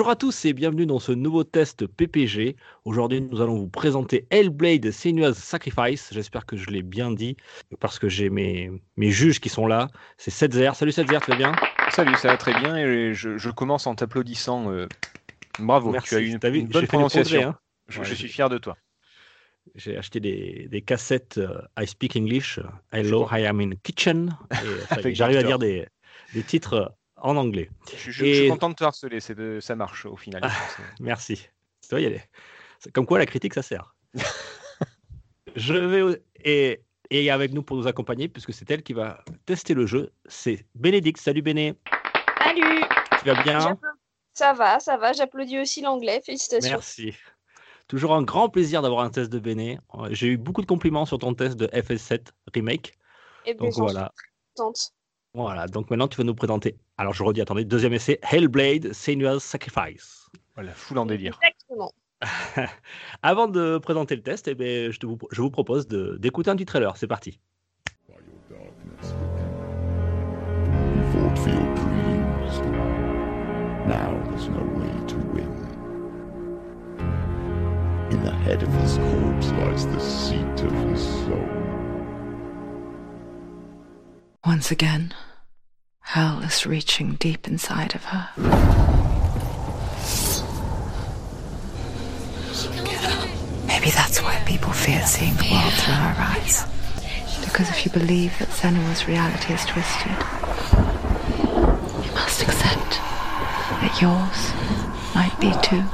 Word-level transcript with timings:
Bonjour 0.00 0.12
à 0.12 0.16
tous 0.16 0.46
et 0.46 0.54
bienvenue 0.54 0.86
dans 0.86 0.98
ce 0.98 1.12
nouveau 1.12 1.44
test 1.44 1.86
PPG. 1.86 2.56
Aujourd'hui, 2.86 3.20
nous 3.20 3.42
allons 3.42 3.58
vous 3.58 3.68
présenter 3.68 4.26
Hellblade 4.30 4.90
Senua's 4.92 5.36
Sacrifice. 5.36 6.08
J'espère 6.10 6.46
que 6.46 6.56
je 6.56 6.70
l'ai 6.70 6.80
bien 6.80 7.10
dit 7.10 7.36
parce 7.80 7.98
que 7.98 8.08
j'ai 8.08 8.30
mes, 8.30 8.70
mes 8.96 9.10
juges 9.10 9.40
qui 9.40 9.50
sont 9.50 9.66
là. 9.66 9.88
C'est 10.16 10.30
Setzer. 10.30 10.70
Salut 10.74 10.92
Setzer, 10.92 11.18
tu 11.22 11.32
vas 11.32 11.36
bien? 11.36 11.60
Salut, 11.90 12.16
ça 12.16 12.30
va 12.30 12.38
très 12.38 12.54
bien 12.54 12.78
et 12.78 13.12
je, 13.12 13.36
je 13.36 13.50
commence 13.50 13.86
en 13.86 13.94
t'applaudissant. 13.94 14.72
euh, 14.72 14.86
Bravo, 15.58 15.92
Merci. 15.92 16.08
tu 16.08 16.14
as 16.14 16.20
eu 16.20 16.28
une, 16.28 16.38
vu, 16.38 16.38
bonne 16.38 16.70
progrès, 16.70 16.86
prononciation. 16.86 17.42
hein. 17.42 17.58
je, 17.90 17.98
Ouais, 17.98 18.04
je 18.06 18.10
j'ai- 18.14 18.16
suis 18.20 18.28
fier 18.28 18.48
de 18.48 18.56
toi. 18.56 18.78
J'ai 19.74 19.98
acheté 19.98 20.18
des, 20.18 20.66
des 20.70 20.80
cassettes 20.80 21.36
euh, 21.36 21.60
I 21.78 21.86
Speak 21.86 22.16
English, 22.16 22.58
euh, 22.58 22.62
Hello. 22.90 23.28
I 23.30 23.44
am 23.44 23.60
in 23.60 23.72
kitchen. 23.82 24.34
J'arrive 25.12 25.36
à 25.36 25.42
dire 25.42 25.58
des, 25.58 25.86
des 26.32 26.42
titres 26.42 26.94
en 27.20 27.36
anglais. 27.36 27.70
Je, 27.92 27.96
je- 27.96 28.10
je 28.10 28.32
suis 28.34 28.48
content 28.48 28.68
de 28.70 28.74
te 28.74 28.84
harceler, 28.84 29.20
c'est 29.20 29.34
de- 29.34 29.60
ça 29.60 29.74
marche 29.76 30.06
au 30.06 30.16
final. 30.16 30.40
Ah. 30.44 30.50
Merci. 31.00 31.36
Tu 31.82 31.88
vois, 31.90 32.00
il 32.00 32.04
y 32.04 32.06
a 32.06 32.10
des- 32.10 32.22
c'est 32.78 32.92
comme 32.92 33.06
quoi 33.06 33.18
la 33.18 33.26
critique, 33.26 33.54
ça 33.54 33.62
sert. 33.62 33.94
Je 35.56 35.74
vais 35.74 36.22
et, 36.44 36.80
et 37.10 37.30
avec 37.30 37.52
nous 37.52 37.62
pour 37.62 37.76
nous 37.76 37.86
accompagner, 37.86 38.28
puisque 38.28 38.52
c'est 38.52 38.70
elle 38.70 38.82
qui 38.82 38.92
va 38.92 39.24
tester 39.46 39.74
le 39.74 39.86
jeu, 39.86 40.12
c'est 40.26 40.66
Bénédicte. 40.74 41.20
Salut 41.20 41.42
Béné, 41.42 41.74
Salut 42.44 42.82
tu 43.18 43.24
vas 43.26 43.42
bien? 43.42 43.78
Ça 44.32 44.52
va, 44.52 44.78
ça 44.80 44.96
va, 44.96 45.12
j'applaudis 45.12 45.58
aussi 45.58 45.82
l'anglais, 45.82 46.22
félicitations. 46.24 46.70
Merci. 46.70 47.14
Toujours 47.88 48.14
un 48.14 48.22
grand 48.22 48.48
plaisir 48.48 48.80
d'avoir 48.82 49.02
un 49.04 49.10
test 49.10 49.30
de 49.30 49.40
Béné. 49.40 49.78
Euh, 49.94 50.08
J'ai 50.12 50.28
eu 50.28 50.36
beaucoup 50.36 50.60
de 50.62 50.66
compliments 50.66 51.04
sur 51.04 51.18
ton 51.18 51.34
test 51.34 51.56
de 51.56 51.66
FS7 51.66 52.28
Remake. 52.54 52.92
Et 53.44 53.54
bien, 53.54 53.64
Donc 53.66 53.74
j'en 53.74 53.88
suis 53.88 53.94
voilà. 53.94 54.12
contente. 54.54 54.92
Voilà, 55.34 55.68
donc 55.68 55.90
maintenant 55.90 56.08
tu 56.08 56.16
vas 56.16 56.24
nous 56.24 56.34
présenter. 56.34 56.76
Alors 56.98 57.14
je 57.14 57.22
redis, 57.22 57.40
attendez, 57.40 57.64
deuxième 57.64 57.92
essai, 57.92 58.18
Hellblade 58.30 58.92
Senua's 58.92 59.42
Sacrifice. 59.42 60.28
Voilà, 60.54 60.72
full 60.72 60.98
en 60.98 61.06
délire. 61.06 61.38
Exactement. 61.42 61.92
Avant 63.22 63.46
de 63.46 63.78
présenter 63.78 64.16
le 64.16 64.22
test, 64.22 64.48
eh 64.48 64.54
ben, 64.54 64.90
je, 64.90 64.98
te 64.98 65.06
vous, 65.06 65.18
je 65.30 65.40
vous 65.40 65.50
propose 65.50 65.86
d'écouter 65.86 66.50
un 66.50 66.56
petit 66.56 66.66
trailer. 66.66 66.96
C'est 66.96 67.06
parti. 67.06 67.38
Now 73.86 74.22
there's 74.30 74.48
no 74.48 74.62
way 74.78 75.06
to 75.08 75.16
win. 75.32 75.50
In 78.10 78.22
the 78.22 78.30
head 78.30 78.62
of 78.62 78.68
his 78.74 78.98
corpse 78.98 79.50
lies 79.52 79.86
the 79.86 80.00
seat 80.00 80.60
of 80.62 80.72
his 80.90 81.02
soul. 81.02 81.59
Once 84.44 84.70
again, 84.70 85.12
hell 86.00 86.40
is 86.40 86.64
reaching 86.64 87.12
deep 87.16 87.46
inside 87.46 87.94
of 87.94 88.04
her. 88.04 88.30
Maybe 93.66 93.90
that's 93.90 94.22
why 94.22 94.42
people 94.46 94.72
fear 94.72 95.04
seeing 95.04 95.34
the 95.34 95.50
world 95.52 95.72
through 95.74 95.92
her 95.92 96.14
eyes. 96.18 96.64
Because 97.44 97.68
if 97.68 97.84
you 97.84 97.92
believe 97.92 98.38
that 98.38 98.48
Senua's 98.48 99.06
reality 99.06 99.52
is 99.52 99.64
twisted, 99.66 100.16
you 102.06 102.12
must 102.14 102.40
accept 102.42 102.92
that 103.82 103.98
yours 104.00 104.54
might 105.14 105.38
be 105.38 105.52
too. 105.62 105.84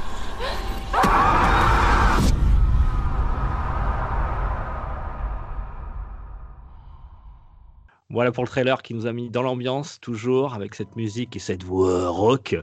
Voilà 8.17 8.33
pour 8.33 8.45
le 8.45 8.49
trailer 8.49 8.81
qui 8.81 8.95
nous 8.95 9.07
a 9.07 9.13
mis 9.13 9.29
dans 9.29 9.43
l'ambiance, 9.43 10.01
toujours 10.01 10.55
avec 10.55 10.75
cette 10.75 10.97
musique 10.97 11.37
et 11.37 11.39
cette 11.39 11.63
voix 11.63 12.09
rock. 12.09 12.57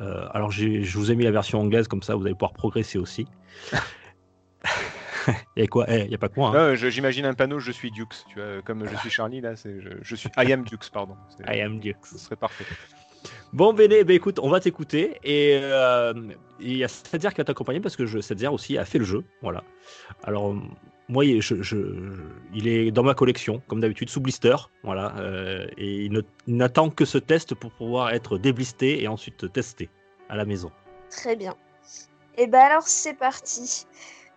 Euh, 0.00 0.26
alors 0.32 0.50
je 0.50 0.96
vous 0.96 1.12
ai 1.12 1.16
mis 1.16 1.24
la 1.24 1.30
version 1.30 1.60
anglaise, 1.60 1.86
comme 1.86 2.02
ça 2.02 2.14
vous 2.14 2.24
allez 2.24 2.34
pouvoir 2.34 2.54
progresser 2.54 2.96
aussi. 2.96 3.26
et 5.56 5.66
quoi? 5.68 5.84
Il 5.90 6.08
n'y 6.08 6.14
a 6.14 6.18
pas 6.18 6.30
que 6.30 6.40
moi. 6.40 6.58
hein. 6.58 6.74
J'imagine 6.76 7.26
un 7.26 7.34
panneau, 7.34 7.58
je 7.58 7.72
suis 7.72 7.90
Dukes, 7.90 8.24
tu 8.30 8.36
vois, 8.40 8.62
comme 8.64 8.88
je 8.88 8.96
suis 8.96 9.10
Charlie, 9.10 9.42
là, 9.42 9.54
c'est 9.54 9.82
je, 9.82 9.90
je 10.00 10.16
suis 10.16 10.30
I 10.38 10.50
am 10.50 10.64
Dukes, 10.64 10.88
pardon. 10.90 11.14
I 11.46 11.60
am 11.60 11.78
Dukes. 11.78 12.06
Ce 12.06 12.16
serait 12.16 12.36
parfait. 12.36 12.64
Bon 13.52 13.74
Béné, 13.74 14.02
ben 14.02 14.16
écoute, 14.16 14.38
on 14.38 14.48
va 14.48 14.60
t'écouter 14.60 15.18
et 15.24 15.58
euh, 15.60 16.14
il 16.58 16.74
y 16.78 16.84
a 16.84 16.88
Setzer 16.88 17.28
qui 17.32 17.36
va 17.36 17.44
t'accompagner 17.44 17.80
parce 17.80 17.96
que 17.96 18.06
je, 18.06 18.18
Setzer 18.20 18.48
aussi 18.48 18.78
a 18.78 18.86
fait 18.86 18.98
le 18.98 19.04
jeu, 19.04 19.24
voilà. 19.42 19.62
Alors 20.24 20.54
moi, 21.08 21.24
je- 21.24 21.54
il 22.54 22.66
est 22.66 22.90
dans 22.90 23.02
ma 23.02 23.14
collection, 23.14 23.62
comme 23.68 23.80
d'habitude, 23.80 24.10
sous 24.10 24.20
blister, 24.20 24.56
voilà, 24.82 25.14
euh, 25.18 25.66
et 25.76 26.04
il 26.06 26.22
n'attend 26.46 26.90
que 26.90 27.04
ce 27.04 27.18
test 27.18 27.54
pour 27.54 27.70
pouvoir 27.72 28.10
être 28.10 28.38
déblisté 28.38 29.02
et 29.02 29.08
ensuite 29.08 29.52
testé 29.52 29.88
à 30.28 30.36
la 30.36 30.44
maison. 30.44 30.70
Très 31.10 31.36
bien. 31.36 31.54
Et 32.36 32.46
ben 32.46 32.60
alors, 32.60 32.86
c'est 32.88 33.14
parti. 33.14 33.86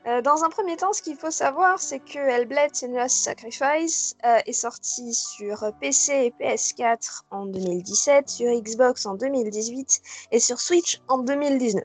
Euh, 0.08 0.22
dans 0.22 0.46
un 0.46 0.50
premier 0.50 0.78
temps, 0.78 0.94
ce 0.94 1.02
qu'il 1.02 1.18
faut 1.18 1.32
savoir, 1.32 1.80
c'est 1.80 2.00
que 2.00 2.18
Hellblade 2.18 2.74
Senua's 2.74 3.14
Sacrifice 3.14 4.16
euh, 4.26 4.38
est 4.46 4.54
sorti 4.54 5.14
sur 5.14 5.74
PC 5.82 6.14
et 6.14 6.34
PS4 6.40 7.24
en 7.32 7.46
2017, 7.46 8.30
sur 8.30 8.48
Xbox 8.62 9.06
en 9.06 9.16
2018 9.16 10.02
et 10.32 10.40
sur 10.40 10.62
Switch 10.62 11.02
en 11.10 11.18
2019. 11.18 11.84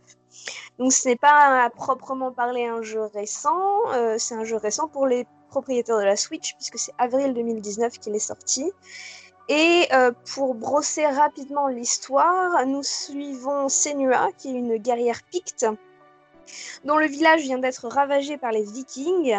Donc 0.79 0.93
ce 0.93 1.09
n'est 1.09 1.17
pas 1.17 1.65
à 1.65 1.71
proprement 1.71 2.33
parler 2.33 2.67
un 2.67 2.83
jeu 2.83 3.03
récent, 3.15 3.81
euh, 3.93 4.17
c'est 4.19 4.35
un 4.35 4.45
jeu 4.45 4.57
récent 4.57 4.89
pour 4.89 5.07
les 5.07 5.27
propriétaires 5.49 5.99
de 5.99 6.05
la 6.05 6.17
Switch 6.17 6.55
puisque 6.55 6.79
c'est 6.79 6.93
avril 6.99 7.35
2019 7.35 7.99
qu'il 7.99 8.15
est 8.15 8.19
sorti. 8.19 8.73
Et 9.49 9.87
euh, 9.93 10.11
pour 10.35 10.55
brosser 10.55 11.07
rapidement 11.07 11.69
l'histoire, 11.69 12.65
nous 12.67 12.83
suivons 12.83 13.69
Senua, 13.69 14.31
qui 14.39 14.49
est 14.49 14.59
une 14.59 14.77
guerrière 14.79 15.21
picte, 15.31 15.67
dont 16.85 16.97
le 16.97 17.07
village 17.07 17.43
vient 17.43 17.59
d'être 17.59 17.89
ravagé 17.89 18.39
par 18.39 18.53
les 18.53 18.65
Vikings 18.65 19.37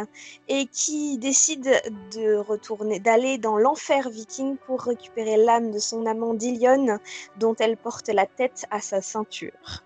et 0.48 0.68
qui 0.68 1.18
décide 1.18 1.82
de 2.14 2.36
retourner, 2.36 3.00
d'aller 3.00 3.38
dans 3.38 3.58
l'enfer 3.58 4.10
viking 4.10 4.58
pour 4.66 4.82
récupérer 4.82 5.38
l'âme 5.38 5.72
de 5.72 5.80
son 5.80 6.06
amant 6.06 6.34
Dilion, 6.34 7.00
dont 7.38 7.56
elle 7.60 7.78
porte 7.78 8.10
la 8.10 8.28
tête 8.28 8.66
à 8.70 8.82
sa 8.82 9.02
ceinture. 9.02 9.84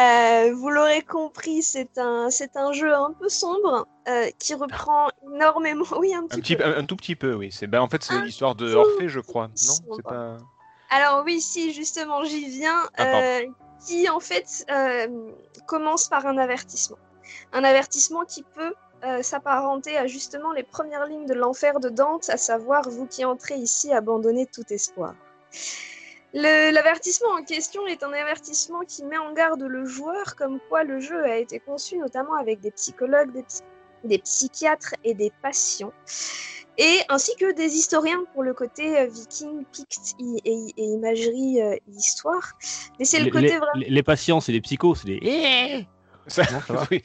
Euh, 0.00 0.52
vous 0.54 0.70
l'aurez 0.70 1.02
compris, 1.02 1.62
c'est 1.62 1.98
un, 1.98 2.28
c'est 2.30 2.56
un 2.56 2.72
jeu 2.72 2.92
un 2.92 3.12
peu 3.12 3.28
sombre 3.28 3.86
euh, 4.08 4.28
qui 4.38 4.54
reprend 4.54 5.08
énormément. 5.24 5.84
Oui, 5.98 6.12
un 6.14 6.26
petit, 6.26 6.36
Un, 6.36 6.40
petit, 6.40 6.56
peu. 6.56 6.64
un, 6.64 6.78
un 6.78 6.84
tout 6.84 6.96
petit 6.96 7.14
peu, 7.14 7.34
oui. 7.34 7.50
C'est, 7.52 7.66
ben, 7.66 7.80
en 7.80 7.88
fait, 7.88 8.02
c'est 8.02 8.20
l'histoire 8.22 8.54
de 8.54 8.74
Orphée, 8.74 9.08
je 9.08 9.20
crois. 9.20 9.48
Non, 9.88 9.98
pas. 9.98 10.36
Alors 10.90 11.22
oui, 11.24 11.40
si 11.40 11.72
justement 11.72 12.24
j'y 12.24 12.48
viens, 12.48 12.88
Ah, 12.96 13.20
euh, 13.20 13.46
qui 13.86 14.08
en 14.08 14.20
fait 14.20 14.66
commence 15.66 16.08
par 16.08 16.26
un 16.26 16.38
avertissement. 16.38 16.98
Un 17.52 17.64
avertissement 17.64 18.24
qui 18.24 18.42
peut 18.42 18.74
s'apparenter 19.22 19.98
à 19.98 20.06
justement 20.06 20.52
les 20.52 20.62
premières 20.62 21.04
lignes 21.06 21.26
de 21.26 21.34
l'enfer 21.34 21.78
de 21.78 21.90
Dante, 21.90 22.30
à 22.30 22.36
savoir 22.36 22.88
vous 22.88 23.06
qui 23.06 23.24
entrez 23.24 23.56
ici, 23.56 23.92
abandonnez 23.92 24.46
tout 24.46 24.64
espoir. 24.70 25.14
L'avertissement 26.34 27.30
en 27.38 27.44
question 27.44 27.86
est 27.86 28.02
un 28.02 28.12
avertissement 28.12 28.80
qui 28.80 29.04
met 29.04 29.18
en 29.18 29.32
garde 29.32 29.62
le 29.62 29.84
joueur 29.86 30.34
comme 30.36 30.58
quoi 30.68 30.82
le 30.82 30.98
jeu 30.98 31.22
a 31.24 31.38
été 31.38 31.60
conçu 31.60 31.96
notamment 31.96 32.34
avec 32.34 32.60
des 32.60 32.72
psychologues, 32.72 33.32
des, 33.32 33.44
psy- 33.44 33.62
des 34.02 34.18
psychiatres 34.18 34.94
et 35.04 35.14
des 35.14 35.32
patients 35.42 35.92
et 36.76 36.98
ainsi 37.08 37.36
que 37.36 37.52
des 37.52 37.76
historiens 37.76 38.24
pour 38.32 38.42
le 38.42 38.52
côté 38.52 38.98
euh, 38.98 39.06
viking, 39.06 39.64
picte 39.72 40.14
et, 40.44 40.72
et 40.76 40.82
imagerie 40.82 41.62
euh, 41.62 41.76
histoire. 41.96 42.54
Mais 42.98 43.04
c'est 43.04 43.20
le 43.20 43.30
côté 43.30 43.42
les- 43.46 43.56
vraiment. 43.58 43.72
les- 43.76 43.90
les 43.90 44.02
patients, 44.02 44.40
c'est 44.40 44.50
des 44.50 44.60
psychos, 44.60 44.96
c'est 44.96 45.06
des. 45.06 45.86
Ça- 46.26 46.42
Non, 46.52 46.60
ça 46.66 46.72
va 46.72 46.86
oui. 46.90 47.02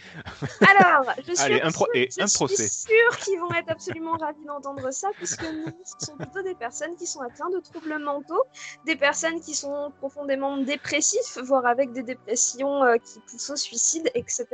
Alors, 0.68 1.13
je 1.27 1.33
suis, 1.33 1.44
Allez, 1.44 1.62
un 1.62 1.71
pro- 1.71 1.88
et 1.94 2.10
je 2.16 2.24
un 2.24 2.27
suis 2.27 2.36
procès. 2.38 2.68
sûre 2.68 3.18
qu'ils 3.24 3.39
vont 3.39 3.51
être 3.54 3.69
absolument 3.69 4.13
ravis 4.18 4.44
d'entendre 4.45 4.92
ça, 4.92 5.10
puisque 5.18 5.44
nous, 5.44 5.66
ce 5.83 6.06
sont 6.06 6.16
plutôt 6.18 6.42
des 6.42 6.56
personnes 6.56 6.95
qui 6.95 7.06
sont 7.06 7.21
atteintes 7.21 7.54
de 7.54 7.60
troubles 7.60 7.98
mentaux, 8.00 8.44
des 8.86 8.95
personnes 8.95 9.39
qui 9.42 9.56
sont 9.56 9.92
profondément 10.00 10.57
dépressifs, 10.57 11.38
voire 11.44 11.66
avec 11.66 11.92
des 11.92 12.04
dépressions 12.04 12.83
euh, 12.83 12.95
qui 12.98 13.19
poussent 13.30 13.50
au 13.50 13.56
suicide, 13.56 14.10
etc. 14.16 14.45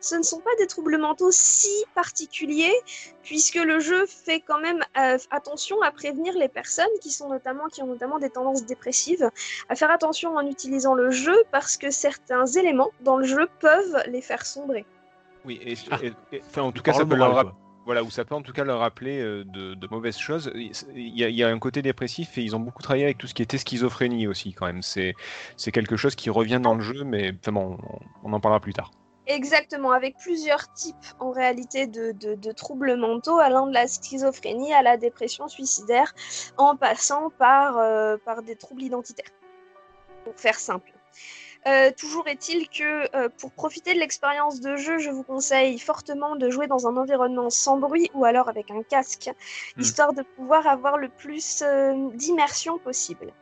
Ce 0.00 0.14
ne 0.14 0.22
sont 0.22 0.40
pas 0.40 0.54
des 0.58 0.66
troubles 0.66 0.98
mentaux 0.98 1.30
si 1.32 1.84
particuliers, 1.94 2.74
puisque 3.22 3.56
le 3.56 3.80
jeu 3.80 4.06
fait 4.06 4.40
quand 4.40 4.60
même 4.60 4.82
euh, 4.98 5.18
attention 5.30 5.80
à 5.82 5.90
prévenir 5.90 6.34
les 6.34 6.48
personnes 6.48 6.86
qui 7.00 7.10
sont 7.10 7.28
notamment 7.28 7.66
qui 7.66 7.82
ont 7.82 7.86
notamment 7.86 8.18
des 8.18 8.30
tendances 8.30 8.64
dépressives, 8.64 9.28
à 9.68 9.74
faire 9.74 9.90
attention 9.90 10.36
en 10.36 10.46
utilisant 10.46 10.94
le 10.94 11.10
jeu 11.10 11.36
parce 11.50 11.76
que 11.76 11.90
certains 11.90 12.46
éléments 12.46 12.90
dans 13.00 13.16
le 13.16 13.24
jeu 13.24 13.48
peuvent 13.60 13.95
les 14.06 14.20
faire 14.20 14.44
sombrer. 14.46 14.84
Oui, 15.44 15.60
et, 15.64 15.74
Ah. 15.90 15.98
et- 16.02 16.12
et- 16.36 16.42
enfin, 16.46 16.62
en 16.62 16.72
tout 16.72 16.82
cas, 16.82 16.92
ça 16.92 17.04
peut, 17.06 17.14
leur 17.14 17.28
moral, 17.28 17.46
rap- 17.46 17.54
voilà, 17.84 18.02
où 18.02 18.10
ça 18.10 18.24
peut 18.24 18.34
en 18.34 18.42
tout 18.42 18.52
cas 18.52 18.64
leur 18.64 18.80
rappeler 18.80 19.20
euh, 19.20 19.44
de, 19.44 19.74
de 19.74 19.88
mauvaises 19.88 20.16
choses. 20.18 20.50
Il 20.54 20.72
y, 21.16 21.22
a, 21.24 21.28
il 21.28 21.36
y 21.36 21.44
a 21.44 21.48
un 21.48 21.58
côté 21.60 21.82
dépressif 21.82 22.36
et 22.36 22.42
ils 22.42 22.56
ont 22.56 22.60
beaucoup 22.60 22.82
travaillé 22.82 23.04
avec 23.04 23.18
tout 23.18 23.28
ce 23.28 23.34
qui 23.34 23.42
était 23.42 23.58
schizophrénie 23.58 24.26
aussi 24.26 24.52
quand 24.54 24.66
même. 24.66 24.82
C'est 24.82 25.14
c'est 25.56 25.70
quelque 25.70 25.96
chose 25.96 26.16
qui 26.16 26.28
revient 26.30 26.58
dans 26.60 26.74
le 26.74 26.80
jeu, 26.80 27.04
mais 27.04 27.32
enfin 27.40 27.52
bon, 27.52 27.78
on, 28.24 28.30
on 28.30 28.32
en 28.32 28.40
parlera 28.40 28.58
plus 28.60 28.72
tard. 28.72 28.90
Exactement, 29.28 29.90
avec 29.90 30.16
plusieurs 30.18 30.72
types 30.72 30.94
en 31.18 31.30
réalité 31.32 31.86
de, 31.88 32.12
de- 32.12 32.34
de 32.36 32.52
troubles 32.52 32.96
mentaux, 32.96 33.38
allant 33.38 33.66
de 33.66 33.74
la 33.74 33.88
schizophrénie 33.88 34.72
à 34.72 34.82
la 34.82 34.96
dépression 34.96 35.48
suicidaire, 35.48 36.12
en 36.58 36.76
passant 36.76 37.30
par, 37.30 37.76
euh, 37.78 38.16
par 38.24 38.42
des 38.42 38.54
troubles 38.56 38.82
identitaires. 38.82 39.30
Pour 40.24 40.34
faire 40.36 40.54
simple. 40.58 40.92
Euh, 41.66 41.90
toujours 41.90 42.28
est-il 42.28 42.68
que 42.68 43.16
euh, 43.16 43.28
pour 43.40 43.50
profiter 43.52 43.92
de 43.94 43.98
l'expérience 43.98 44.60
de 44.60 44.76
jeu, 44.76 44.98
je 44.98 45.10
vous 45.10 45.24
conseille 45.24 45.78
fortement 45.80 46.36
de 46.36 46.48
jouer 46.48 46.68
dans 46.68 46.86
un 46.86 46.96
environnement 46.96 47.50
sans 47.50 47.76
bruit 47.78 48.08
ou 48.14 48.24
alors 48.24 48.48
avec 48.48 48.70
un 48.70 48.82
casque, 48.84 49.30
Hmm. 49.76 49.80
histoire 49.80 50.12
de 50.12 50.22
pouvoir 50.36 50.66
avoir 50.68 50.96
le 50.96 51.08
plus 51.08 51.62
euh, 51.62 52.08
d'immersion 52.14 52.78
possible. 52.78 53.32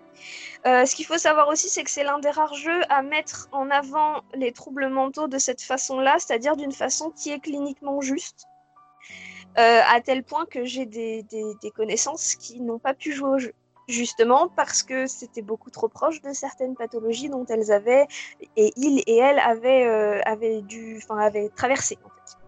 Ce 0.65 0.95
qu'il 0.95 1.05
faut 1.05 1.19
savoir 1.19 1.49
aussi, 1.49 1.69
c'est 1.69 1.85
que 1.85 1.91
c'est 1.91 2.05
l'un 2.05 2.19
des 2.19 2.31
rares 2.31 2.55
jeux 2.55 2.81
à 2.89 3.03
mettre 3.03 3.49
en 3.53 3.69
avant 3.71 4.23
les 4.35 4.53
troubles 4.53 4.89
mentaux 4.89 5.29
de 5.29 5.37
cette 5.37 5.61
façon-là, 5.61 6.17
c'est-à-dire 6.19 6.57
d'une 6.57 6.73
façon 6.73 7.11
qui 7.11 7.31
est 7.33 7.41
cliniquement 7.41 8.01
juste. 8.01 8.47
À 9.57 10.01
tel 10.03 10.25
point 10.25 10.47
que 10.47 10.65
j'ai 10.65 10.87
des, 10.87 11.23
des- 11.25 11.55
des 11.61 11.71
connaissances 11.71 12.35
qui 12.37 12.61
n'ont 12.61 12.79
pas 12.79 12.95
pu 12.95 13.13
jouer 13.13 13.29
au 13.31 13.39
jeu. 13.39 13.53
Justement 13.89 14.49
parce 14.49 14.83
que 14.83 15.07
c'était 15.07 15.43
beaucoup 15.43 15.71
trop 15.71 15.89
proche 15.89 16.23
de 16.23 16.33
certaines 16.33 16.75
pathologies 16.75 17.29
dont 17.29 17.45
elles 17.47 17.71
avaient, 17.71 18.07
et 18.57 18.73
ils 18.77 19.03
et 19.07 19.19
elles 19.19 19.39
avaient, 19.39 19.87
euh, 19.87 20.21
avaient, 20.25 20.63
dû, 20.63 21.01
enfin, 21.03 21.19
avaient 21.19 21.51
traversé. 21.51 21.99
En 22.05 22.09
fait. 22.09 22.39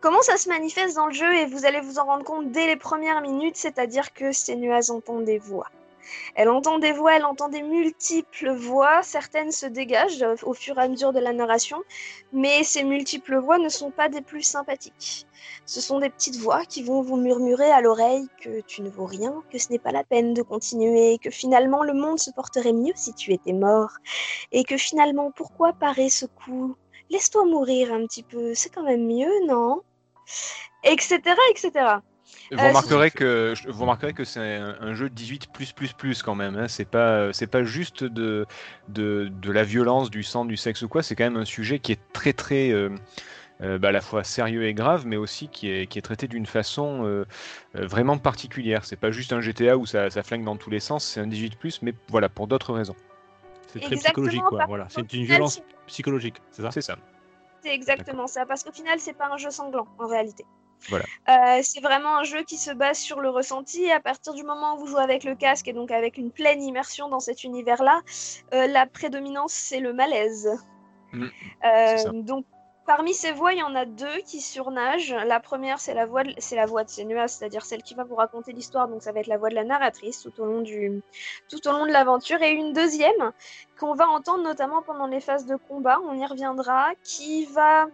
Comment 0.00 0.22
ça 0.22 0.36
se 0.36 0.48
manifeste 0.48 0.96
dans 0.96 1.06
le 1.06 1.14
jeu 1.14 1.34
et 1.34 1.46
vous 1.46 1.64
allez 1.64 1.80
vous 1.80 1.98
en 1.98 2.04
rendre 2.04 2.24
compte 2.24 2.52
dès 2.52 2.66
les 2.66 2.76
premières 2.76 3.20
minutes, 3.20 3.56
c'est-à-dire 3.56 4.12
que 4.12 4.32
Senuaz 4.32 4.90
entend 4.90 5.20
des 5.20 5.38
voix. 5.38 5.70
Elle 6.34 6.48
entend 6.48 6.78
des 6.78 6.92
voix, 6.92 7.16
elle 7.16 7.24
entend 7.24 7.48
des 7.48 7.62
multiples 7.62 8.50
voix, 8.52 9.02
certaines 9.02 9.52
se 9.52 9.66
dégagent 9.66 10.24
au 10.42 10.54
fur 10.54 10.78
et 10.78 10.82
à 10.82 10.88
mesure 10.88 11.12
de 11.12 11.20
la 11.20 11.32
narration, 11.32 11.82
mais 12.32 12.62
ces 12.64 12.84
multiples 12.84 13.36
voix 13.38 13.58
ne 13.58 13.68
sont 13.68 13.90
pas 13.90 14.08
des 14.08 14.20
plus 14.20 14.42
sympathiques. 14.42 15.26
Ce 15.66 15.80
sont 15.80 15.98
des 15.98 16.10
petites 16.10 16.36
voix 16.36 16.64
qui 16.64 16.82
vont 16.82 17.02
vous 17.02 17.16
murmurer 17.16 17.70
à 17.70 17.80
l'oreille 17.80 18.26
que 18.40 18.60
tu 18.62 18.82
ne 18.82 18.90
vaux 18.90 19.06
rien, 19.06 19.42
que 19.50 19.58
ce 19.58 19.70
n'est 19.70 19.78
pas 19.78 19.92
la 19.92 20.04
peine 20.04 20.34
de 20.34 20.42
continuer, 20.42 21.18
que 21.18 21.30
finalement 21.30 21.82
le 21.82 21.94
monde 21.94 22.18
se 22.18 22.30
porterait 22.30 22.72
mieux 22.72 22.92
si 22.96 23.14
tu 23.14 23.32
étais 23.32 23.52
mort, 23.52 23.92
et 24.52 24.64
que 24.64 24.76
finalement 24.76 25.30
pourquoi 25.30 25.72
parer 25.72 26.08
ce 26.08 26.26
coup? 26.26 26.76
Laisse-toi 27.10 27.44
mourir 27.44 27.92
un 27.92 28.06
petit 28.06 28.22
peu, 28.22 28.54
c'est 28.54 28.70
quand 28.70 28.82
même 28.82 29.06
mieux, 29.06 29.32
non? 29.46 29.82
Etc. 30.82 31.20
etc. 31.50 31.98
Vous 32.50 32.58
Euh, 32.58 32.68
remarquerez 32.68 33.10
que 33.10 33.54
vous 33.68 33.80
remarquerez 33.80 34.12
que 34.12 34.24
c'est 34.24 34.56
un, 34.56 34.94
jeu 34.94 35.08
18 35.08 35.52
plus 35.52 35.72
plus 35.72 35.92
plus 35.92 36.22
quand 36.22 36.34
même. 36.34 36.56
Hein. 36.56 36.68
C'est 36.68 36.84
pas 36.84 37.32
c'est 37.32 37.46
pas 37.46 37.64
juste 37.64 38.04
de, 38.04 38.46
de 38.88 39.30
de 39.30 39.52
la 39.52 39.64
violence, 39.64 40.10
du 40.10 40.22
sang, 40.22 40.44
du 40.44 40.56
sexe 40.56 40.82
ou 40.82 40.88
quoi. 40.88 41.02
C'est 41.02 41.16
quand 41.16 41.24
même 41.24 41.36
un 41.36 41.44
sujet 41.44 41.78
qui 41.78 41.92
est 41.92 42.00
très 42.12 42.32
très 42.32 42.70
euh, 42.70 42.90
euh, 43.62 43.78
bah, 43.78 43.88
à 43.88 43.92
la 43.92 44.00
fois 44.00 44.24
sérieux 44.24 44.64
et 44.66 44.74
grave, 44.74 45.06
mais 45.06 45.16
aussi 45.16 45.48
qui 45.48 45.70
est 45.70 45.86
qui 45.86 45.98
est 45.98 46.02
traité 46.02 46.26
d'une 46.26 46.46
façon 46.46 47.04
euh, 47.04 47.24
euh, 47.76 47.86
vraiment 47.86 48.18
particulière. 48.18 48.84
C'est 48.84 48.96
pas 48.96 49.12
juste 49.12 49.32
un 49.32 49.40
GTA 49.40 49.76
où 49.76 49.86
ça, 49.86 50.10
ça 50.10 50.22
flingue 50.24 50.44
dans 50.44 50.56
tous 50.56 50.70
les 50.70 50.80
sens. 50.80 51.04
C'est 51.04 51.20
un 51.20 51.26
18 51.28 51.56
plus, 51.56 51.80
mais 51.82 51.94
voilà 52.08 52.28
pour 52.28 52.48
d'autres 52.48 52.72
raisons. 52.72 52.96
C'est 53.68 53.78
très 53.80 53.94
Exactement, 53.94 54.26
psychologique, 54.26 54.42
quoi. 54.48 54.64
Voilà, 54.66 54.86
c'est 54.88 55.12
une 55.12 55.24
violence 55.24 55.62
psychologique, 55.86 56.36
c'est 56.50 56.62
ça? 56.62 56.70
C'est 56.72 56.80
ça. 56.80 56.96
C'est 57.62 57.74
exactement 57.74 58.26
ça, 58.26 58.44
parce 58.44 58.62
qu'au 58.62 58.72
final, 58.72 58.98
c'est 59.00 59.14
pas 59.14 59.28
un 59.32 59.36
jeu 59.36 59.50
sanglant 59.50 59.86
en 59.98 60.06
réalité. 60.06 60.44
Voilà. 60.88 61.04
Euh, 61.28 61.60
c'est 61.62 61.80
vraiment 61.80 62.18
un 62.18 62.24
jeu 62.24 62.42
qui 62.42 62.56
se 62.56 62.70
base 62.70 62.98
sur 62.98 63.20
le 63.20 63.30
ressenti. 63.30 63.90
À 63.90 64.00
partir 64.00 64.34
du 64.34 64.42
moment 64.42 64.74
où 64.74 64.80
vous 64.80 64.86
jouez 64.86 65.02
avec 65.02 65.24
le 65.24 65.34
casque 65.34 65.68
et 65.68 65.72
donc 65.72 65.90
avec 65.90 66.18
une 66.18 66.30
pleine 66.30 66.62
immersion 66.62 67.08
dans 67.08 67.20
cet 67.20 67.44
univers-là, 67.44 68.02
euh, 68.52 68.66
la 68.66 68.86
prédominance 68.86 69.52
c'est 69.52 69.80
le 69.80 69.92
malaise. 69.92 70.48
Mm, 71.12 71.26
Euh, 71.64 72.22
donc 72.22 72.44
parmi 72.86 73.14
ces 73.14 73.32
voix, 73.32 73.52
il 73.54 73.60
y 73.60 73.62
en 73.62 73.74
a 73.74 73.86
deux 73.86 74.18
qui 74.26 74.40
surnagent. 74.40 75.14
La 75.26 75.40
première, 75.40 75.80
c'est 75.80 75.94
la 75.94 76.04
voix, 76.04 76.22
de, 76.22 76.34
c'est 76.38 76.56
la 76.56 76.66
voix 76.66 76.84
de 76.84 76.90
Senua, 76.90 77.28
c'est-à-dire 77.28 77.64
celle 77.64 77.82
qui 77.82 77.94
va 77.94 78.04
vous 78.04 78.14
raconter 78.16 78.52
l'histoire. 78.52 78.88
Donc 78.88 79.02
ça 79.02 79.12
va 79.12 79.20
être 79.20 79.26
la 79.26 79.38
voix 79.38 79.48
de 79.48 79.54
la 79.54 79.64
narratrice 79.64 80.20
tout 80.20 80.38
au 80.38 80.44
long 80.44 80.60
du, 80.60 81.02
tout 81.48 81.66
au 81.66 81.72
long 81.72 81.86
de 81.86 81.92
l'aventure. 81.92 82.42
Et 82.42 82.50
une 82.50 82.72
deuxième 82.72 83.32
qu'on 83.78 83.94
va 83.94 84.08
entendre 84.08 84.42
notamment 84.42 84.82
pendant 84.82 85.06
les 85.06 85.20
phases 85.20 85.46
de 85.46 85.56
combat. 85.56 85.98
On 86.06 86.18
y 86.18 86.26
reviendra, 86.26 86.90
qui 87.02 87.46
va 87.46 87.86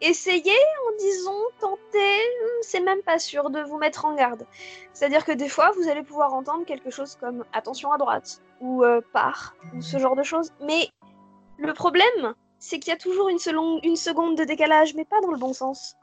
essayer, 0.00 0.56
en 0.88 0.96
disant, 0.98 1.38
tenter, 1.60 2.18
hmm, 2.18 2.62
c'est 2.62 2.80
même 2.80 3.02
pas 3.02 3.18
sûr 3.18 3.50
de 3.50 3.60
vous 3.62 3.78
mettre 3.78 4.04
en 4.04 4.14
garde. 4.14 4.46
C'est-à-dire 4.92 5.24
que 5.24 5.32
des 5.32 5.48
fois, 5.48 5.70
vous 5.76 5.88
allez 5.88 6.02
pouvoir 6.02 6.32
entendre 6.34 6.64
quelque 6.64 6.90
chose 6.90 7.16
comme 7.16 7.44
attention 7.52 7.92
à 7.92 7.98
droite 7.98 8.42
ou 8.60 8.84
euh, 8.84 9.00
part 9.12 9.54
ou 9.74 9.80
ce 9.80 9.98
genre 9.98 10.16
de 10.16 10.22
choses. 10.22 10.50
Mais 10.60 10.88
le 11.58 11.72
problème, 11.74 12.34
c'est 12.58 12.78
qu'il 12.78 12.90
y 12.90 12.94
a 12.94 12.98
toujours 12.98 13.28
une, 13.28 13.38
selon- 13.38 13.80
une 13.82 13.96
seconde 13.96 14.36
de 14.36 14.44
décalage, 14.44 14.94
mais 14.94 15.04
pas 15.04 15.20
dans 15.20 15.30
le 15.30 15.38
bon 15.38 15.52
sens. 15.52 15.96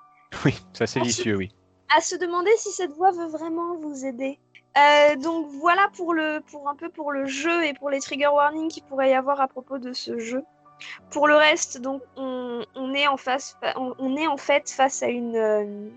Oui, 0.43 0.55
ça 0.73 0.87
c'est 0.87 0.99
vicieux, 0.99 1.35
oui. 1.35 1.51
À 1.95 2.01
se 2.01 2.15
demander 2.15 2.51
si 2.57 2.71
cette 2.71 2.91
voix 2.91 3.11
veut 3.11 3.27
vraiment 3.27 3.75
vous 3.75 4.05
aider. 4.05 4.39
Euh, 4.77 5.15
donc 5.15 5.47
voilà 5.47 5.89
pour 5.95 6.13
le 6.13 6.39
pour 6.51 6.69
un 6.69 6.75
peu 6.75 6.89
pour 6.89 7.11
le 7.11 7.25
jeu 7.25 7.65
et 7.65 7.73
pour 7.73 7.89
les 7.89 7.99
trigger 7.99 8.27
warnings 8.27 8.67
qu'il 8.69 8.83
pourrait 8.83 9.09
y 9.09 9.13
avoir 9.13 9.41
à 9.41 9.47
propos 9.47 9.79
de 9.79 9.93
ce 9.93 10.19
jeu. 10.19 10.43
Pour 11.09 11.27
le 11.27 11.35
reste, 11.35 11.81
donc 11.81 12.01
on, 12.15 12.63
est 12.93 13.07
en 13.07 13.17
face 13.17 13.57
on, 13.75 14.15
est 14.15 14.27
en 14.27 14.37
fait 14.37 14.69
face 14.69 15.03
à 15.03 15.07
une 15.07 15.35
euh, 15.35 15.89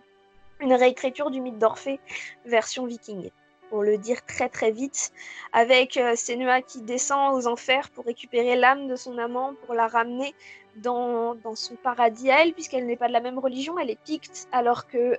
réécriture 0.61 1.31
du 1.31 1.41
mythe 1.41 1.59
d'Orphée 1.59 2.01
version 2.45 2.87
viking. 2.87 3.31
Pour 3.69 3.83
le 3.83 3.99
dire 3.99 4.25
très 4.27 4.49
très 4.49 4.73
vite, 4.73 5.13
avec 5.53 5.97
euh, 5.97 6.17
Senua 6.17 6.61
qui 6.61 6.81
descend 6.81 7.35
aux 7.35 7.47
enfers 7.47 7.89
pour 7.91 8.05
récupérer 8.05 8.57
l'âme 8.57 8.89
de 8.89 8.97
son 8.97 9.17
amant, 9.19 9.55
pour 9.65 9.75
la 9.75 9.87
ramener 9.87 10.35
dans, 10.77 11.37
son 11.55 11.77
paradis 11.77 12.31
à 12.31 12.43
elle, 12.43 12.53
puisqu'elle 12.53 12.87
n'est 12.87 12.97
pas 12.97 13.09
de 13.09 13.13
la 13.13 13.21
même 13.21 13.39
religion, 13.39 13.79
elle 13.79 13.91
est 13.91 14.03
picte, 14.03 14.49
alors 14.51 14.89
que 14.89 14.99
euh, 14.99 15.17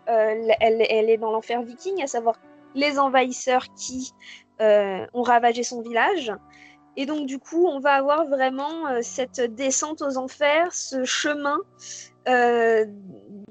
elle, 0.60 0.86
elle 0.90 1.10
est 1.10 1.18
dans 1.18 1.32
l'enfer 1.32 1.62
viking, 1.62 2.04
à 2.04 2.08
savoir 2.08 2.36
les 2.76 3.00
envahisseurs 3.00 3.68
qui 3.76 4.14
euh, 4.62 5.06
ont 5.14 5.24
ravagé 5.24 5.64
son 5.64 5.82
village. 5.82 6.32
Et 6.98 7.06
donc 7.06 7.26
du 7.26 7.40
coup, 7.40 7.68
on 7.68 7.80
va 7.80 7.94
avoir 7.94 8.28
vraiment 8.28 8.88
euh, 8.88 9.00
cette 9.02 9.40
descente 9.42 10.02
aux 10.02 10.18
enfers, 10.18 10.74
ce 10.74 11.06
chemin, 11.06 11.58
euh, 12.28 12.86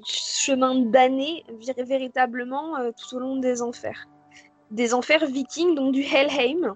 chemin 0.05 0.75
vir- 0.75 1.85
véritablement 1.85 2.77
euh, 2.77 2.91
tout 2.91 3.15
au 3.15 3.19
long 3.19 3.37
des 3.37 3.61
enfers. 3.61 4.07
Des 4.69 4.93
enfers 4.93 5.25
vikings, 5.25 5.75
donc 5.75 5.91
du 5.93 6.01
Helheim. 6.01 6.75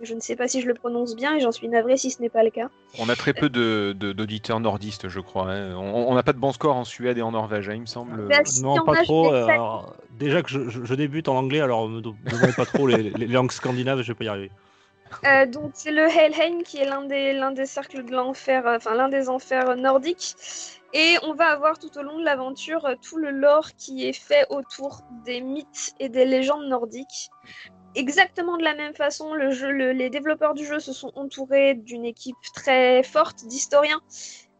Je 0.00 0.14
ne 0.14 0.20
sais 0.20 0.34
pas 0.34 0.48
si 0.48 0.62
je 0.62 0.66
le 0.66 0.72
prononce 0.72 1.14
bien 1.14 1.36
et 1.36 1.40
j'en 1.40 1.52
suis 1.52 1.68
navrée 1.68 1.98
si 1.98 2.10
ce 2.10 2.22
n'est 2.22 2.30
pas 2.30 2.42
le 2.42 2.50
cas. 2.50 2.70
On 2.98 3.08
a 3.10 3.14
très 3.16 3.34
peu 3.34 3.50
de- 3.50 3.94
de- 3.96 4.12
d'auditeurs 4.12 4.58
nordistes, 4.58 5.08
je 5.08 5.20
crois. 5.20 5.52
hein. 5.52 5.76
On 5.76 6.14
n'a 6.14 6.22
pas 6.22 6.32
de 6.32 6.38
bons 6.38 6.52
scores 6.52 6.76
en 6.76 6.84
Suède 6.84 7.18
et 7.18 7.22
en 7.22 7.32
Norvège, 7.32 7.68
hein, 7.68 7.74
il 7.74 7.82
me 7.82 7.86
semble. 7.86 8.26
Bah, 8.26 8.42
si, 8.46 8.62
Non, 8.62 8.82
pas 8.86 9.04
trop. 9.04 9.30
euh, 9.30 9.46
alors, 9.46 9.94
déjà 10.18 10.42
que 10.42 10.48
je, 10.48 10.94
débute 10.94 11.28
en 11.28 11.36
anglais, 11.36 11.60
alors 11.60 11.86
me 11.86 12.00
me 12.00 12.30
demandez 12.30 12.54
pas 12.54 12.64
trop 12.64 12.86
les, 12.86 13.02
les 13.10 13.26
langues 13.26 13.52
scandinaves, 13.52 14.00
je 14.00 14.08
vais 14.08 14.14
pas 14.14 14.24
y 14.24 14.28
arriver. 14.28 14.50
Euh, 15.24 15.46
donc 15.46 15.72
c'est 15.74 15.90
le 15.90 16.06
Helheim 16.08 16.62
qui 16.62 16.78
est 16.78 16.84
l'un 16.84 17.02
des, 17.52 17.66
cercles 17.66 18.04
de 18.04 18.12
l'enfer, 18.12 18.66
euh, 18.66 18.76
enfin 18.76 18.94
l'un 18.94 19.08
des 19.08 19.28
enfers 19.28 19.76
nordiques. 19.76 20.36
Et 20.92 21.16
on 21.22 21.34
va 21.34 21.46
avoir 21.46 21.78
tout 21.78 21.96
au 21.98 22.02
long 22.02 22.18
de 22.18 22.24
l'aventure 22.24 22.84
euh, 22.84 22.94
tout 23.00 23.16
le 23.16 23.30
lore 23.30 23.70
qui 23.76 24.06
est 24.06 24.12
fait 24.12 24.46
autour 24.50 25.02
des 25.24 25.40
mythes 25.40 25.94
et 26.00 26.08
des 26.08 26.24
légendes 26.24 26.66
nordiques. 26.66 27.30
Exactement 27.94 28.56
de 28.56 28.62
la 28.62 28.74
même 28.74 28.94
façon, 28.94 29.34
les 29.34 30.10
développeurs 30.10 30.54
du 30.54 30.64
jeu 30.64 30.78
se 30.78 30.92
sont 30.92 31.10
entourés 31.16 31.74
d'une 31.74 32.04
équipe 32.04 32.36
très 32.54 33.02
forte 33.02 33.44
d'historiens, 33.46 34.00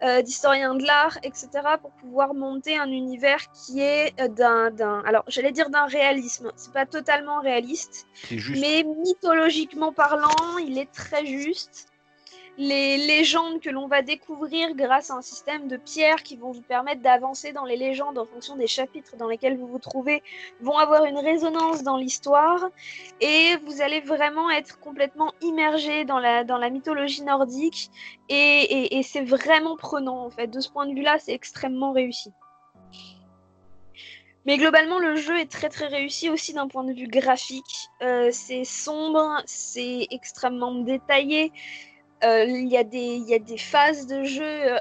euh, 0.03 0.23
d'historiens 0.23 0.75
de 0.75 0.85
l'art, 0.85 1.19
etc., 1.23 1.49
pour 1.81 1.91
pouvoir 1.93 2.33
monter 2.33 2.79
un 2.79 2.91
univers 2.91 3.51
qui 3.53 3.81
est 3.81 4.19
euh, 4.21 4.29
d'un, 4.29 4.71
d'un, 4.71 5.03
alors 5.05 5.25
j'allais 5.29 5.53
dire 5.53 5.69
d'un 5.69 5.87
réalisme. 5.87 6.51
C'est 6.57 6.73
pas 6.73 6.87
totalement 6.87 7.41
réaliste, 7.41 8.07
C'est 8.15 8.39
juste. 8.39 8.61
mais 8.61 8.83
mythologiquement 8.83 9.93
parlant, 9.93 10.59
il 10.59 10.79
est 10.79 10.91
très 10.91 11.27
juste. 11.27 11.90
Les 12.57 12.99
légendes 12.99 13.61
que 13.61 13.71
l'on 13.71 13.87
va 13.87 14.03
découvrir 14.03 14.75
grâce 14.75 15.11
à 15.11 15.15
un 15.15 15.23
système 15.23 15.67
de 15.67 15.77
pierres 15.79 16.23
qui 16.23 16.37
vont 16.37 16.51
vous 16.51 16.63
permettre 16.63 17.01
d'avancer 17.01 17.53
dans 17.53 17.65
les 17.65 17.77
légendes 17.77 18.19
en 18.19 18.27
fonction 18.27 18.57
des 18.57 18.67
chapitres 18.67 19.17
dans 19.17 19.29
lesquels 19.29 19.57
vous 19.57 19.67
vous 19.67 19.79
trouvez 19.79 20.23
vont 20.61 20.77
avoir 20.77 21.05
une 21.05 21.17
résonance 21.19 21.83
dans 21.83 21.97
l'histoire 21.97 22.69
et 23.21 23.57
vous 23.65 23.81
allez 23.81 24.01
vraiment 24.01 24.51
être 24.51 24.79
complètement 24.79 25.33
immergé 25.41 26.05
dans 26.05 26.19
la, 26.19 26.45
dans 26.45 26.59
la 26.59 26.71
mythologie 26.71 27.23
nordique 27.23 27.91
et, 28.29 28.99
et- 28.99 29.03
c'est 29.03 29.23
vraiment 29.25 29.77
prenant 29.77 30.25
en 30.27 30.31
fait. 30.31 30.49
De 30.49 30.61
ce 30.61 30.71
point 30.71 30.87
de 30.87 30.95
vue-là, 30.95 31.19
c'est 31.19 31.33
extrêmement 31.33 31.93
réussi. 31.93 32.31
Mais 34.47 34.57
globalement, 34.57 34.99
le 34.99 35.17
jeu 35.17 35.39
est 35.39 35.51
très 35.51 35.69
très 35.69 35.87
réussi 35.87 36.31
aussi 36.31 36.53
d'un 36.55 36.67
point 36.67 36.85
de 36.85 36.93
vue 36.93 37.07
graphique. 37.09 37.89
Euh, 38.03 38.31
c'est 38.33 38.65
sombre, 38.65 39.43
c'est 39.47 40.07
extrêmement 40.11 40.75
détaillé. 40.75 41.53
Euh, 42.25 42.45
Il 42.45 42.69
y, 42.69 42.77
a 42.77 42.85
des- 42.85 42.99
il 42.99 43.29
y 43.29 43.35
a 43.35 43.39
des 43.39 43.59
phases 43.59 44.07
de 44.07 44.25
jeu 44.25 44.45
euh, 44.45 44.79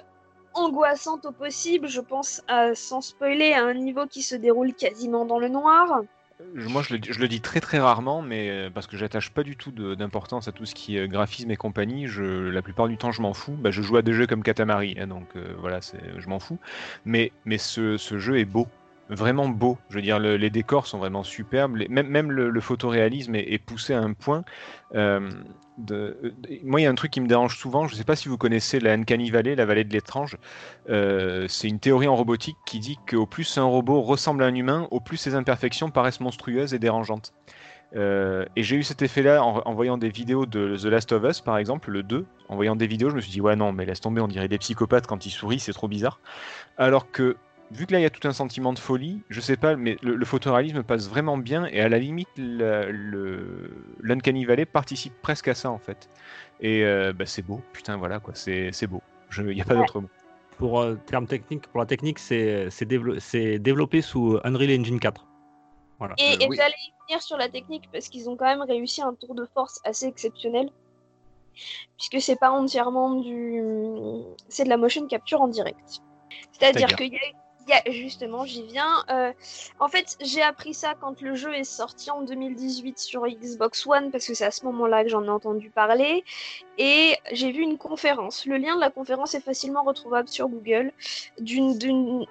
angoissante 0.53 1.25
au 1.25 1.31
possible. 1.31 1.88
Je 1.88 2.01
pense, 2.01 2.41
à, 2.48 2.75
sans 2.75 3.01
spoiler, 3.01 3.53
à 3.53 3.63
un 3.63 3.74
niveau 3.74 4.05
qui 4.08 4.22
se 4.22 4.36
déroule 4.36 4.74
quasiment 4.74 5.25
dans 5.25 5.39
le 5.39 5.48
noir. 5.48 6.01
Moi, 6.55 6.81
je 6.84 6.93
le, 6.93 7.27
dis 7.27 7.41
très 7.41 7.60
très 7.60 7.79
rarement, 7.79 8.22
mais 8.22 8.50
euh, 8.50 8.69
parce 8.69 8.88
que 8.88 8.96
j'attache 8.96 9.29
pas 9.29 9.43
du 9.43 9.58
tout 9.58 9.72
d'importance 9.72 10.48
à 10.48 10.53
tout 10.53 10.65
ce 10.65 10.74
qui 10.74 10.98
est 10.98 11.08
graphisme 11.08 11.51
et 11.51 11.58
compagnie. 11.58 12.08
La 12.17 12.62
plupart 12.62 12.88
du 12.88 12.98
temps, 12.98 13.12
je 13.12 13.22
m'en 13.22 13.34
fous. 13.34 13.58
Bah, 13.60 13.72
je 13.72 13.81
joue 13.81 13.98
à 13.98 14.01
des 14.01 14.13
jeux 14.13 14.25
comme 14.25 14.41
Katamari, 14.41 14.96
hein, 15.00 15.08
donc 15.08 15.27
euh, 15.36 15.53
voilà, 15.60 15.79
je 16.17 16.29
m'en 16.29 16.39
fous. 16.39 16.58
Mais, 17.03 17.34
mais 17.43 17.58
ce 17.58 17.98
jeu 17.98 18.39
est 18.39 18.46
beau, 18.46 18.67
vraiment 19.10 19.50
beau. 19.50 19.78
Je 19.89 19.96
veux 19.96 20.01
dire, 20.01 20.20
le- 20.20 20.38
les 20.38 20.50
décors 20.50 20.88
sont 20.88 21.00
vraiment 21.00 21.24
superbes. 21.24 21.78
Même 21.89 22.32
le, 22.32 22.50
le 22.50 22.62
photoréalisme 22.62 23.36
est, 23.36 23.58
poussé 23.58 23.94
à 23.94 24.00
un 24.00 24.13
point. 24.13 24.44
euh, 24.96 25.30
moi, 26.63 26.82
il 26.82 26.84
y 26.84 26.86
a 26.86 26.89
un 26.89 26.96
truc 26.96 27.12
qui 27.12 27.22
me 27.22 27.28
dérange 27.28 27.58
souvent. 27.58 27.88
Je 27.88 27.96
sais 27.96 28.04
pas 28.04 28.16
si 28.16 28.28
vous 28.28 28.38
connaissez 28.38 28.80
la 28.80 28.94
Uncanny 28.94 29.32
Valley, 29.32 29.56
la 29.56 29.66
vallée 29.66 29.84
de 29.84 29.94
l'étrange. 29.94 30.38
Euh, 30.89 31.46
c'est 31.48 31.68
une 31.70 31.80
théorie 31.80 32.08
en 32.08 32.16
robotique 32.16 32.58
qui 32.66 32.80
dit 32.80 33.00
qu'au 33.10 33.25
plus 33.25 33.58
un 33.58 33.63
robot 33.63 34.01
ressemble 34.01 34.44
à 34.44 34.48
un 34.48 34.56
humain, 34.56 34.88
au 34.92 35.00
plus 35.00 35.18
ses 35.18 35.36
imperfections 35.36 35.89
paraissent 35.89 36.20
monstrueuses 36.20 36.74
et 36.74 36.80
dérangeantes. 36.80 37.34
Euh, 37.96 38.46
et 38.56 38.62
j'ai 38.62 38.75
eu 38.75 38.84
cet 38.84 39.01
effet-là 39.01 39.44
en, 39.44 39.62
en 39.66 39.74
voyant 39.74 39.98
des 39.98 40.10
vidéos 40.10 40.46
de 40.46 40.78
The 40.78 40.86
Last 40.86 41.12
of 41.12 41.24
Us, 41.24 41.42
par 41.42 41.58
exemple, 41.58 41.89
le 41.92 42.04
2. 42.04 42.25
En 42.48 42.56
voyant 42.56 42.75
des 42.75 42.88
vidéos, 42.88 43.10
je 43.10 43.16
me 43.16 43.22
suis 43.22 43.32
dit, 43.32 43.42
ouais, 43.42 43.56
non, 43.56 43.72
mais 43.72 43.86
laisse 43.86 44.01
tomber, 44.01 44.22
on 44.22 44.28
dirait 44.28 44.48
des 44.48 44.60
psychopathes 44.60 45.08
quand 45.08 45.25
ils 45.25 45.32
sourient, 45.32 45.60
c'est 45.60 45.74
trop 45.74 45.88
bizarre. 45.88 46.20
Alors 46.78 47.12
que, 47.12 47.38
vu 47.72 47.86
que 47.86 47.94
là, 47.94 48.00
il 48.00 48.04
y 48.04 48.06
a 48.06 48.10
tout 48.10 48.28
un 48.28 48.34
sentiment 48.34 48.74
de 48.74 48.80
folie, 48.80 49.22
je 49.30 49.40
sais 49.42 49.58
pas, 49.58 49.76
mais 49.76 49.98
le, 50.02 50.16
le 50.16 50.26
photoréalisme 50.26 50.84
passe 50.84 51.08
vraiment 51.10 51.38
bien, 51.38 51.66
et 51.66 51.82
à 51.82 51.90
la 51.90 52.00
limite, 52.00 52.30
l'Uncanny 54.00 54.46
Valley 54.46 54.66
participe 54.66 55.14
presque 55.22 55.48
à 55.48 55.54
ça, 55.54 55.72
en 55.72 55.78
fait. 55.80 56.10
Et 56.60 56.84
euh, 56.84 57.14
bah, 57.14 57.26
c'est 57.26 57.42
beau, 57.42 57.62
putain, 57.74 57.98
voilà, 57.98 58.20
quoi, 58.20 58.34
c'est 58.36 58.72
c'est 58.72 58.88
beau. 58.88 59.02
Il 59.38 59.46
n'y 59.48 59.62
a 59.62 59.66
pas 59.66 59.76
Ouais. 59.76 59.82
d'autre 59.82 60.02
mot. 60.02 60.10
Pour 60.58 60.82
euh, 60.82 60.96
terme 61.06 61.28
technique, 61.28 61.68
pour 61.68 61.80
la 61.80 61.86
technique, 61.86 62.20
c'est 62.20 62.70
c'est 62.70 62.86
dévelop- 62.86 63.60
développé 63.60 64.02
sous 64.02 64.40
Unreal 64.44 64.80
Engine 64.80 65.00
4. 65.00 65.26
Voilà. 66.00 66.16
Et, 66.18 66.24
Euh, 66.34 66.38
et 66.42 66.48
oui. 66.50 66.58
j'allais 66.58 66.74
y 66.88 66.92
venir 67.08 67.22
sur 67.22 67.38
la 67.38 67.48
technique 67.50 67.90
parce 67.94 68.10
qu'ils 68.10 68.30
ont 68.30 68.36
quand 68.36 68.46
même 68.46 68.62
réussi 68.64 69.02
un 69.02 69.14
tour 69.14 69.36
de 69.36 69.46
force 69.54 69.80
assez 69.86 70.06
exceptionnel. 70.08 70.70
Puisque 71.98 72.22
c'est 72.26 72.38
pas 72.40 72.52
entièrement 72.52 73.16
du. 73.16 73.62
C'est 74.48 74.64
de 74.64 74.70
la 74.70 74.78
motion 74.78 75.08
capture 75.08 75.42
en 75.42 75.48
direct. 75.48 75.80
C'est-à-dire 76.52 76.88
C'est-à-dire 76.90 76.96
qu'il 76.98 77.14
y 77.14 77.18
a. 77.18 77.20
il 77.70 77.90
y 77.90 77.90
a- 77.90 77.92
Justement, 77.92 78.46
j'y 78.46 78.64
viens. 78.64 79.04
Euh, 79.10 79.32
en 79.80 79.88
fait, 79.88 80.18
j'ai 80.22 80.42
appris 80.42 80.74
ça 80.74 80.94
quand 81.00 81.22
le 81.22 81.36
jeu 81.36 81.54
est 81.54 81.64
sorti 81.64 82.10
en 82.12 82.22
2018 82.22 82.98
sur 83.00 83.28
Xbox 83.28 83.86
One, 83.86 84.12
parce 84.12 84.26
que 84.26 84.34
c'est 84.34 84.46
à 84.46 84.52
ce 84.52 84.66
moment-là 84.66 85.04
que 85.04 85.10
j'en 85.10 85.24
ai 85.24 85.30
entendu 85.30 85.70
parler. 85.70 86.24
Et 86.78 87.16
j'ai 87.32 87.52
vu 87.52 87.62
une 87.62 87.78
conférence. 87.78 88.46
Le 88.46 88.58
lien 88.58 88.76
de 88.76 88.82
la 88.82 88.90
conférence 88.90 89.36
est 89.36 89.42
facilement 89.42 89.84
retrouvable 89.84 90.28
sur 90.30 90.48
Google. 90.48 90.92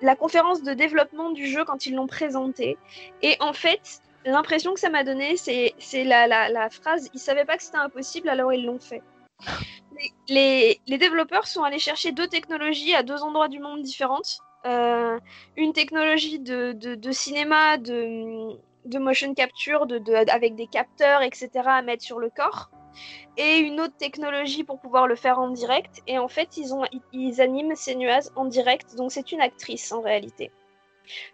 La 0.02 0.16
conférence 0.16 0.62
de 0.62 0.74
développement 0.74 1.30
du 1.30 1.46
jeu 1.46 1.64
quand 1.64 1.86
ils 1.86 1.94
l'ont 1.94 2.06
présenté. 2.06 2.76
Et 3.22 3.36
en 3.40 3.52
fait, 3.52 4.00
l'impression 4.24 4.74
que 4.74 4.80
ça 4.80 4.90
m'a 4.90 5.04
donné, 5.04 5.36
c'est, 5.36 5.74
la, 6.04 6.68
phrase 6.70 7.10
ils 7.14 7.20
savaient 7.20 7.44
pas 7.44 7.56
que 7.56 7.62
c'était 7.62 7.78
impossible, 7.78 8.28
alors 8.28 8.52
ils 8.52 8.64
l'ont 8.64 8.80
fait. 8.80 9.02
Les 10.28 10.80
développeurs 10.88 11.46
sont 11.46 11.62
allés 11.62 11.78
chercher 11.78 12.12
deux 12.12 12.26
technologies 12.26 12.94
à 12.94 13.02
deux 13.02 13.22
endroits 13.22 13.48
du 13.48 13.60
monde 13.60 13.82
différentes. 13.82 14.40
Euh, 14.66 15.18
une 15.56 15.72
technologie 15.72 16.38
de, 16.38 17.10
cinéma, 17.12 17.76
de, 17.76 18.98
motion 18.98 19.34
capture, 19.34 19.86
avec 20.28 20.54
des 20.54 20.66
capteurs, 20.66 21.22
etc. 21.22 21.50
à 21.66 21.82
mettre 21.82 22.02
sur 22.02 22.18
le 22.18 22.30
corps. 22.30 22.70
Et 23.36 23.58
une 23.58 23.80
autre 23.80 23.96
technologie 23.96 24.64
pour 24.64 24.80
pouvoir 24.80 25.06
le 25.06 25.14
faire 25.14 25.38
en 25.38 25.50
direct. 25.50 26.02
Et 26.06 26.18
en 26.18 26.28
fait, 26.28 26.56
ils, 26.56 26.74
ont, 26.74 26.84
ils, 27.12 27.40
animent 27.40 27.76
Senuaz 27.76 28.32
en 28.34 28.46
direct. 28.46 28.96
Donc 28.96 29.12
c'est 29.12 29.30
une 29.32 29.40
actrice 29.40 29.92
en 29.92 30.00
réalité 30.00 30.50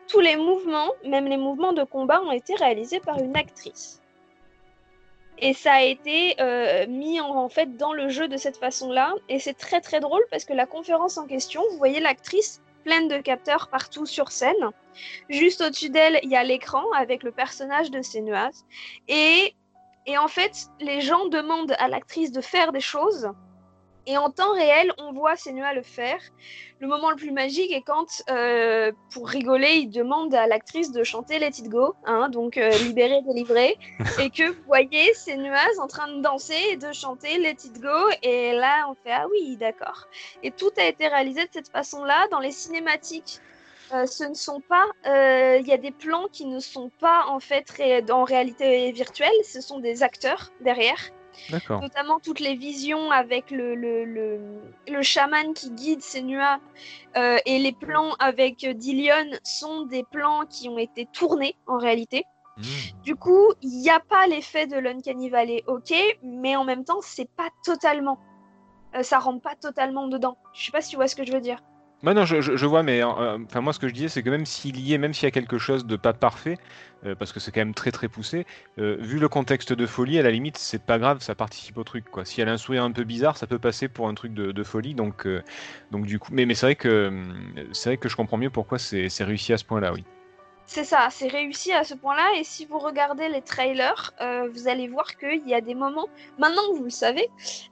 tous 0.09 0.21
les 0.21 0.37
mouvements, 0.37 0.93
même 1.04 1.26
les 1.26 1.37
mouvements 1.37 1.73
de 1.73 1.85
combat, 1.85 2.21
ont 2.23 2.33
été 2.33 2.54
réalisés 2.54 3.00
par 3.00 3.19
une 3.19 3.37
actrice. 3.37 4.00
Et 5.38 5.52
ça 5.52 5.73
a 5.73 5.83
été 5.83 6.37
euh, 6.40 6.87
mis 6.87 7.21
en, 7.21 7.31
en 7.37 7.49
fait 7.49 7.76
dans 7.76 7.93
le 7.93 8.09
jeu 8.09 8.28
de 8.28 8.37
cette 8.37 8.57
façon-là. 8.57 9.14
Et 9.28 9.40
c'est 9.40 9.54
très 9.54 9.81
très 9.81 10.00
drôle 10.00 10.23
parce 10.31 10.45
que 10.45 10.52
la 10.52 10.66
conférence 10.66 11.19
en 11.19 11.26
question, 11.26 11.62
vous 11.71 11.78
voyez 11.78 12.00
l'actrice 12.00 12.62
pleine 12.85 13.09
de 13.09 13.19
capteurs 13.19 13.69
partout 13.69 14.07
sur 14.07 14.31
scène. 14.31 14.71
Juste 15.29 15.61
au-dessus 15.61 15.91
d'elle, 15.91 16.21
il 16.23 16.31
y 16.31 16.37
a 16.37 16.45
l'écran 16.45 16.85
avec 16.97 17.23
le 17.23 17.33
personnage 17.33 17.91
de 17.91 18.03
Senuaz. 18.03 18.64
Et, 19.09 19.55
et 20.07 20.19
en 20.19 20.29
fait, 20.29 20.69
les 20.81 21.00
gens 21.00 21.26
demandent 21.26 21.75
à 21.79 21.88
l'actrice 21.88 22.31
de 22.31 22.41
faire 22.41 22.73
des 22.73 22.81
choses. 22.81 23.31
Et 24.07 24.19
en 24.19 24.31
temps 24.31 24.53
réel, 24.53 24.93
on 24.99 25.13
voit 25.13 25.37
Senua 25.37 25.73
le 25.73 25.83
faire. 25.83 26.21
Le 26.81 26.87
moment 26.89 27.09
le 27.11 27.17
plus 27.17 27.31
magique 27.31 27.73
est 27.73 27.81
quand, 27.81 28.23
euh, 28.29 28.93
pour 29.11 29.27
rigoler, 29.29 29.77
il 29.77 29.89
demande 29.89 30.35
à 30.35 30.47
l'actrice 30.47 30.93
de 30.93 31.03
chanter 31.05 31.39
Let 31.39 31.53
It 31.59 31.69
Go, 31.71 31.95
hein, 32.05 32.29
donc 32.29 32.59
euh, 32.59 32.69
libéré, 32.85 33.23
délivré, 33.23 33.79
et 34.21 34.29
que 34.29 34.51
vous 34.51 34.63
voyez 34.67 35.15
Senuaz 35.15 35.79
en 35.79 35.87
train 35.87 36.09
de 36.13 36.21
danser 36.21 36.59
et 36.73 36.77
de 36.77 36.93
chanter 36.93 37.39
Let 37.39 37.57
It 37.65 37.81
Go, 37.81 38.11
et 38.23 38.53
là 38.53 38.87
on 38.91 38.95
fait 38.95 39.13
ah 39.13 39.27
oui, 39.31 39.57
d'accord. 39.57 40.07
Et 40.43 40.51
tout 40.51 40.71
a 40.77 40.85
été 40.85 41.09
réalisé 41.09 41.45
de 41.45 41.51
cette 41.53 41.71
façon-là 41.71 42.27
dans 42.31 42.41
les 42.41 42.53
cinématiques. 42.53 43.39
Euh, 43.93 44.07
ce 44.07 44.25
ne 44.25 44.35
sont 44.35 44.61
pas, 44.61 44.85
euh, 45.07 45.59
il 45.61 45.67
y 45.67 45.73
a 45.73 45.77
des 45.77 45.91
plans 45.91 46.27
qui 46.33 46.47
ne 46.47 46.59
sont 46.59 46.91
pas 47.01 47.27
en 47.29 47.39
fait 47.39 47.71
ré- 47.71 48.05
en 48.11 48.25
réalité 48.25 48.91
virtuelle, 48.93 49.31
ce 49.45 49.61
sont 49.61 49.79
des 49.79 50.03
acteurs 50.03 50.51
derrière. 50.61 50.99
Notamment 51.69 52.21
toutes 52.21 52.41
les 52.41 52.55
visions 52.55 53.11
avec 53.11 53.50
le, 53.50 53.75
le, 53.75 54.05
le, 54.05 54.41
le 54.88 55.03
chaman 55.03 55.55
qui 55.55 55.71
guide 55.71 56.03
Senua 56.03 56.59
euh, 57.17 57.38
et 57.47 57.59
les 57.59 57.73
plans 57.73 58.14
avec 58.19 58.67
Dillion 58.67 59.31
sont 59.43 59.87
des 59.87 60.05
plans 60.05 60.43
qui 60.49 60.69
ont 60.69 60.79
été 60.79 61.07
tournés 61.12 61.57
en 61.67 61.79
réalité. 61.79 62.25
Mmh. 62.57 62.62
Du 63.03 63.17
coup, 63.17 63.53
il 63.62 63.81
n'y 63.81 63.91
a 63.91 64.00
pas 64.00 64.26
l'effet 64.26 64.67
de 64.67 64.76
l'Uncanny 64.76 65.29
Valley, 65.29 65.64
ok, 65.67 65.93
mais 66.23 66.55
en 66.57 66.64
même 66.64 66.85
temps, 66.85 67.00
c'est 67.03 67.29
pas 67.37 67.49
totalement. 67.64 68.19
Euh, 68.95 69.03
ça 69.03 69.19
rentre 69.19 69.43
pas 69.43 69.57
totalement 69.57 70.07
dedans. 70.07 70.37
Je 70.53 70.67
sais 70.67 70.71
pas 70.71 70.81
si 70.81 70.91
tu 70.91 70.97
vois 70.97 71.09
ce 71.09 71.17
que 71.17 71.25
je 71.25 71.33
veux 71.33 71.41
dire. 71.41 71.59
Non, 72.03 72.27
je, 72.27 72.67
vois, 72.67 72.83
mais 72.83 73.03
euh, 73.03 73.39
enfin 73.47 73.63
moi 73.63 73.73
ce 73.73 73.79
que 73.79 73.89
je 73.89 73.95
disais, 73.95 74.09
c'est 74.11 74.23
que 74.23 74.29
même 74.29 74.45
s'il 74.45 74.79
y 74.79 74.93
est, 74.93 74.99
même 74.99 75.15
s'il 75.15 75.25
y 75.25 75.27
a 75.27 75.31
quelque 75.31 75.57
chose 75.57 75.87
de 75.87 75.97
pas 75.97 76.13
parfait, 76.13 76.59
euh, 77.07 77.15
parce 77.15 77.33
que 77.33 77.41
c'est 77.41 77.51
quand 77.51 77.63
même 77.63 77.73
très 77.73 77.93
très 77.93 78.09
poussé, 78.09 78.45
euh, 78.79 78.97
vu 79.01 79.19
le 79.19 79.29
contexte 79.31 79.73
de 79.73 79.87
folie, 79.87 80.19
à 80.19 80.23
la 80.23 80.31
limite, 80.31 80.59
c'est 80.59 80.85
pas 80.85 80.99
grave, 80.99 81.23
ça 81.23 81.35
participe 81.35 81.79
au 81.79 81.85
truc, 81.85 82.11
quoi. 82.11 82.27
Si 82.27 82.43
elle 82.43 82.49
a 82.51 82.53
un 82.53 82.59
sourire 82.59 82.85
un 82.85 82.93
peu 82.93 83.05
bizarre, 83.05 83.39
ça 83.39 83.47
peut 83.47 83.59
passer 83.59 83.89
pour 83.89 84.07
un 84.09 84.15
truc 84.15 84.35
de, 84.35 84.53
de 84.53 84.63
folie, 84.65 84.95
donc 84.95 85.27
euh, 85.27 85.43
donc 85.91 86.05
du 86.05 86.19
coup, 86.19 86.31
mais, 86.35 86.45
mais 86.45 86.55
c'est 86.55 86.67
vrai 86.67 86.77
que 86.77 87.11
c'est 87.73 87.89
vrai 87.91 87.97
que 87.97 88.11
je 88.11 88.17
comprends 88.17 88.37
mieux 88.37 88.51
pourquoi 88.51 88.79
c'est 88.79 89.09
réussi 89.25 89.55
à 89.55 89.59
ce 89.59 89.65
point-là, 89.65 89.93
oui. 89.95 90.05
C'est 90.66 90.85
ça, 90.85 91.09
c'est 91.11 91.28
réussi 91.28 91.73
à 91.73 91.85
ce 91.85 91.94
point-là. 91.94 92.38
Et 92.38 92.44
si 92.44 92.64
vous 92.64 92.78
regardez 92.78 93.28
les 93.28 93.42
trailers, 93.42 94.12
euh, 94.21 94.49
vous 94.52 94.66
allez 94.66 94.88
voir 94.88 95.16
qu'il 95.16 95.47
y 95.47 95.54
a 95.54 95.61
des 95.61 95.75
moments, 95.75 96.09
maintenant 96.38 96.62
que 96.73 96.78
vous 96.78 96.85
le 96.85 96.90
savez, 96.90 97.28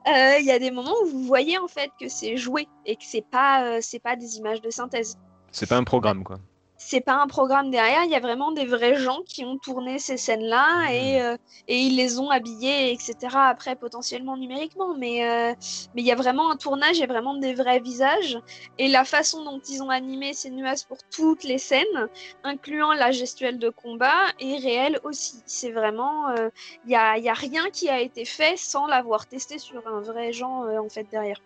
euh, 0.06 0.38
il 0.38 0.44
y 0.44 0.50
a 0.50 0.58
des 0.58 0.70
moments 0.70 0.94
où 1.04 1.08
vous 1.08 1.22
voyez 1.24 1.58
en 1.58 1.68
fait 1.68 1.90
que 1.98 2.08
c'est 2.08 2.36
joué 2.36 2.68
et 2.84 2.96
que 2.96 3.04
c'est 3.04 3.24
pas, 3.28 3.64
euh, 3.64 3.80
pas 4.02 4.16
des 4.16 4.36
images 4.36 4.60
de 4.60 4.70
synthèse. 4.70 5.16
C'est 5.50 5.68
pas 5.68 5.76
un 5.76 5.84
programme, 5.84 6.22
quoi. 6.22 6.38
C'est 6.84 7.00
pas 7.00 7.14
un 7.14 7.26
programme 7.26 7.70
derrière, 7.70 8.04
il 8.04 8.10
y 8.10 8.14
a 8.16 8.20
vraiment 8.20 8.52
des 8.52 8.66
vrais 8.66 8.96
gens 8.96 9.22
qui 9.24 9.44
ont 9.44 9.56
tourné 9.56 9.98
ces 9.98 10.16
scènes-là 10.18 10.92
et, 10.92 11.22
euh, 11.22 11.36
et 11.68 11.78
ils 11.78 11.96
les 11.96 12.18
ont 12.18 12.28
habillées, 12.30 12.92
etc. 12.92 13.34
Après, 13.34 13.76
potentiellement 13.76 14.36
numériquement, 14.36 14.94
mais 14.94 15.24
euh, 15.24 15.54
mais 15.94 16.02
il 16.02 16.06
y 16.06 16.12
a 16.12 16.16
vraiment 16.16 16.50
un 16.50 16.56
tournage, 16.56 16.96
il 16.98 17.00
y 17.00 17.04
a 17.04 17.06
vraiment 17.06 17.34
des 17.36 17.54
vrais 17.54 17.80
visages. 17.80 18.38
Et 18.78 18.88
la 18.88 19.04
façon 19.04 19.44
dont 19.44 19.60
ils 19.60 19.82
ont 19.82 19.90
animé 19.90 20.34
ces 20.34 20.50
nuages 20.50 20.84
pour 20.86 20.98
toutes 21.10 21.44
les 21.44 21.58
scènes, 21.58 22.08
incluant 22.42 22.92
la 22.92 23.10
gestuelle 23.12 23.58
de 23.58 23.70
combat, 23.70 24.26
est 24.40 24.58
réelle 24.58 24.98
aussi. 25.04 25.42
C'est 25.46 25.72
vraiment, 25.72 26.28
euh, 26.30 26.50
il 26.84 26.90
y, 26.90 26.96
a, 26.96 27.16
y 27.18 27.28
a 27.28 27.34
rien 27.34 27.70
qui 27.70 27.88
a 27.88 28.00
été 28.00 28.24
fait 28.24 28.56
sans 28.58 28.86
l'avoir 28.86 29.26
testé 29.28 29.58
sur 29.58 29.86
un 29.86 30.00
vrai 30.00 30.32
gens 30.32 30.64
euh, 30.64 30.78
en 30.78 30.88
fait 30.88 31.04
derrière. 31.10 31.38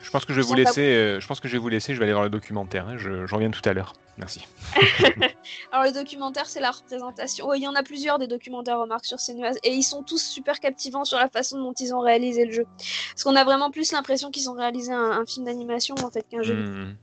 Je 0.00 0.10
pense 0.10 0.24
que 0.24 0.32
je 0.32 0.40
vais 0.40 0.46
vous 0.46 0.54
laisser, 0.54 0.82
euh, 0.94 1.20
je 1.20 1.26
pense 1.26 1.40
que 1.40 1.48
je 1.48 1.54
vais 1.54 1.58
vous 1.58 1.68
laisser, 1.68 1.92
je 1.92 1.98
vais 1.98 2.04
aller 2.04 2.12
voir 2.12 2.22
le 2.24 2.30
documentaire, 2.30 2.86
hein, 2.86 2.96
je, 2.96 3.26
je 3.26 3.34
reviens 3.34 3.50
tout 3.50 3.66
à 3.68 3.72
l'heure. 3.72 3.94
Merci. 4.16 4.46
Alors 5.72 5.86
le 5.86 5.92
documentaire, 5.92 6.46
c'est 6.46 6.60
la 6.60 6.70
représentation. 6.70 7.46
Ouais, 7.48 7.58
il 7.58 7.62
y 7.62 7.68
en 7.68 7.74
a 7.74 7.82
plusieurs 7.82 8.18
des 8.18 8.28
documentaires 8.28 8.78
remarques 8.78 9.06
sur 9.06 9.18
ces 9.18 9.34
nuages 9.34 9.56
et 9.64 9.72
ils 9.74 9.82
sont 9.82 10.02
tous 10.04 10.22
super 10.22 10.60
captivants 10.60 11.04
sur 11.04 11.18
la 11.18 11.28
façon 11.28 11.58
dont 11.58 11.72
ils 11.78 11.94
ont 11.94 12.00
réalisé 12.00 12.44
le 12.44 12.52
jeu. 12.52 12.64
Parce 13.10 13.24
qu'on 13.24 13.34
a 13.36 13.44
vraiment 13.44 13.70
plus 13.70 13.90
l'impression 13.92 14.30
qu'ils 14.30 14.48
ont 14.48 14.54
réalisé 14.54 14.92
un, 14.92 15.10
un 15.10 15.26
film 15.26 15.46
d'animation 15.46 15.94
en 16.02 16.10
fait 16.10 16.26
qu'un 16.28 16.42
jeu 16.42 16.54
Hum. 16.54 16.96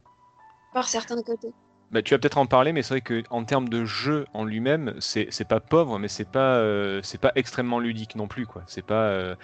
par 0.73 0.87
certains 0.87 1.21
côtés. 1.21 1.51
Bah, 1.95 2.01
tu 2.01 2.13
vas 2.13 2.17
peut-être 2.17 2.37
en 2.37 2.45
parler, 2.45 2.73
mais 2.73 2.81
c'est 2.81 2.95
vrai 2.95 2.99
que 2.99 3.23
en 3.29 3.45
termes 3.45 3.69
de 3.69 3.85
jeu 3.85 4.25
en 4.33 4.43
lui-même, 4.43 4.95
c'est 4.99 5.47
pas 5.47 5.61
pauvre, 5.61 5.97
mais 5.97 6.09
c'est 6.09 6.27
pas 6.29 6.57
euh, 6.57 7.01
pas 7.21 7.31
extrêmement 7.35 7.79
ludique 7.79 8.17
non 8.17 8.27
plus 8.27 8.45
quoi. 8.45 8.63
Pas 8.85 9.05
euh, 9.05 9.35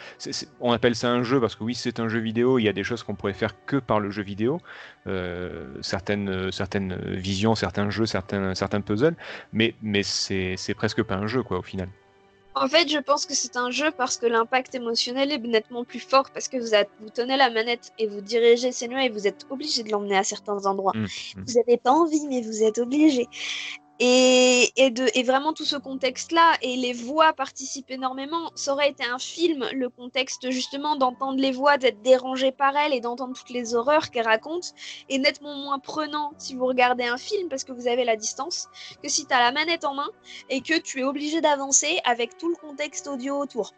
on 0.60 0.74
appelle 0.74 0.94
ça 0.94 1.10
un 1.10 1.24
jeu 1.24 1.40
parce 1.40 1.56
que 1.56 1.64
oui 1.64 1.76
c'est 1.76 2.02
un 2.02 2.10
jeu 2.10 2.20
vidéo. 2.20 2.60
Il 2.60 2.64
y 2.64 2.68
a 2.68 2.74
des 2.74 2.84
choses 2.84 3.04
qu'on 3.04 3.16
pourrait 3.16 3.32
faire 3.32 3.54
que 3.66 3.78
par 3.78 4.02
le 4.02 4.12
jeu 4.12 4.22
vidéo, 4.22 4.60
euh, 5.08 5.78
certaines 5.80 6.52
certaines 6.52 6.96
visions, 7.14 7.56
certains 7.56 7.90
jeux, 7.90 8.06
certains 8.06 8.54
certains 8.54 8.82
puzzles, 8.82 9.16
mais 9.54 9.74
mais 9.82 10.04
c'est 10.04 10.74
presque 10.76 11.04
pas 11.04 11.16
un 11.16 11.28
jeu 11.28 11.44
quoi 11.44 11.58
au 11.58 11.64
final. 11.64 11.88
En 12.54 12.68
fait, 12.68 12.90
je 12.90 12.98
pense 12.98 13.26
que 13.26 13.34
c'est 13.34 13.56
un 13.56 13.72
jeu 13.72 13.92
parce 13.92 14.18
que 14.18 14.26
l'impact 14.26 14.76
émotionnel 14.76 15.32
est 15.32 15.40
nettement 15.40 15.86
plus 15.86 16.00
fort 16.00 16.30
parce 16.34 16.50
que 16.50 16.58
vous, 16.58 17.10
tenez 17.10 17.38
la 17.38 17.50
manette 17.50 17.94
et 17.98 18.08
vous 18.08 18.20
dirigez 18.20 18.72
Senua 18.72 19.06
et 19.06 19.10
vous 19.10 19.26
êtes 19.26 19.46
obligé 19.50 19.84
de 19.84 19.92
l'emmener 19.92 20.18
à 20.18 20.24
certains 20.24 20.66
endroits. 20.66 20.92
Mm, 20.96 21.04
mm. 21.04 21.44
Vous 21.48 21.54
n'avez 21.54 21.78
pas 21.78 21.92
envie, 21.92 22.28
mais 22.28 22.42
vous 22.42 22.64
êtes 22.64 22.78
obligé. 22.78 23.28
Et, 24.04 24.72
et, 24.78 24.90
de, 24.90 25.06
et 25.14 25.22
vraiment 25.22 25.54
tout 25.54 25.64
ce 25.64 25.76
contexte-là, 25.76 26.54
et 26.64 26.76
les 26.76 26.92
voix 26.92 27.34
participent 27.34 27.92
énormément. 27.92 28.50
Ça 28.56 28.74
aurait 28.74 28.90
été 28.90 29.04
un 29.04 29.20
film, 29.20 29.70
le 29.74 29.90
contexte 29.90 30.50
justement 30.50 30.96
d'entendre 30.96 31.40
les 31.40 31.52
voix, 31.52 31.78
d'être 31.78 32.02
dérangé 32.02 32.52
par 32.52 32.76
elles 32.76 32.94
et 32.94 33.00
d'entendre 33.00 33.36
toutes 33.38 33.52
les 33.52 33.76
horreurs 33.76 34.10
qu'elles 34.10 34.26
racontent, 34.26 34.70
est 35.08 35.20
nettement 35.20 35.56
moins 35.56 35.78
prenant 35.78 36.34
si 36.40 36.56
vous 36.56 36.66
regardez 36.66 37.04
un 37.04 37.18
film 37.18 37.48
parce 37.48 37.64
que 37.64 37.74
vous 37.74 37.88
avez 37.88 38.04
la 38.04 38.16
distance, 38.16 38.70
que 39.04 39.08
si 39.08 39.28
tu 39.28 39.34
as 39.36 39.40
la 39.40 39.52
manette 39.52 39.86
en 39.86 39.94
main 39.94 40.10
et 40.50 40.62
que 40.62 40.80
tu 40.80 41.02
es 41.02 41.04
obligé 41.04 41.40
d'avancer 41.40 42.00
avec 42.04 42.40
tout 42.40 42.50
le 42.50 42.56
contexte 42.56 43.06
audio 43.08 43.38
autour. 43.38 43.72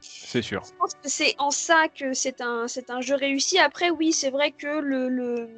C'est 0.00 0.42
sûr. 0.42 0.62
Je 0.62 0.76
pense 0.78 0.92
que 0.92 1.08
c'est 1.08 1.34
en 1.38 1.50
ça 1.50 1.88
que 1.88 2.12
c'est 2.12 2.42
un, 2.42 2.68
c'est 2.68 2.90
un 2.90 3.00
jeu 3.00 3.14
réussi. 3.14 3.58
Après, 3.58 3.88
oui, 3.88 4.12
c'est 4.12 4.28
vrai 4.28 4.50
que 4.50 4.66
le, 4.66 5.08
le, 5.08 5.48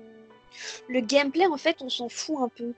le 0.88 1.00
gameplay, 1.00 1.46
en 1.46 1.56
fait, 1.56 1.78
on 1.80 1.88
s'en 1.88 2.08
fout 2.08 2.36
un 2.40 2.48
peu. 2.48 2.72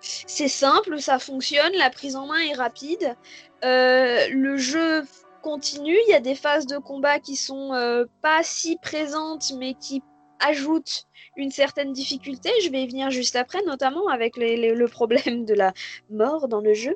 C'est 0.00 0.48
simple, 0.48 1.00
ça 1.00 1.18
fonctionne, 1.18 1.72
la 1.74 1.90
prise 1.90 2.16
en 2.16 2.26
main 2.26 2.38
est 2.50 2.54
rapide. 2.54 3.16
Euh, 3.64 4.28
le 4.30 4.56
jeu 4.56 5.04
continue, 5.42 5.96
il 6.06 6.10
y 6.10 6.14
a 6.14 6.20
des 6.20 6.34
phases 6.34 6.66
de 6.66 6.78
combat 6.78 7.18
qui 7.18 7.36
sont 7.36 7.72
euh, 7.72 8.04
pas 8.22 8.42
si 8.42 8.76
présentes, 8.82 9.52
mais 9.58 9.74
qui 9.74 10.02
ajoutent 10.40 11.04
une 11.36 11.50
certaine 11.50 11.92
difficulté. 11.92 12.50
Je 12.62 12.70
vais 12.70 12.82
y 12.82 12.88
venir 12.88 13.10
juste 13.10 13.36
après, 13.36 13.62
notamment 13.62 14.08
avec 14.08 14.36
les- 14.36 14.56
les- 14.56 14.74
le 14.74 14.88
problème 14.88 15.44
de 15.44 15.54
la 15.54 15.72
mort 16.10 16.48
dans 16.48 16.60
le 16.60 16.74
jeu. 16.74 16.94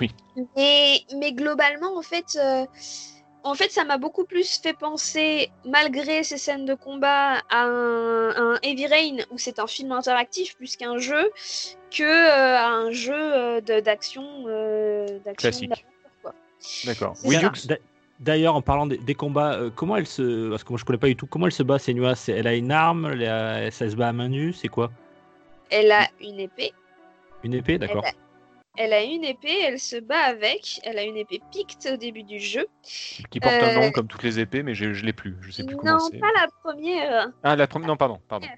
Oui. 0.00 0.10
Mais, 0.56 1.00
mais 1.16 1.32
globalement, 1.32 1.96
en 1.96 2.02
fait, 2.02 2.36
euh, 2.36 2.64
en 3.44 3.54
fait, 3.54 3.70
ça 3.70 3.84
m'a 3.84 3.98
beaucoup 3.98 4.24
plus 4.24 4.58
fait 4.58 4.72
penser, 4.72 5.50
malgré 5.66 6.24
ces 6.24 6.38
scènes 6.38 6.64
de 6.64 6.74
combat, 6.74 7.42
à 7.50 7.64
un, 7.64 8.56
Heavy 8.62 8.86
Rain 8.86 9.16
où 9.30 9.38
c'est 9.38 9.58
un 9.58 9.66
film 9.66 9.92
interactif 9.92 10.56
plus 10.56 10.76
qu'un 10.76 10.96
jeu, 10.98 11.30
que 11.90 12.02
euh, 12.02 12.56
à 12.56 12.68
un 12.68 12.90
jeu 12.90 13.14
euh, 13.14 13.60
d'action 13.60 14.44
euh, 14.46 15.18
d'action 15.24 15.50
Classique. 15.50 15.68
d'aventure, 15.68 16.10
quoi. 16.22 16.34
D'accord. 16.86 17.14
Oui, 17.24 17.36
D'ailleurs, 18.20 18.54
en 18.54 18.62
parlant 18.62 18.86
des, 18.86 18.96
des 18.96 19.14
combats, 19.14 19.54
euh, 19.54 19.70
comment 19.74 19.96
elle 19.96 20.06
se. 20.06 20.48
Parce 20.48 20.62
que 20.62 20.70
moi 20.70 20.78
je 20.78 20.84
connais 20.84 20.98
pas 20.98 21.08
du 21.08 21.16
tout. 21.16 21.26
Comment 21.26 21.46
elle 21.46 21.52
se 21.52 21.64
bat, 21.64 21.78
Senua? 21.80 22.14
Elle 22.28 22.46
a 22.46 22.54
une 22.54 22.70
arme 22.70 23.10
elle 23.12 23.24
a- 23.24 23.70
Ça 23.72 23.90
se 23.90 23.96
bat 23.96 24.08
à 24.08 24.12
main 24.12 24.28
nue 24.28 24.52
C'est 24.52 24.68
quoi? 24.68 24.90
Elle 25.68 25.90
a 25.90 26.08
une 26.20 26.38
épée. 26.38 26.72
Une 27.42 27.54
épée 27.54 27.76
D'accord. 27.76 28.04
Elle 28.76 28.92
a 28.92 29.02
une 29.02 29.22
épée, 29.24 29.56
elle 29.62 29.78
se 29.78 29.96
bat 29.96 30.18
avec. 30.18 30.80
Elle 30.82 30.98
a 30.98 31.02
une 31.04 31.16
épée 31.16 31.40
picte 31.52 31.88
au 31.92 31.96
début 31.96 32.24
du 32.24 32.40
jeu. 32.40 32.66
qui 33.30 33.38
porte 33.40 33.54
un 33.54 33.68
Euh, 33.68 33.80
nom 33.86 33.92
comme 33.92 34.08
toutes 34.08 34.24
les 34.24 34.40
épées, 34.40 34.62
mais 34.64 34.74
je, 34.74 34.92
je 34.92 35.04
l'ai 35.04 35.12
plus. 35.12 35.36
Je 35.42 35.50
sais 35.52 35.64
plus 35.64 35.76
comment 35.76 35.92
Non, 35.92 36.08
c'est. 36.10 36.18
pas 36.18 36.32
la 36.34 36.48
première. 36.62 37.30
Ah, 37.44 37.54
la 37.54 37.66
première. 37.68 37.88
Non, 37.88 37.96
pardon. 37.96 38.18
pardon. 38.28 38.48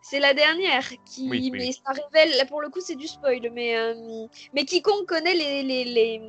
C'est 0.00 0.20
la 0.20 0.34
dernière 0.34 0.86
qui, 1.06 1.22
Oui, 1.30 1.38
oui, 1.44 1.50
mais 1.50 1.58
oui. 1.68 1.72
ça 1.72 1.92
révèle, 1.92 2.36
là, 2.36 2.44
pour 2.44 2.60
le 2.60 2.68
coup, 2.68 2.80
c'est 2.80 2.94
du 2.94 3.08
spoil, 3.08 3.40
mais 3.52 3.76
euh, 3.76 4.26
mais 4.52 4.64
quiconque 4.66 5.06
connaît 5.06 5.32
les, 5.34 5.62
les, 5.62 5.84
les 5.84 6.20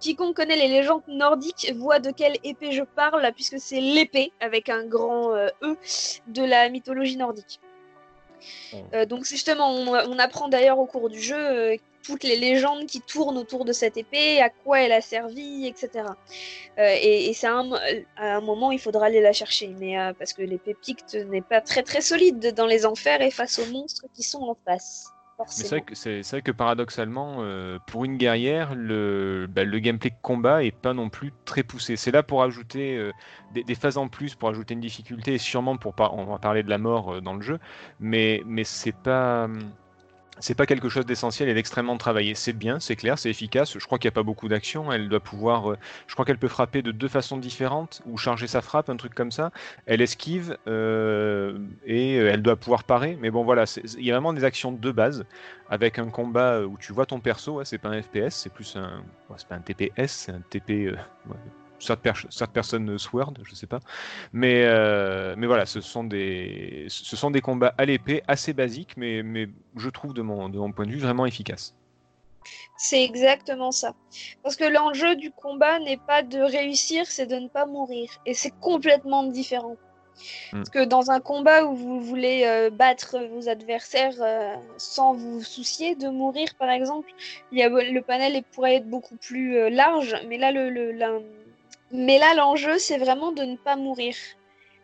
quiconque 0.00 0.36
connaît 0.36 0.54
les 0.56 0.68
légendes 0.68 1.02
nordiques 1.08 1.72
voit 1.74 1.98
de 1.98 2.10
quelle 2.10 2.36
épée 2.44 2.72
je 2.72 2.82
parle, 2.82 3.26
puisque 3.34 3.58
c'est 3.58 3.80
l'épée 3.80 4.32
avec 4.40 4.68
un 4.68 4.84
grand 4.86 5.32
euh, 5.34 5.48
E 5.62 5.76
de 6.26 6.44
la 6.44 6.68
mythologie 6.68 7.16
nordique. 7.16 7.58
Oh. 8.74 8.76
Euh, 8.94 9.06
donc 9.06 9.24
justement, 9.24 9.70
on, 9.72 9.88
on 9.88 10.18
apprend 10.18 10.48
d'ailleurs 10.48 10.78
au 10.78 10.86
cours 10.86 11.08
du 11.08 11.20
jeu 11.20 11.36
euh, 11.38 11.76
toutes 12.02 12.24
les 12.24 12.36
légendes 12.36 12.86
qui 12.86 13.00
tournent 13.00 13.38
autour 13.38 13.64
de 13.64 13.72
cette 13.72 13.96
épée, 13.96 14.40
à 14.40 14.50
quoi 14.50 14.80
elle 14.80 14.92
a 14.92 15.00
servi, 15.00 15.66
etc. 15.66 16.16
Euh, 16.78 16.94
et 17.00 17.26
et 17.30 17.34
c'est 17.34 17.46
un, 17.46 17.64
mo- 17.64 17.76
à 18.16 18.36
un 18.36 18.40
moment, 18.40 18.72
il 18.72 18.78
faudra 18.78 19.06
aller 19.06 19.20
la 19.20 19.32
chercher, 19.32 19.74
mais 19.78 19.98
euh, 19.98 20.12
parce 20.18 20.32
que 20.32 20.42
l'épée 20.42 20.74
Picte 20.80 21.14
n'est 21.14 21.42
pas 21.42 21.60
très 21.60 21.82
très 21.82 22.00
solide 22.00 22.54
dans 22.54 22.66
les 22.66 22.86
enfers 22.86 23.22
et 23.22 23.30
face 23.30 23.58
aux 23.58 23.66
monstres 23.72 24.06
qui 24.14 24.22
sont 24.22 24.42
en 24.42 24.56
face. 24.64 25.08
Mais 25.38 25.64
c'est 25.64 25.68
vrai 25.70 25.80
que, 25.80 25.94
vrai 26.30 26.42
paradoxalement, 26.52 27.38
euh, 27.40 27.78
pour 27.88 28.04
une 28.04 28.16
guerrière, 28.16 28.74
le, 28.76 29.46
bah, 29.50 29.64
le 29.64 29.78
gameplay 29.80 30.10
de 30.10 30.16
combat 30.22 30.62
est 30.62 30.70
pas 30.76 30.94
non 30.94 31.08
plus 31.10 31.32
très 31.44 31.64
poussé. 31.64 31.96
C'est 31.96 32.12
là 32.12 32.22
pour 32.22 32.42
ajouter 32.44 32.96
euh, 32.96 33.10
des, 33.52 33.64
des 33.64 33.74
phases 33.74 33.96
en 33.96 34.06
plus, 34.08 34.34
pour 34.36 34.48
ajouter 34.50 34.74
une 34.74 34.80
difficulté, 34.80 35.34
et 35.34 35.38
sûrement 35.38 35.76
pour 35.76 35.94
par- 35.94 36.14
on 36.16 36.24
va 36.26 36.38
parler 36.38 36.62
de 36.62 36.70
la 36.70 36.78
mort 36.78 37.14
euh, 37.14 37.20
dans 37.20 37.34
le 37.34 37.42
jeu, 37.42 37.58
mais, 37.98 38.42
mais 38.46 38.62
c'est 38.64 38.94
pas. 38.94 39.48
C'est 40.42 40.56
pas 40.56 40.66
quelque 40.66 40.88
chose 40.88 41.06
d'essentiel 41.06 41.48
et 41.48 41.54
d'extrêmement 41.54 41.96
travaillé. 41.96 42.34
C'est 42.34 42.52
bien, 42.52 42.80
c'est 42.80 42.96
clair, 42.96 43.16
c'est 43.16 43.30
efficace. 43.30 43.78
Je 43.78 43.86
crois 43.86 43.98
qu'il 43.98 44.08
n'y 44.08 44.12
a 44.12 44.16
pas 44.16 44.24
beaucoup 44.24 44.48
d'action. 44.48 44.90
Elle 44.90 45.08
doit 45.08 45.20
pouvoir. 45.20 45.70
euh, 45.70 45.78
je 46.08 46.14
crois 46.14 46.24
qu'elle 46.24 46.36
peut 46.36 46.48
frapper 46.48 46.82
de 46.82 46.90
deux 46.90 47.06
façons 47.06 47.36
différentes 47.36 48.02
ou 48.06 48.18
charger 48.18 48.48
sa 48.48 48.60
frappe, 48.60 48.90
un 48.90 48.96
truc 48.96 49.14
comme 49.14 49.30
ça. 49.30 49.52
Elle 49.86 50.00
esquive 50.00 50.58
euh, 50.66 51.58
et 51.86 52.18
euh, 52.18 52.32
elle 52.32 52.42
doit 52.42 52.56
pouvoir 52.56 52.82
parer. 52.82 53.16
Mais 53.20 53.30
bon, 53.30 53.44
voilà, 53.44 53.66
il 53.96 54.04
y 54.04 54.10
a 54.10 54.14
vraiment 54.14 54.32
des 54.32 54.42
actions 54.42 54.72
de 54.72 54.90
base 54.90 55.24
avec 55.70 56.00
un 56.00 56.10
combat 56.10 56.62
où 56.62 56.76
tu 56.76 56.92
vois 56.92 57.06
ton 57.06 57.20
perso. 57.20 57.62
c'est 57.62 57.78
pas 57.78 57.90
un 57.90 58.02
FPS, 58.02 58.30
c'est 58.30 58.52
plus 58.52 58.74
un. 58.74 59.04
c'est 59.36 59.46
pas 59.46 59.54
un 59.54 59.60
TPS, 59.60 60.10
c'est 60.10 60.32
un 60.32 60.40
TP. 60.50 60.92
Third, 61.86 62.00
per- 62.00 62.48
person 62.52 62.98
sword, 62.98 63.34
je 63.44 63.54
sais 63.54 63.66
pas. 63.66 63.80
Mais, 64.32 64.64
euh, 64.64 65.34
mais 65.36 65.46
voilà, 65.46 65.66
ce 65.66 65.80
sont 65.80 66.04
des, 66.04 66.86
ce 66.88 67.16
sont 67.16 67.30
des 67.30 67.40
combats 67.40 67.74
à 67.78 67.84
l'épée 67.84 68.22
assez 68.28 68.52
basiques, 68.52 68.96
mais, 68.96 69.22
mais 69.22 69.48
je 69.76 69.88
trouve 69.90 70.14
de 70.14 70.22
mon, 70.22 70.48
de 70.48 70.58
mon 70.58 70.72
point 70.72 70.86
de 70.86 70.92
vue 70.92 70.98
vraiment 70.98 71.26
efficaces. 71.26 71.74
C'est 72.76 73.04
exactement 73.04 73.70
ça. 73.70 73.94
Parce 74.42 74.56
que 74.56 74.64
l'enjeu 74.64 75.14
du 75.16 75.30
combat 75.30 75.78
n'est 75.78 75.98
pas 75.98 76.22
de 76.22 76.40
réussir, 76.40 77.06
c'est 77.06 77.26
de 77.26 77.36
ne 77.36 77.48
pas 77.48 77.66
mourir. 77.66 78.10
Et 78.26 78.34
c'est 78.34 78.52
complètement 78.60 79.22
différent. 79.24 79.76
Mm. 80.52 80.56
Parce 80.58 80.70
que 80.70 80.84
dans 80.84 81.10
un 81.10 81.20
combat 81.20 81.64
où 81.64 81.74
vous 81.74 82.00
voulez 82.00 82.42
euh, 82.44 82.70
battre 82.70 83.18
vos 83.30 83.48
adversaires 83.48 84.14
euh, 84.20 84.54
sans 84.76 85.14
vous 85.14 85.42
soucier 85.42 85.94
de 85.94 86.08
mourir, 86.08 86.48
par 86.58 86.70
exemple, 86.70 87.08
il 87.52 87.58
y 87.58 87.62
a, 87.62 87.68
le 87.68 88.02
panel 88.02 88.42
pourrait 88.52 88.76
être 88.76 88.88
beaucoup 88.88 89.16
plus 89.16 89.56
euh, 89.56 89.70
large. 89.70 90.16
Mais 90.28 90.36
là, 90.38 90.50
le, 90.52 90.68
le- 90.70 90.92
la- 90.92 91.20
mais 91.92 92.18
là, 92.18 92.34
l'enjeu, 92.34 92.78
c'est 92.78 92.98
vraiment 92.98 93.32
de 93.32 93.42
ne 93.44 93.56
pas 93.56 93.76
mourir. 93.76 94.14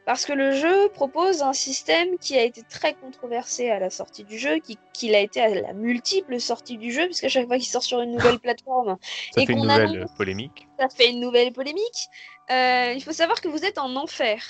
Parce 0.06 0.24
que 0.24 0.32
le 0.32 0.52
jeu 0.52 0.88
propose 0.94 1.42
un 1.42 1.52
système 1.52 2.16
qui 2.18 2.38
a 2.38 2.42
été 2.42 2.62
très 2.62 2.94
controversé 2.94 3.68
à 3.68 3.78
la 3.78 3.90
sortie 3.90 4.24
du 4.24 4.38
jeu, 4.38 4.56
qui, 4.58 4.78
qu'il 4.94 5.14
a 5.14 5.20
été 5.20 5.38
à 5.42 5.48
la 5.50 5.74
multiple 5.74 6.40
sortie 6.40 6.78
du 6.78 6.90
jeu, 6.92 7.04
puisqu'à 7.06 7.28
chaque 7.28 7.46
fois 7.46 7.56
qu'il 7.58 7.66
sort 7.66 7.82
sur 7.82 8.00
une 8.00 8.12
nouvelle 8.12 8.38
plateforme, 8.40 8.96
Ça 9.34 9.42
Et 9.42 9.46
fait 9.46 9.52
une 9.52 9.60
nouvelle 9.62 9.82
annonce- 9.96 10.14
polémique. 10.16 10.66
ça 10.78 10.88
fait 10.88 11.10
une 11.10 11.20
nouvelle 11.20 11.52
polémique. 11.52 12.08
Euh, 12.50 12.94
il 12.96 13.02
faut 13.04 13.12
savoir 13.12 13.40
que 13.42 13.48
vous 13.48 13.64
êtes 13.66 13.76
en 13.76 13.96
enfer. 13.96 14.42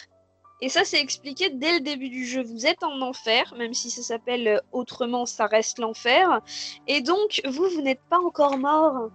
Et 0.61 0.69
ça, 0.69 0.85
c'est 0.85 1.01
expliqué 1.01 1.51
dès 1.51 1.73
le 1.75 1.81
début 1.81 2.09
du 2.09 2.25
jeu. 2.25 2.43
Vous 2.45 2.67
êtes 2.67 2.83
en 2.85 3.01
enfer, 3.01 3.53
même 3.57 3.75
si 3.75 3.91
ça 3.91 4.03
s'appelle 4.03 4.47
euh, 4.47 4.61
autrement, 4.71 5.27
ça 5.27 5.47
reste 5.47 5.79
l'enfer. 5.81 6.41
Et 6.87 7.01
donc, 7.01 7.41
vous, 7.49 7.69
vous 7.69 7.81
n'êtes 7.83 8.03
pas 8.11 8.19
encore 8.21 8.59
mort. 8.59 9.11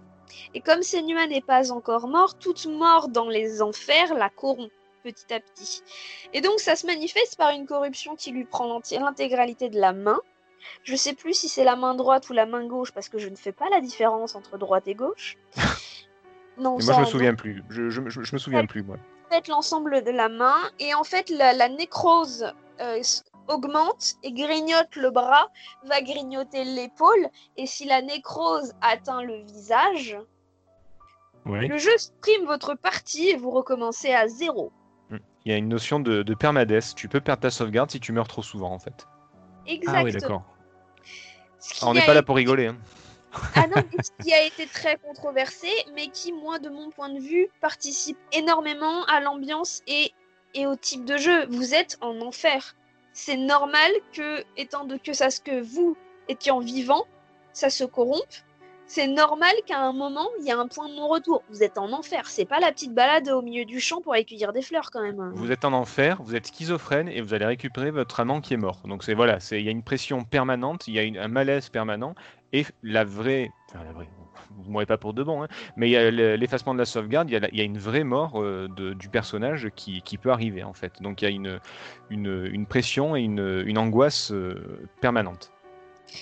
Et 0.54 0.60
comme 0.60 0.82
Senua 0.82 1.26
n'est 1.26 1.40
pas 1.40 1.72
encore 1.72 2.08
mort, 2.08 2.38
toute 2.38 2.66
mort 2.66 3.08
dans 3.08 3.28
les 3.28 3.62
enfers 3.62 4.14
la 4.14 4.30
corrompt 4.30 4.70
petit 5.02 5.34
à 5.34 5.40
petit. 5.40 5.82
Et 6.32 6.40
donc, 6.40 6.60
ça 6.60 6.76
se 6.76 6.86
manifeste 6.86 7.36
par 7.36 7.50
une 7.50 7.66
corruption 7.66 8.16
qui 8.16 8.30
lui 8.32 8.44
prend 8.44 8.80
l'intégralité 8.92 9.68
de 9.68 9.78
la 9.78 9.92
main. 9.92 10.18
Je 10.82 10.96
sais 10.96 11.12
plus 11.12 11.34
si 11.34 11.48
c'est 11.50 11.64
la 11.64 11.76
main 11.76 11.94
droite 11.94 12.30
ou 12.30 12.32
la 12.32 12.46
main 12.46 12.66
gauche, 12.66 12.90
parce 12.92 13.10
que 13.10 13.18
je 13.18 13.28
ne 13.28 13.36
fais 13.36 13.52
pas 13.52 13.68
la 13.70 13.80
différence 13.80 14.34
entre 14.34 14.56
droite 14.56 14.84
et 14.88 14.94
gauche. 14.94 15.36
Non, 16.56 16.78
ça, 16.78 16.92
moi, 16.92 16.94
je 16.94 16.98
me 17.00 17.04
non 17.04 17.10
souviens 17.10 17.34
plus. 17.34 17.62
Je, 17.68 17.90
je, 17.90 18.00
je- 18.08 18.22
je 18.22 18.32
me 18.32 18.38
souviens 18.38 18.64
plus, 18.64 18.84
moi. 18.84 18.96
fait 19.28 19.48
l'ensemble 19.48 20.04
de 20.04 20.12
la 20.12 20.28
main 20.28 20.54
et 20.78 20.94
en 20.94 21.02
fait 21.02 21.28
la, 21.28 21.52
la 21.52 21.68
nécrose 21.68 22.52
euh, 22.80 23.02
augmente 23.48 24.14
et 24.22 24.32
grignote 24.32 24.96
le 24.96 25.10
bras, 25.10 25.48
va 25.84 26.00
grignoter 26.00 26.64
l'épaule 26.64 27.28
et 27.56 27.66
si 27.66 27.84
la 27.84 28.02
nécrose 28.02 28.72
atteint 28.80 29.22
le 29.22 29.36
visage, 29.42 30.18
Oui. 31.46 31.68
le 31.68 31.78
jeu 31.78 31.96
supprime 31.98 32.46
votre 32.46 32.74
partie 32.74 33.28
et 33.28 33.36
vous 33.36 33.50
recommencez 33.50 34.12
à 34.14 34.28
zéro. 34.28 34.72
Il 35.44 35.52
y 35.52 35.54
a 35.54 35.58
une 35.58 35.68
notion 35.68 36.00
de, 36.00 36.22
de. 36.22 36.94
Tu 36.94 37.08
peux 37.08 37.20
perdre 37.20 37.42
ta 37.42 37.50
sauvegarde 37.50 37.90
si 37.90 38.00
tu 38.00 38.12
meurs 38.12 38.28
trop 38.28 38.42
souvent, 38.42 38.70
en 38.72 38.78
fait. 38.78 39.06
Exactement. 39.66 39.98
Ah 39.98 40.04
oui, 40.04 40.12
d'accord. 40.12 40.42
Ah, 41.82 41.86
on 41.88 41.94
n'est 41.94 42.06
pas 42.06 42.14
là 42.14 42.22
pour 42.22 42.36
rigoler. 42.36 42.68
hein. 42.68 42.78
Ah 43.54 43.66
non, 43.66 43.82
mais 43.92 43.98
ce 44.02 44.10
qui 44.24 44.32
a 44.32 44.42
été 44.42 44.66
très 44.66 44.96
controversé, 44.96 45.68
mais 45.94 46.08
qui, 46.08 46.32
moi, 46.32 46.58
de 46.58 46.70
mon 46.70 46.90
point 46.90 47.10
de 47.10 47.20
vue, 47.20 47.48
participe 47.60 48.16
énormément 48.32 49.04
à 49.04 49.20
l'ambiance 49.20 49.82
et, 49.86 50.12
et 50.54 50.66
au 50.66 50.76
type 50.76 51.04
de 51.04 51.18
jeu. 51.18 51.46
Vous 51.48 51.74
êtes 51.74 51.98
en 52.00 52.20
enfer. 52.22 52.74
C'est 53.14 53.36
normal 53.36 53.90
que, 54.12 54.44
étant 54.56 54.84
de 54.84 54.96
que 54.96 55.12
ça 55.12 55.30
ce 55.30 55.40
que 55.40 55.62
vous 55.62 55.96
étiez 56.28 56.52
vivant, 56.60 57.06
ça 57.52 57.70
se 57.70 57.84
corrompe. 57.84 58.22
C'est 58.86 59.06
normal 59.06 59.52
qu'à 59.66 59.78
un 59.78 59.92
moment, 59.92 60.28
il 60.40 60.46
y 60.46 60.50
a 60.50 60.58
un 60.58 60.66
point 60.66 60.88
de 60.88 60.94
non-retour. 60.94 61.42
Vous 61.48 61.62
êtes 61.62 61.78
en 61.78 61.92
enfer. 61.92 62.26
C'est 62.26 62.44
pas 62.44 62.60
la 62.60 62.70
petite 62.70 62.92
balade 62.92 63.28
au 63.30 63.40
milieu 63.40 63.64
du 63.64 63.80
champ 63.80 64.02
pour 64.02 64.12
aller 64.12 64.26
des 64.26 64.62
fleurs, 64.62 64.90
quand 64.90 65.00
même. 65.00 65.32
Vous 65.34 65.50
êtes 65.50 65.64
en 65.64 65.72
enfer, 65.72 66.20
vous 66.22 66.34
êtes 66.34 66.48
schizophrène 66.48 67.08
et 67.08 67.22
vous 67.22 67.32
allez 67.32 67.46
récupérer 67.46 67.90
votre 67.90 68.20
amant 68.20 68.40
qui 68.40 68.52
est 68.52 68.58
mort. 68.58 68.82
Donc 68.84 69.04
c'est 69.04 69.14
voilà, 69.14 69.38
il 69.52 69.62
y 69.62 69.68
a 69.68 69.70
une 69.70 69.84
pression 69.84 70.24
permanente, 70.24 70.86
il 70.88 70.94
y 70.94 71.18
a 71.18 71.22
un 71.22 71.28
malaise 71.28 71.70
permanent 71.70 72.14
et 72.52 72.66
la 72.82 73.04
vraie, 73.04 73.50
enfin, 73.70 73.84
la 73.84 73.92
vraie, 73.92 74.08
vous 74.56 74.70
mourrez 74.70 74.86
pas 74.86 74.96
pour 74.98 75.14
de 75.14 75.22
bon, 75.22 75.42
hein, 75.42 75.48
mais 75.76 75.88
il 75.88 75.92
y 75.92 75.96
a 75.96 76.10
le- 76.10 76.36
l'effacement 76.36 76.74
de 76.74 76.78
la 76.78 76.84
sauvegarde, 76.84 77.28
il 77.30 77.32
y 77.32 77.36
a, 77.36 77.40
la- 77.40 77.48
il 77.50 77.56
y 77.58 77.60
a 77.60 77.64
une 77.64 77.78
vraie 77.78 78.04
mort 78.04 78.40
euh, 78.42 78.68
de- 78.76 78.92
du 78.92 79.08
personnage 79.08 79.68
qui, 79.74 80.02
qui 80.02 80.18
peut 80.18 80.30
arriver 80.30 80.62
en 80.64 80.72
fait. 80.72 81.00
Donc 81.02 81.22
il 81.22 81.24
y 81.24 81.28
a 81.28 81.30
une, 81.30 81.58
une, 82.10 82.48
une 82.52 82.66
pression 82.66 83.16
et 83.16 83.20
une, 83.20 83.62
une 83.66 83.78
angoisse 83.78 84.32
euh, 84.32 84.86
permanente. 85.00 85.50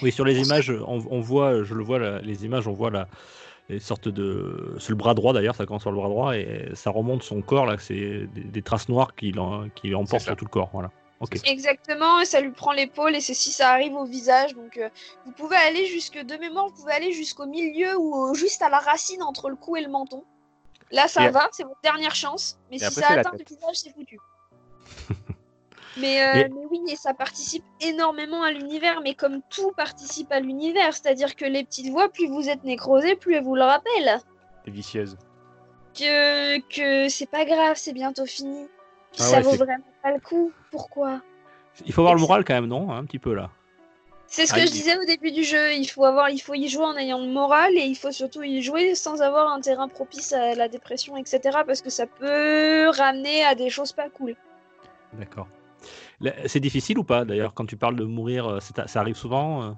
Oui, 0.03 0.11
sur 0.13 0.25
les 0.25 0.41
images, 0.41 0.71
on, 0.87 1.03
on 1.11 1.21
voit, 1.21 1.65
je 1.65 1.75
le 1.75 1.83
vois, 1.85 2.21
les 2.21 2.45
images, 2.47 2.67
on 2.67 2.73
voit 2.73 2.91
la, 2.91 3.09
les 3.69 3.79
sortes 3.79 4.09
de. 4.09 4.75
C'est 4.79 4.91
le 4.91 4.97
bras 4.97 5.13
droit 5.15 5.33
d'ailleurs, 5.33 5.55
ça 5.55 5.67
commence 5.67 5.83
sur 5.83 5.91
le 5.91 5.97
bras 5.99 6.09
droit 6.09 6.37
et 6.37 6.71
ça 6.75 6.91
remonte 6.91 7.23
son 7.23 7.43
corps 7.43 7.67
là, 7.67 7.77
c'est 7.79 8.27
des, 8.27 8.43
des 8.45 8.63
traces 8.63 8.89
noires 8.89 9.15
qui, 9.15 9.33
l'en- 9.33 9.69
qui 9.75 9.95
emportent 9.95 10.21
ça. 10.23 10.27
sur 10.31 10.37
tout 10.37 10.45
le 10.47 10.51
corps. 10.51 10.71
Voilà. 10.73 10.91
Exactement, 11.45 12.25
ça 12.25 12.41
lui 12.41 12.51
prend 12.51 12.73
l'épaule 12.73 13.15
et 13.17 13.21
c'est 13.21 13.35
si 13.35 13.51
ça 13.53 13.71
arrive 13.71 13.95
au 13.95 14.05
visage. 14.05 14.55
Donc 14.55 14.77
euh, 14.77 14.89
vous 15.25 15.33
pouvez 15.33 15.57
aller 15.57 15.87
jusque 15.87 16.19
de 16.19 16.37
mémoire, 16.37 16.67
vous 16.69 16.75
pouvez 16.75 16.93
aller 16.93 17.13
jusqu'au 17.13 17.47
milieu 17.47 17.97
ou 17.97 18.15
au- 18.15 18.35
juste 18.35 18.63
à 18.63 18.69
la 18.69 18.79
racine 18.79 19.23
entre 19.23 19.49
le 19.51 19.57
cou 19.57 19.77
et 19.77 19.81
le 19.83 19.89
menton. 19.89 20.25
Là 20.91 21.09
ça 21.09 21.27
Et- 21.27 21.31
va, 21.31 21.49
c'est 21.53 21.63
votre 21.65 21.81
dernière 21.83 22.15
chance. 22.15 22.59
Mais 22.71 22.79
si 22.79 22.85
après, 22.85 23.01
ça 23.03 23.09
atteint 23.09 23.31
le 23.33 23.45
visage, 23.45 23.77
c'est 23.77 23.93
foutu. 23.93 24.19
mais, 25.97 26.23
euh, 26.23 26.35
Et- 26.41 26.49
mais 26.49 26.67
oui, 26.71 26.81
et 26.89 26.97
ça 26.97 27.15
participe 27.15 27.65
énormément 27.81 28.43
à 28.43 28.51
l'univers, 28.51 29.01
mais 29.03 29.15
comme 29.15 29.41
tout 29.51 29.73
participe 29.77 30.33
à 30.33 30.41
l'univers, 30.41 30.93
c'est-à-dire 30.95 31.37
que 31.37 31.45
les 31.45 31.65
petites 31.65 31.91
voix, 31.91 32.09
plus 32.09 32.27
vous 32.29 32.49
êtes 32.49 32.65
nécrosé, 32.65 33.15
plus 33.17 33.35
elles 33.35 33.45
vous 33.45 33.55
le 33.57 33.63
rappellent. 33.65 34.19
C'est 34.65 34.71
vicieuse. 34.71 35.17
Que, 35.95 36.59
que 36.69 37.09
c'est 37.11 37.27
pas 37.31 37.45
grave, 37.45 37.77
c'est 37.77 37.93
bientôt 37.93 38.25
fini. 38.25 38.67
Ah 39.19 39.23
ça 39.23 39.37
ouais, 39.37 39.43
vaut 39.43 39.57
vraiment 39.57 39.85
pas 40.03 40.13
le 40.13 40.21
coup. 40.21 40.53
Pourquoi? 40.71 41.21
Il 41.87 41.93
faut 41.93 42.01
avoir 42.03 42.15
le 42.15 42.21
moral 42.21 42.45
quand 42.45 42.55
même, 42.55 42.67
non 42.67 42.91
Un 42.93 43.05
petit 43.05 43.19
peu 43.19 43.35
là. 43.35 43.51
C'est 44.27 44.47
ce 44.47 44.55
Ah, 44.55 44.61
que 44.61 44.67
je 44.67 44.71
disais 44.73 44.97
au 44.97 45.05
début 45.05 45.31
du 45.31 45.45
jeu. 45.45 45.75
Il 45.75 45.87
faut 45.87 46.05
avoir, 46.05 46.31
il 46.31 46.39
faut 46.39 46.55
y 46.55 46.67
jouer 46.69 46.85
en 46.85 46.97
ayant 46.97 47.19
le 47.19 47.27
moral 47.31 47.73
et 47.77 47.83
il 47.85 47.95
faut 47.95 48.13
surtout 48.13 48.43
y 48.43 48.63
jouer 48.63 48.95
sans 48.95 49.21
avoir 49.21 49.53
un 49.53 49.61
terrain 49.61 49.89
propice 49.89 50.33
à 50.33 50.55
la 50.55 50.69
dépression, 50.69 51.17
etc. 51.19 51.41
Parce 51.67 51.83
que 51.83 51.91
ça 51.91 52.07
peut 52.07 52.89
ramener 52.89 53.45
à 53.45 53.55
des 53.55 53.69
choses 53.69 53.93
pas 53.93 54.09
cool. 54.09 54.35
D'accord. 55.13 55.49
C'est 56.47 56.61
difficile 56.61 56.99
ou 56.99 57.05
pas 57.05 57.25
d'ailleurs 57.25 57.53
quand 57.55 57.67
tu 57.67 57.77
parles 57.77 57.97
de 57.97 58.05
mourir 58.05 58.47
euh, 58.47 58.61
c'est- 58.61 58.87
Ça 58.89 59.01
arrive 59.01 59.17
souvent 59.17 59.63
euh? 59.65 59.73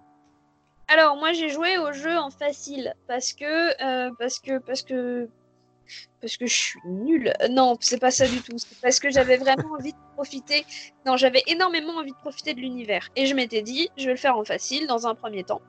Alors 0.89 1.17
moi 1.17 1.33
j'ai 1.33 1.49
joué 1.49 1.79
au 1.79 1.93
jeu 1.93 2.15
en 2.19 2.29
facile 2.31 2.95
parce 3.09 3.33
que 3.33 3.83
euh, 3.83 4.11
parce 4.19 4.39
que 4.39 4.59
parce 4.59 4.83
que 4.83 5.29
parce 6.21 6.37
que 6.37 6.47
je 6.47 6.55
suis 6.55 6.81
nulle. 6.87 7.33
Euh, 7.43 7.49
Non, 7.49 7.77
c'est 7.81 8.01
pas 8.01 8.11
ça 8.11 8.27
du 8.27 8.41
tout. 8.41 8.57
C'est 8.57 8.81
parce 8.81 8.99
que 8.99 9.11
j'avais 9.11 9.37
vraiment 9.37 9.75
envie 9.79 9.93
de 9.93 9.99
profiter. 10.15 10.65
Non, 11.05 11.17
j'avais 11.17 11.43
énormément 11.47 11.97
envie 11.97 12.13
de 12.13 12.17
profiter 12.17 12.55
de 12.55 12.61
l'univers. 12.61 13.11
Et 13.15 13.27
je 13.27 13.35
m'étais 13.35 13.63
dit, 13.63 13.91
je 13.97 14.07
vais 14.07 14.13
le 14.13 14.19
faire 14.19 14.39
en 14.39 14.45
facile 14.45 14.87
dans 14.87 15.07
un 15.07 15.15
premier 15.15 15.45
temps, 15.45 15.61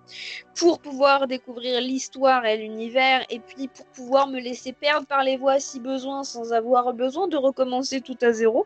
pour 0.55 0.79
pouvoir 0.79 1.27
découvrir 1.27 1.81
l'histoire 1.81 2.45
et 2.45 2.57
l'univers, 2.57 3.25
et 3.29 3.39
puis 3.39 3.67
pour 3.67 3.85
pouvoir 3.87 4.27
me 4.27 4.39
laisser 4.39 4.71
perdre 4.71 5.05
par 5.07 5.23
les 5.23 5.35
voies 5.35 5.59
si 5.59 5.79
besoin, 5.79 6.23
sans 6.23 6.53
avoir 6.53 6.93
besoin 6.93 7.27
de 7.27 7.37
recommencer 7.37 8.01
tout 8.01 8.17
à 8.21 8.31
zéro. 8.31 8.65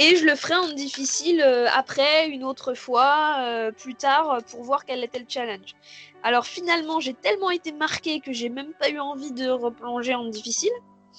Et 0.00 0.14
je 0.14 0.24
le 0.24 0.36
ferai 0.36 0.54
en 0.54 0.68
difficile 0.68 1.42
euh, 1.44 1.66
après, 1.74 2.28
une 2.28 2.44
autre 2.44 2.74
fois, 2.74 3.38
euh, 3.40 3.72
plus 3.72 3.96
tard, 3.96 4.38
pour 4.48 4.62
voir 4.62 4.84
quel 4.84 5.02
était 5.02 5.18
le 5.18 5.24
challenge. 5.28 5.74
Alors 6.22 6.46
finalement, 6.46 7.00
j'ai 7.00 7.14
tellement 7.14 7.50
été 7.50 7.72
marqué 7.72 8.20
que 8.20 8.32
j'ai 8.32 8.48
même 8.48 8.72
pas 8.78 8.90
eu 8.90 8.98
envie 8.98 9.32
de 9.32 9.48
replonger 9.48 10.14
en 10.14 10.26
difficile. 10.28 10.72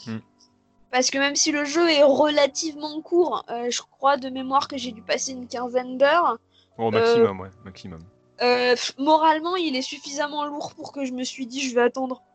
Hmm. 0.06 0.18
Parce 0.92 1.10
que 1.12 1.18
même 1.18 1.36
si 1.36 1.52
le 1.52 1.66
jeu 1.66 1.90
est 1.90 2.04
relativement 2.04 3.00
court, 3.02 3.44
euh, 3.50 3.70
je 3.70 3.82
crois 3.82 4.18
de 4.18 4.30
mémoire 4.30 4.68
que 4.68 4.78
j'ai 4.78 4.92
dû 4.92 5.02
passer 5.02 5.32
une 5.34 5.48
quinzaine 5.48 5.98
d'heures, 5.98 6.38
Au 6.78 6.90
maximum, 6.92 7.40
ouais, 7.42 7.50
maximum. 7.64 8.02
euh, 8.42 8.76
moralement, 8.98 9.56
il 9.56 9.76
est 9.76 9.82
suffisamment 9.84 10.46
lourd 10.46 10.74
pour 10.76 10.92
que 10.92 11.06
je 11.06 11.14
me 11.14 11.24
suis 11.24 11.46
dit 11.46 11.62
je 11.62 11.76
vais 11.76 11.82
attendre. 11.82 12.24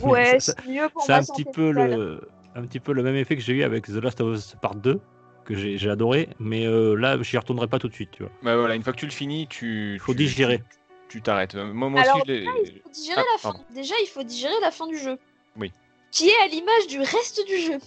Ouais, 0.00 0.38
c'est 0.40 0.64
mieux 0.66 0.88
pour 0.88 1.02
C'est 1.02 1.12
ma 1.12 1.18
un 1.18 1.22
petit 1.24 1.44
peu 1.44 1.72
le, 1.72 2.20
un 2.54 2.62
petit 2.62 2.80
peu 2.80 2.92
le 2.92 3.02
même 3.02 3.16
effet 3.16 3.36
que 3.36 3.42
j'ai 3.42 3.52
eu 3.54 3.62
avec 3.64 3.86
The 3.86 3.96
Last 4.02 4.20
of 4.20 4.34
Us 4.34 4.56
Part 4.62 4.76
2 4.76 5.00
que 5.44 5.54
j'ai 5.54 5.76
j'ai 5.78 5.90
adoré, 5.90 6.28
mais 6.38 6.66
euh, 6.66 6.94
là 6.94 7.20
j'y 7.22 7.36
retournerai 7.36 7.66
pas 7.66 7.78
tout 7.78 7.88
de 7.88 7.92
suite, 7.94 8.10
tu 8.12 8.22
vois. 8.22 8.32
Bah 8.42 8.56
voilà, 8.56 8.76
une 8.76 8.82
fois 8.82 8.92
que 8.92 8.98
tu 8.98 9.04
le 9.06 9.10
finis, 9.12 9.46
tu. 9.48 9.98
Faut 10.00 10.12
tu- 10.12 10.18
digérer. 10.18 10.62
Tu 11.10 11.20
t'arrêtes. 11.20 11.54
Euh, 11.56 11.72
Moi, 11.72 11.90
moi 11.90 12.00
Alors, 12.00 12.16
aussi, 12.16 12.24
je 12.28 12.32
l'ai- 12.32 12.44
Il 12.72 12.80
faut 12.82 12.88
digérer 12.90 13.20
Ah, 13.20 13.24
la 13.32 13.38
fin. 13.38 13.50
pardon. 13.52 13.64
Déjà, 13.70 13.94
il 14.02 14.06
faut 14.06 14.22
digérer 14.22 14.54
la 14.62 14.70
fin 14.70 14.86
du 14.86 14.96
jeu. 14.96 15.18
Oui. 15.56 15.72
Qui 16.10 16.28
est 16.28 16.38
à 16.42 16.46
l'image 16.46 16.86
du 16.88 17.00
reste 17.00 17.46
du 17.46 17.58
jeu. 17.58 17.78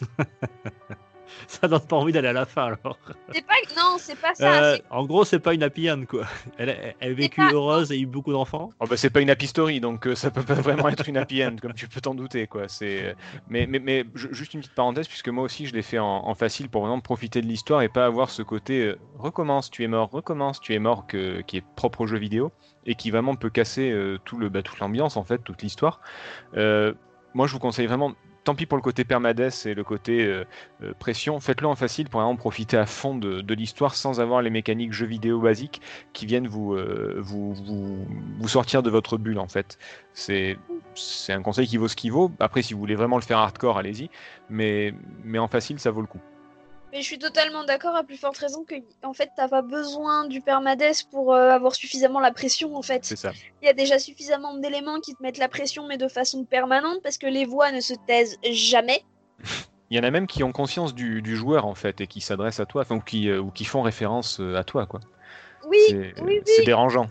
Ça 1.60 1.66
donne 1.66 1.80
pas 1.80 1.96
envie 1.96 2.12
d'aller 2.12 2.28
à 2.28 2.34
la 2.34 2.44
fin 2.44 2.66
alors. 2.66 2.98
C'est 3.32 3.44
pas 3.46 3.54
non, 3.74 3.96
c'est 3.98 4.20
pas 4.20 4.34
ça. 4.34 4.64
Euh, 4.64 4.78
en 4.90 5.06
gros, 5.06 5.24
c'est 5.24 5.38
pas 5.38 5.54
une 5.54 5.62
happy 5.62 5.90
end 5.90 6.04
quoi. 6.06 6.26
Elle, 6.58 6.68
elle, 6.68 6.94
elle 7.00 7.12
a 7.12 7.14
vécu 7.14 7.40
pas- 7.40 7.50
heureuse 7.52 7.90
et 7.90 7.98
eu 7.98 8.04
beaucoup 8.04 8.32
d'enfants. 8.32 8.70
Oh 8.80 8.86
bah 8.86 8.98
c'est 8.98 9.08
pas 9.08 9.22
une 9.22 9.30
happy 9.30 9.46
story, 9.46 9.80
donc 9.80 10.06
euh, 10.06 10.14
ça 10.14 10.30
peut 10.30 10.42
pas 10.42 10.52
vraiment 10.54 10.90
être 10.90 11.08
une 11.08 11.16
happy 11.16 11.42
end, 11.42 11.56
comme 11.60 11.72
tu 11.72 11.88
peux 11.88 12.02
t'en 12.02 12.14
douter, 12.14 12.46
quoi. 12.46 12.68
C'est, 12.68 13.16
mais, 13.48 13.66
mais, 13.66 13.78
mais 13.78 14.04
ju- 14.14 14.28
juste 14.32 14.52
une 14.52 14.60
petite 14.60 14.74
parenthèse, 14.74 15.08
puisque 15.08 15.30
moi 15.30 15.42
aussi 15.42 15.66
je 15.66 15.72
l'ai 15.74 15.80
fait 15.80 15.98
en, 15.98 16.06
en 16.28 16.34
facile 16.34 16.68
pour 16.68 16.82
vraiment 16.82 17.00
profiter 17.00 17.40
de 17.40 17.46
l'histoire 17.46 17.80
et 17.80 17.88
pas 17.88 18.04
avoir 18.04 18.28
ce 18.28 18.42
côté 18.42 18.82
euh, 18.82 18.98
recommence, 19.18 19.70
tu 19.70 19.82
es 19.84 19.88
mort, 19.88 20.10
recommence, 20.10 20.60
tu 20.60 20.74
es 20.74 20.78
mort, 20.78 21.06
que, 21.06 21.40
qui 21.40 21.56
est 21.56 21.64
propre 21.76 22.02
au 22.02 22.06
jeu 22.06 22.18
vidéo 22.18 22.52
et 22.84 22.94
qui 22.94 23.10
vraiment 23.10 23.36
peut 23.36 23.50
casser 23.50 23.90
euh, 23.90 24.18
tout 24.26 24.36
le, 24.36 24.50
bah, 24.50 24.60
toute 24.62 24.78
l'ambiance 24.80 25.16
en 25.16 25.24
fait, 25.24 25.38
toute 25.38 25.62
l'histoire. 25.62 26.00
Euh, 26.58 26.92
moi 27.32 27.46
je 27.46 27.54
vous 27.54 27.58
conseille 27.58 27.86
vraiment. 27.86 28.12
Tant 28.48 28.54
pis 28.54 28.64
pour 28.64 28.78
le 28.78 28.82
côté 28.82 29.04
permades 29.04 29.50
et 29.66 29.74
le 29.74 29.84
côté 29.84 30.24
euh, 30.24 30.42
euh, 30.82 30.94
pression, 30.98 31.38
faites-le 31.38 31.66
en 31.68 31.74
facile 31.74 32.08
pour 32.08 32.22
vraiment 32.22 32.34
profiter 32.34 32.78
à 32.78 32.86
fond 32.86 33.14
de, 33.14 33.52
l'histoire 33.52 33.94
sans 33.94 34.22
avoir 34.22 34.40
les 34.40 34.48
mécaniques 34.48 34.94
jeux 34.94 35.04
vidéo 35.04 35.38
basiques 35.38 35.82
qui 36.14 36.24
viennent 36.24 36.48
vous, 36.48 36.72
euh, 36.72 37.18
vous, 37.18 37.52
vous, 37.52 38.06
vous 38.40 38.48
sortir 38.48 38.82
de 38.82 38.88
votre 38.88 39.18
bulle 39.18 39.38
en 39.38 39.48
fait. 39.48 39.76
C'est 40.14 40.56
c'est 40.94 41.34
un 41.34 41.42
conseil 41.42 41.66
qui 41.66 41.76
vaut 41.76 41.88
ce 41.88 41.94
qu'il 41.94 42.10
vaut. 42.10 42.32
Après, 42.40 42.62
si 42.62 42.72
vous 42.72 42.80
voulez 42.80 42.94
vraiment 42.94 43.16
le 43.16 43.22
faire 43.22 43.36
hardcore, 43.36 43.76
allez-y. 43.76 44.08
Mais, 44.48 44.94
mais 45.24 45.38
en 45.38 45.48
facile, 45.48 45.78
ça 45.78 45.90
vaut 45.90 46.00
le 46.00 46.06
coup. 46.06 46.20
Mais 46.92 47.02
je 47.02 47.06
suis 47.06 47.18
totalement 47.18 47.64
d'accord 47.64 47.94
à 47.94 48.02
plus 48.02 48.16
forte 48.16 48.38
raison 48.38 48.64
que 48.64 48.74
en 49.02 49.12
fait 49.12 49.30
t'as 49.36 49.48
pas 49.48 49.60
besoin 49.62 50.26
du 50.26 50.40
permades 50.40 50.82
pour 51.10 51.34
euh, 51.34 51.50
avoir 51.50 51.74
suffisamment 51.74 52.18
la 52.20 52.32
pression 52.32 52.76
en 52.76 52.82
fait. 52.82 53.04
C'est 53.04 53.16
ça. 53.16 53.32
Il 53.62 53.66
y 53.66 53.68
a 53.68 53.74
déjà 53.74 53.98
suffisamment 53.98 54.54
d'éléments 54.56 55.00
qui 55.00 55.14
te 55.14 55.22
mettent 55.22 55.38
la 55.38 55.48
pression 55.48 55.86
mais 55.86 55.98
de 55.98 56.08
façon 56.08 56.44
permanente 56.44 57.00
parce 57.02 57.18
que 57.18 57.26
les 57.26 57.44
voix 57.44 57.72
ne 57.72 57.80
se 57.80 57.94
taisent 58.06 58.38
jamais. 58.50 59.02
Il 59.90 59.96
y 59.96 60.00
en 60.00 60.02
a 60.02 60.10
même 60.10 60.26
qui 60.26 60.42
ont 60.44 60.52
conscience 60.52 60.94
du, 60.94 61.22
du 61.22 61.34
joueur 61.34 61.64
en 61.64 61.74
fait 61.74 62.00
et 62.02 62.06
qui 62.06 62.20
s'adressent 62.20 62.60
à 62.60 62.66
toi, 62.66 62.82
enfin, 62.82 62.96
ou, 62.96 63.00
qui, 63.00 63.30
euh, 63.30 63.40
ou 63.40 63.50
qui 63.50 63.64
font 63.64 63.80
référence 63.80 64.38
euh, 64.38 64.56
à 64.56 64.62
toi. 64.62 64.84
quoi. 64.84 65.00
Oui, 65.66 65.78
C'est 65.88 66.14
oui, 66.20 66.40
c'est 66.44 66.64
dérangeant. 66.64 67.08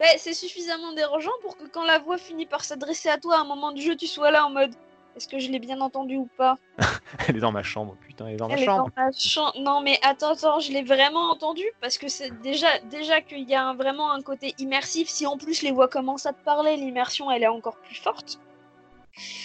Ben, 0.00 0.08
c'est 0.16 0.32
suffisamment 0.32 0.92
dérangeant 0.92 1.32
pour 1.42 1.56
que 1.58 1.64
quand 1.66 1.84
la 1.84 1.98
voix 1.98 2.16
finit 2.16 2.46
par 2.46 2.64
s'adresser 2.64 3.08
à 3.10 3.18
toi 3.18 3.36
à 3.36 3.40
un 3.40 3.44
moment 3.44 3.72
du 3.72 3.82
jeu, 3.82 3.96
tu 3.96 4.06
sois 4.06 4.30
là 4.30 4.46
en 4.46 4.50
mode 4.50 4.74
est-ce 5.18 5.28
que 5.28 5.38
je 5.38 5.50
l'ai 5.50 5.58
bien 5.58 5.80
entendu 5.80 6.16
ou 6.16 6.28
pas 6.38 6.56
Elle 7.28 7.36
est 7.36 7.40
dans 7.40 7.52
ma 7.52 7.62
chambre, 7.62 7.96
putain, 8.06 8.26
elle 8.28 8.34
est 8.34 8.36
dans 8.36 8.48
ma 8.48 8.54
Elle 8.54 8.62
est 8.62 8.66
chambre. 8.66 8.90
dans 8.96 9.02
ma. 9.02 9.60
Non 9.62 9.80
mais 9.82 9.98
attends, 10.02 10.30
attends, 10.32 10.60
je 10.60 10.72
l'ai 10.72 10.82
vraiment 10.82 11.30
entendu 11.30 11.64
parce 11.80 11.98
que 11.98 12.08
c'est 12.08 12.30
déjà 12.40 12.78
déjà 12.90 13.20
qu'il 13.20 13.48
y 13.48 13.54
a 13.54 13.62
un- 13.64 13.74
vraiment 13.74 14.10
un 14.12 14.22
côté 14.22 14.54
immersif. 14.58 15.08
Si 15.08 15.26
en 15.26 15.36
plus 15.36 15.62
les 15.62 15.72
voix 15.72 15.88
commencent 15.88 16.26
à 16.26 16.32
te 16.32 16.42
parler, 16.44 16.76
l'immersion 16.76 17.30
elle 17.30 17.42
est 17.42 17.48
encore 17.48 17.76
plus 17.78 17.96
forte. 17.96 18.38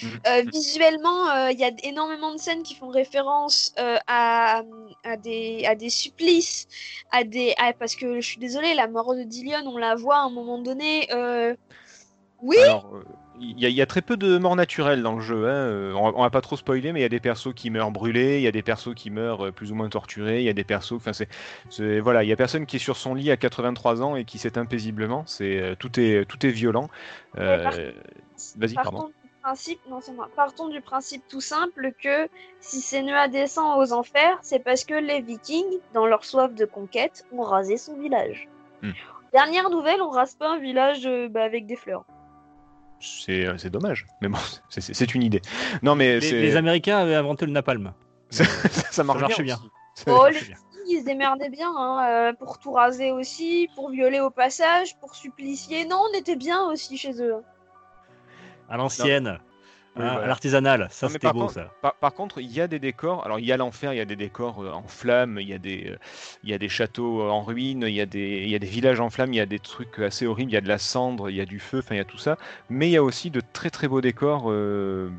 Mhm. 0.03 0.19
Euh, 0.27 0.43
visuellement, 0.53 1.29
euh, 1.31 1.51
il 1.51 1.59
y 1.59 1.63
a 1.63 1.71
énormément 1.81 2.31
de 2.31 2.37
scènes 2.37 2.61
qui 2.61 2.75
font 2.75 2.89
référence 2.89 3.73
euh, 3.79 3.97
à, 4.05 4.61
à, 5.03 5.17
des, 5.17 5.65
à 5.65 5.73
des 5.73 5.89
supplices, 5.89 6.67
à 7.11 7.23
des 7.23 7.55
à- 7.57 7.73
parce 7.73 7.95
que 7.95 8.21
je 8.21 8.27
suis 8.27 8.37
désolée, 8.37 8.75
la 8.75 8.87
mort 8.87 9.15
de 9.15 9.23
Dillion, 9.23 9.63
on 9.65 9.77
la 9.77 9.95
voit 9.95 10.17
à 10.17 10.21
un 10.21 10.29
moment 10.29 10.59
donné. 10.59 11.07
Oui, 12.41 12.57
Alors, 12.61 12.91
il 13.43 13.59
y, 13.59 13.65
a- 13.65 13.69
il 13.69 13.75
y 13.75 13.81
a 13.81 13.85
très 13.85 14.01
peu 14.01 14.17
de 14.17 14.37
morts 14.37 14.55
naturelles 14.55 15.03
dans 15.03 15.15
le 15.15 15.21
jeu. 15.21 15.47
hein. 15.47 15.53
Euh, 15.53 15.93
On, 15.93 16.13
on 16.17 16.21
va 16.21 16.29
pas 16.29 16.41
trop 16.41 16.55
spoiler, 16.57 16.91
mais 16.93 16.99
il 16.99 17.03
y 17.03 17.05
a 17.05 17.09
des 17.09 17.19
persos 17.19 17.53
qui 17.53 17.69
meurent 17.69 17.91
brûlés, 17.91 18.37
il 18.37 18.41
y 18.43 18.47
a 18.47 18.51
des 18.51 18.61
persos 18.63 18.93
qui 18.95 19.09
meurent 19.11 19.47
euh, 19.47 19.51
plus 19.51 19.71
ou 19.71 19.75
moins 19.75 19.89
torturés, 19.89 20.39
il 20.39 20.45
y 20.45 20.49
a 20.49 20.53
des 20.53 20.63
persos. 20.63 20.93
Enfin, 20.93 21.11
c'est, 21.13 21.99
voilà, 21.99 22.23
il 22.23 22.29
y 22.29 22.31
a 22.33 22.35
personne 22.35 22.65
qui 22.65 22.77
est 22.77 22.79
sur 22.79 22.97
son 22.97 23.13
lit 23.13 23.29
à 23.31 23.37
83 23.37 24.01
ans 24.01 24.15
et 24.15 24.25
qui 24.25 24.37
s'éteint 24.37 24.65
paisiblement. 24.65 25.23
C'est 25.27 25.59
euh, 25.59 25.75
tout 25.75 25.99
est 25.99 26.25
tout 26.25 26.45
est 26.45 26.49
violent. 26.51 26.89
Euh, 27.37 27.91
Vas-y, 28.57 28.73
pardon. 28.73 28.91
Partons 28.91 29.07
du 29.07 29.29
principe, 29.41 29.79
non, 29.89 29.99
c'est 30.01 30.13
moi. 30.13 30.29
Partons 30.35 30.69
du 30.69 30.81
principe 30.81 31.23
tout 31.27 31.41
simple 31.41 31.91
que 32.01 32.27
si 32.59 32.79
Senua 32.81 33.27
descend 33.27 33.77
aux 33.79 33.91
enfers, 33.93 34.37
c'est 34.41 34.63
parce 34.63 34.83
que 34.85 34.93
les 34.93 35.21
Vikings, 35.21 35.79
dans 35.93 36.05
leur 36.05 36.23
soif 36.25 36.53
de 36.53 36.65
conquête, 36.65 37.25
ont 37.33 37.41
rasé 37.43 37.77
son 37.77 37.99
village. 37.99 38.47
Hmm. 38.81 38.91
Dernière 39.33 39.69
nouvelle, 39.69 40.01
on 40.01 40.09
rase 40.09 40.35
pas 40.35 40.49
un 40.51 40.59
village 40.59 41.05
euh, 41.05 41.27
bah, 41.27 41.43
avec 41.43 41.65
des 41.65 41.75
fleurs. 41.75 42.05
C'est 42.99 43.45
euh, 43.45 43.57
c'est 43.57 43.69
dommage, 43.69 44.07
mais 44.21 44.27
bon, 44.27 44.37
c'est- 44.69 45.15
une 45.15 45.23
idée. 45.23 45.41
Non, 45.81 45.95
mais 45.95 46.19
Les, 46.19 46.55
Américains 46.55 46.97
avaient 46.97 47.15
inventé 47.15 47.45
le 47.45 47.51
napalm. 47.51 47.93
ça, 48.29 48.45
ça 48.45 49.03
marche 49.03 49.21
marche 49.21 49.41
bien. 49.41 49.59
Oh, 50.07 50.27
les 50.27 50.39
bien. 50.41 50.57
Ils 50.87 50.99
se 50.99 51.05
démerdaient 51.05 51.49
bien 51.49 51.71
hein, 51.77 52.05
euh, 52.09 52.33
pour 52.33 52.59
tout 52.59 52.73
raser 52.73 53.11
aussi, 53.11 53.69
pour 53.75 53.89
violer 53.89 54.19
au 54.19 54.29
passage, 54.29 54.97
pour 54.97 55.15
supplicier. 55.15 55.85
Non, 55.85 56.01
on 56.11 56.17
était 56.17 56.35
bien 56.35 56.63
aussi 56.65 56.97
chez 56.97 57.21
eux. 57.21 57.35
À 58.69 58.77
l'ancienne. 58.77 59.39
Oui, 59.95 60.01
Hein, 60.03 60.13
voilà. 60.13 60.27
L'artisanal, 60.27 60.87
ça 60.89 61.07
c'était 61.07 61.31
beau 61.31 61.41
contre- 61.41 61.53
ça. 61.53 61.71
Par, 61.81 61.93
par 61.95 62.13
contre, 62.13 62.41
il 62.41 62.51
y 62.51 62.59
a 62.61 62.67
des 62.67 62.79
décors. 62.79 63.23
Alors, 63.25 63.39
il 63.39 63.45
y 63.45 63.51
a 63.51 63.57
l'enfer, 63.57 63.93
il 63.93 63.97
y 63.97 64.01
a 64.01 64.05
des 64.05 64.15
décors 64.15 64.63
euh, 64.63 64.71
en 64.71 64.83
flammes, 64.87 65.37
il 65.39 65.47
y 65.47 65.53
a 65.53 65.59
des, 65.59 65.89
euh, 65.91 65.97
il 66.43 66.49
y 66.49 66.53
a 66.53 66.57
des 66.57 66.69
châteaux 66.69 67.21
euh, 67.21 67.29
en 67.29 67.43
ruine, 67.43 67.83
il 67.87 67.93
y 67.93 68.01
a 68.01 68.05
des, 68.07 68.41
il 68.43 68.49
y 68.49 68.55
a 68.55 68.59
des 68.59 68.67
villages 68.67 68.99
en 68.99 69.09
flammes, 69.11 69.33
il 69.33 69.37
y 69.37 69.39
a 69.41 69.45
des 69.45 69.59
trucs 69.59 69.99
assez 69.99 70.25
horribles, 70.25 70.51
il 70.51 70.55
y 70.55 70.57
a 70.57 70.61
de 70.61 70.67
la 70.67 70.79
cendre, 70.79 71.29
il 71.29 71.35
y 71.35 71.41
a 71.41 71.45
du 71.45 71.59
feu, 71.59 71.79
enfin, 71.79 71.95
il 71.95 71.99
y 71.99 72.01
a 72.01 72.05
tout 72.05 72.17
ça. 72.17 72.37
Mais 72.69 72.87
il 72.87 72.91
y 72.91 72.97
a 72.97 73.03
aussi 73.03 73.29
de 73.29 73.41
très 73.53 73.69
très 73.69 73.87
beaux 73.87 74.01
décors, 74.01 74.45
euh, 74.51 75.11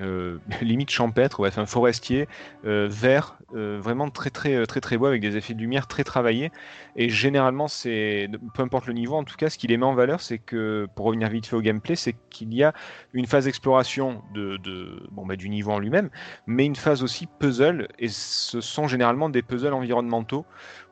euh, 0.00 0.38
limite 0.62 0.90
champêtres, 0.90 1.40
ouais, 1.40 1.48
enfin 1.48 1.66
forestiers, 1.66 2.28
euh, 2.64 2.86
verts, 2.90 3.39
euh, 3.54 3.78
vraiment 3.80 4.10
très 4.10 4.30
très 4.30 4.54
euh, 4.54 4.66
très 4.66 4.80
très 4.80 4.96
beaux 4.98 5.06
avec 5.06 5.20
des 5.20 5.36
effets 5.36 5.54
de 5.54 5.60
lumière 5.60 5.86
très 5.86 6.04
travaillés. 6.04 6.50
Et 6.96 7.08
généralement, 7.08 7.68
c'est, 7.68 8.28
peu 8.54 8.62
importe 8.62 8.86
le 8.86 8.92
niveau, 8.92 9.14
en 9.16 9.24
tout 9.24 9.36
cas, 9.36 9.50
ce 9.50 9.58
qui 9.58 9.66
les 9.66 9.76
met 9.76 9.86
en 9.86 9.94
valeur, 9.94 10.20
c'est 10.20 10.38
que, 10.38 10.86
pour 10.94 11.06
revenir 11.06 11.28
vite 11.28 11.46
fait 11.46 11.56
au 11.56 11.60
gameplay, 11.60 11.96
c'est 11.96 12.14
qu'il 12.30 12.52
y 12.54 12.62
a 12.64 12.72
une 13.12 13.26
phase 13.26 13.48
exploration 13.48 14.22
de, 14.34 14.56
de- 14.58 15.06
bon, 15.10 15.26
bah, 15.26 15.36
du 15.36 15.48
niveau 15.48 15.72
en 15.72 15.78
lui-même, 15.78 16.10
mais 16.46 16.66
une 16.66 16.76
phase 16.76 17.02
aussi 17.02 17.26
puzzle, 17.26 17.88
et 17.98 18.08
ce 18.08 18.60
sont 18.60 18.88
généralement 18.88 19.28
des 19.28 19.42
puzzles 19.42 19.72
environnementaux 19.74 20.46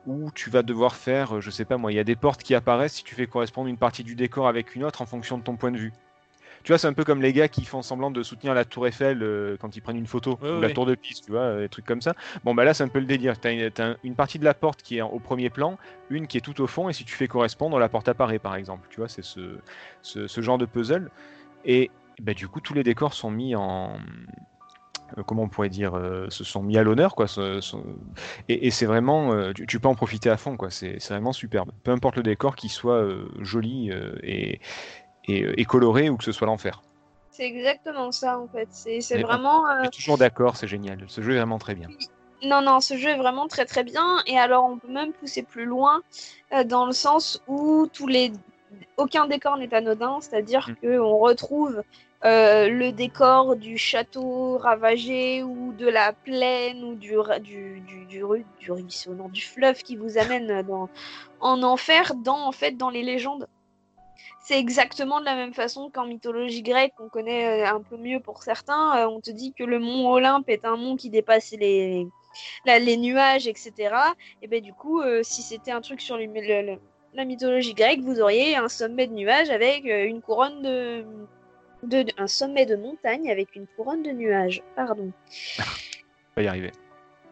où 0.05 0.31
tu 0.31 0.49
vas 0.49 0.63
devoir 0.63 0.95
faire, 0.95 1.37
euh, 1.37 1.41
je 1.41 1.49
sais 1.51 1.65
pas 1.65 1.77
moi, 1.77 1.91
il 1.91 1.95
y 1.95 1.99
a 1.99 2.03
des 2.03 2.15
portes 2.15 2.43
qui 2.43 2.55
apparaissent 2.55 2.95
si 2.95 3.03
tu 3.03 3.15
fais 3.15 3.27
correspondre 3.27 3.67
une 3.69 3.77
partie 3.77 4.03
du 4.03 4.15
décor 4.15 4.47
avec 4.47 4.75
une 4.75 4.83
autre 4.83 5.01
en 5.01 5.05
fonction 5.05 5.37
de 5.37 5.43
ton 5.43 5.57
point 5.57 5.71
de 5.71 5.77
vue. 5.77 5.93
Tu 6.63 6.71
vois, 6.71 6.77
c'est 6.77 6.87
un 6.87 6.93
peu 6.93 7.03
comme 7.05 7.21
les 7.21 7.33
gars 7.33 7.47
qui 7.47 7.63
font 7.65 7.81
semblant 7.81 8.11
de 8.11 8.21
soutenir 8.21 8.53
la 8.53 8.65
tour 8.65 8.85
Eiffel 8.87 9.23
euh, 9.23 9.55
quand 9.59 9.75
ils 9.75 9.81
prennent 9.81 9.97
une 9.97 10.07
photo, 10.07 10.37
Ouais, 10.41 10.49
ou 10.49 10.55
ouais. 10.55 10.61
la 10.61 10.69
tour 10.71 10.85
de 10.85 10.93
Pise, 10.95 11.21
tu 11.21 11.31
vois, 11.31 11.41
euh, 11.41 11.61
des 11.61 11.69
trucs 11.69 11.85
comme 11.85 12.01
ça. 12.01 12.13
Bon, 12.43 12.53
bah 12.53 12.65
là, 12.65 12.73
c'est 12.73 12.83
un 12.83 12.89
peu 12.89 12.99
le 12.99 13.05
délire. 13.05 13.39
T'as 13.39 13.51
une, 13.53 13.71
t'as 13.71 13.95
une 14.03 14.15
partie 14.15 14.39
de 14.39 14.43
la 14.45 14.53
porte 14.53 14.81
qui 14.81 14.97
est 14.97 15.01
au 15.01 15.19
premier 15.19 15.49
plan, 15.49 15.77
une 16.09 16.27
qui 16.27 16.37
est 16.37 16.41
tout 16.41 16.59
au 16.61 16.67
fond, 16.67 16.89
et 16.89 16.93
si 16.93 17.05
tu 17.05 17.15
fais 17.15 17.27
correspondre, 17.27 17.79
la 17.79 17.89
porte 17.89 18.07
apparaît, 18.09 18.39
par 18.39 18.55
exemple. 18.55 18.87
Tu 18.89 18.99
vois, 18.99 19.07
c'est 19.09 19.23
ce, 19.23 19.57
ce, 20.01 20.27
ce 20.27 20.41
genre 20.41 20.57
de 20.57 20.65
puzzle. 20.65 21.09
Et 21.65 21.91
bah, 22.21 22.33
du 22.33 22.47
coup, 22.47 22.59
tous 22.61 22.73
les 22.73 22.83
décors 22.83 23.13
sont 23.13 23.31
mis 23.31 23.55
en. 23.55 23.93
euh, 25.17 25.23
Comment 25.25 25.43
on 25.43 25.49
pourrait 25.49 25.69
dire 25.69 25.93
Se 26.29 26.43
sont 26.43 26.61
mis 26.61 26.77
à 26.77 26.83
l'honneur, 26.83 27.15
quoi. 27.15 27.27
ce- 27.27 27.59
Et, 28.47 28.67
et 28.67 28.71
c'est 28.71 28.85
vraiment. 28.85 29.53
tu, 29.53 29.65
tu 29.65 29.79
peux 29.79 29.87
en 29.87 29.95
profiter 29.95 30.29
à 30.29 30.37
fond, 30.37 30.57
quoi. 30.57 30.69
C'est 30.69 30.97
vraiment 31.09 31.33
superbe. 31.33 31.71
Peu 31.83 31.91
importe 31.91 32.17
le 32.17 32.23
décor, 32.23 32.55
qu'il 32.55 32.69
soit 32.69 33.07
joli 33.39 33.91
et, 34.23 34.59
et, 35.25 35.61
et 35.61 35.65
coloré 35.65 36.09
ou 36.09 36.17
que 36.17 36.23
ce 36.23 36.31
soit 36.31 36.47
l'enfer. 36.47 36.81
C'est 37.31 37.45
exactement 37.45 38.11
ça 38.11 38.37
en 38.39 38.47
fait. 38.47 38.67
C'est 38.71 39.21
vraiment. 39.21 39.67
euh, 39.67 39.77
Je 39.79 39.89
suis 39.91 40.03
toujours 40.03 40.17
d'accord, 40.17 40.57
c'est 40.57 40.67
génial. 40.67 41.03
Ce 41.07 41.21
jeu 41.21 41.33
est 41.33 41.37
vraiment 41.37 41.59
très 41.59 41.75
bien. 41.75 41.87
Non, 42.43 42.61
non, 42.61 42.79
ce 42.79 42.97
jeu 42.97 43.09
est 43.09 43.17
vraiment 43.17 43.47
très 43.47 43.65
très 43.65 43.83
bien. 43.83 44.17
Et 44.25 44.37
alors, 44.37 44.65
on 44.65 44.77
peut 44.77 44.91
même 44.91 45.13
pousser 45.13 45.43
plus 45.43 45.65
loin 45.65 46.01
euh, 46.53 46.63
dans 46.63 46.85
le 46.85 46.93
sens 46.93 47.41
où 47.47 47.87
tous 47.91 48.07
les... 48.07 48.31
aucun 48.97 49.27
décor 49.27 49.57
n'est 49.57 49.73
anodin, 49.73 50.19
c'est-à-dire 50.21 50.69
Mm. 50.69 50.75
qu'on 50.99 51.17
retrouve 51.17 51.83
euh, 52.25 52.67
le 52.69 52.91
décor 52.91 53.55
du 53.55 53.77
château 53.77 54.57
ravagé 54.57 55.43
ou 55.43 55.73
de 55.73 55.87
la 55.87 56.11
plaine 56.11 56.83
ou 56.83 56.95
du, 56.95 57.13
du, 57.41 57.79
du, 57.81 58.05
du, 58.05 58.23
du 58.59 58.71
ruisseau, 58.71 59.13
non, 59.13 59.29
du 59.29 59.41
fleuve 59.41 59.81
qui 59.83 59.95
vous 59.95 60.17
amène 60.17 60.61
dans, 60.63 60.89
en 61.39 61.63
enfer 61.63 62.15
dans, 62.15 62.45
en 62.47 62.51
fait, 62.51 62.71
dans 62.71 62.89
les 62.89 63.03
légendes. 63.03 63.47
C'est 64.41 64.57
exactement 64.57 65.19
de 65.19 65.25
la 65.25 65.35
même 65.35 65.53
façon 65.53 65.89
qu'en 65.89 66.05
mythologie 66.05 66.63
grecque, 66.63 66.93
on 66.99 67.09
connaît 67.09 67.63
euh, 67.63 67.75
un 67.75 67.81
peu 67.81 67.97
mieux 67.97 68.19
pour 68.19 68.43
certains. 68.43 68.97
euh, 68.97 69.07
on 69.07 69.19
te 69.19 69.31
dit 69.31 69.53
que 69.53 69.63
le 69.63 69.79
mont 69.79 70.09
Olympe 70.09 70.49
est 70.49 70.65
un 70.65 70.75
mont 70.75 70.95
qui 70.95 71.09
dépasse 71.09 71.51
les, 71.51 72.07
nuages, 72.97 73.47
etc. 73.47 74.15
Et 74.41 74.47
ben 74.47 74.61
du 74.61 74.73
coup, 74.73 75.01
euh, 75.01 75.21
si 75.23 75.41
c'était 75.41 75.71
un 75.71 75.81
truc 75.81 76.01
sur 76.01 76.17
la 76.17 77.25
mythologie 77.25 77.73
grecque, 77.73 78.01
vous 78.01 78.21
auriez 78.21 78.55
un 78.55 78.69
sommet 78.69 79.07
de 79.07 79.13
nuages 79.13 79.49
avec 79.49 79.83
une 79.85 80.21
couronne 80.21 80.61
de- 81.83 82.05
un 82.17 82.27
sommet 82.27 82.65
de 82.65 82.75
montagne 82.75 83.29
avec 83.29 83.55
une 83.55 83.67
couronne 83.75 84.03
de 84.03 84.11
nuages. 84.11 84.61
Pardon. 84.75 85.11
On 85.59 85.63
va 86.37 86.43
y 86.43 86.47
arriver. 86.47 86.71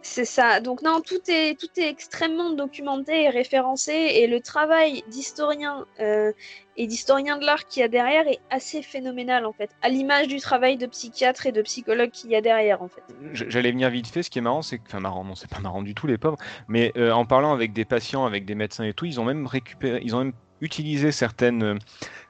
C'est 0.02 0.26
ça. 0.26 0.62
Donc 0.62 0.82
non, 0.82 1.02
tout 1.02 1.20
est 1.28 1.60
tout 1.60 1.68
est 1.78 1.90
extrêmement 1.90 2.52
documenté 2.52 3.24
et 3.24 3.30
référencé 3.30 3.92
et 3.92 4.28
le 4.28 4.40
travail 4.40 5.04
d'historien 5.10 5.86
euh, 6.00 6.32
et 6.78 6.88
d'historien 6.88 7.38
de 7.38 7.46
l'art 7.46 7.66
qu'il 7.66 7.82
y 7.82 7.84
a 7.84 7.88
derrière 7.88 8.28
est 8.28 8.40
assez 8.50 8.82
phénoménal 8.82 9.46
en 9.46 9.54
fait. 9.54 9.72
À 9.82 9.90
l'image 9.90 10.28
du 10.28 10.40
travail 10.40 10.78
de 10.78 10.86
psychiatre 10.86 11.48
et 11.48 11.52
de 11.52 11.62
psychologue 11.62 12.12
qu'il 12.12 12.32
y 12.32 12.36
a 12.36 12.42
derrière 12.42 12.82
en 12.82 12.88
fait. 12.88 13.02
J'allais 13.34 13.72
venir 13.72 13.90
vite 13.90 14.08
fait. 14.08 14.24
Ce 14.24 14.30
qui 14.30 14.40
est 14.40 14.42
marrant, 14.42 14.62
c'est 14.62 14.78
que, 14.78 14.84
enfin 14.88 15.00
marrant, 15.00 15.24
non, 15.24 15.36
c'est 15.36 15.50
pas 15.50 15.60
marrant 15.60 15.82
du 15.82 15.96
tout, 15.96 16.08
les 16.08 16.18
pauvres. 16.18 16.38
Mais 16.68 16.92
euh, 16.98 17.12
en 17.12 17.26
parlant 17.26 17.54
avec 17.54 17.74
des 17.74 17.86
patients, 17.86 18.26
avec 18.26 18.46
des 18.46 18.56
médecins 18.56 18.84
et 18.84 18.94
tout, 18.94 19.06
ils 19.06 19.20
ont 19.20 19.26
même 19.26 19.48
récupéré, 19.48 20.00
ils 20.04 20.16
ont 20.16 20.20
même 20.20 20.34
utilisé 20.62 21.12
certaines, 21.12 21.64
euh, 21.64 21.76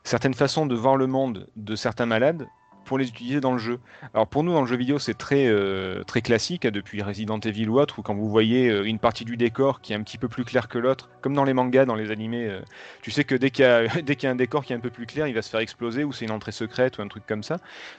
certaines 0.03 0.33
façons 0.33 0.65
de 0.65 0.75
voir 0.75 0.95
le 0.95 1.07
monde 1.07 1.47
de 1.55 1.75
certains 1.75 2.05
malades 2.05 2.47
pour 2.87 2.97
les 2.97 3.07
utiliser 3.07 3.39
dans 3.39 3.51
le 3.51 3.59
jeu. 3.59 3.79
Alors 4.13 4.27
pour 4.27 4.43
nous, 4.43 4.53
dans 4.53 4.61
le 4.61 4.67
jeu 4.67 4.77
vidéo, 4.77 4.97
c'est 4.97 5.13
très, 5.13 5.45
euh, 5.47 6.03
très 6.03 6.21
classique, 6.21 6.65
hein, 6.65 6.71
depuis 6.71 7.03
Resident 7.03 7.39
Evil 7.39 7.67
ou 7.69 7.79
autre, 7.79 7.99
où 7.99 8.01
quand 8.01 8.15
vous 8.15 8.29
voyez 8.29 8.69
euh, 8.69 8.83
une 8.83 8.97
partie 8.97 9.25
du 9.25 9.37
décor 9.37 9.81
qui 9.81 9.93
est 9.93 9.95
un 9.95 10.01
petit 10.01 10.17
peu 10.17 10.27
plus 10.27 10.45
claire 10.45 10.67
que 10.67 10.79
l'autre, 10.79 11.09
comme 11.21 11.33
dans 11.33 11.43
les 11.43 11.53
mangas, 11.53 11.85
dans 11.85 11.95
les 11.95 12.09
animés, 12.09 12.47
euh, 12.47 12.61
tu 13.01 13.11
sais 13.11 13.23
que 13.23 13.35
dès 13.35 13.51
qu'il 13.51 13.65
y, 13.65 14.03
qu'il 14.15 14.23
y 14.23 14.27
a 14.27 14.31
un 14.31 14.35
décor 14.35 14.63
qui 14.65 14.73
est 14.73 14.75
un 14.75 14.79
peu 14.79 14.89
plus 14.89 15.05
clair, 15.05 15.27
il 15.27 15.35
va 15.35 15.41
se 15.41 15.49
faire 15.49 15.59
exploser, 15.59 16.03
ou 16.03 16.13
c'est 16.13 16.25
une 16.25 16.31
entrée 16.31 16.51
secrète, 16.53 16.97
ou 16.97 17.01
un 17.01 17.07
truc 17.07 17.25
comme 17.27 17.43
ça. 17.43 17.57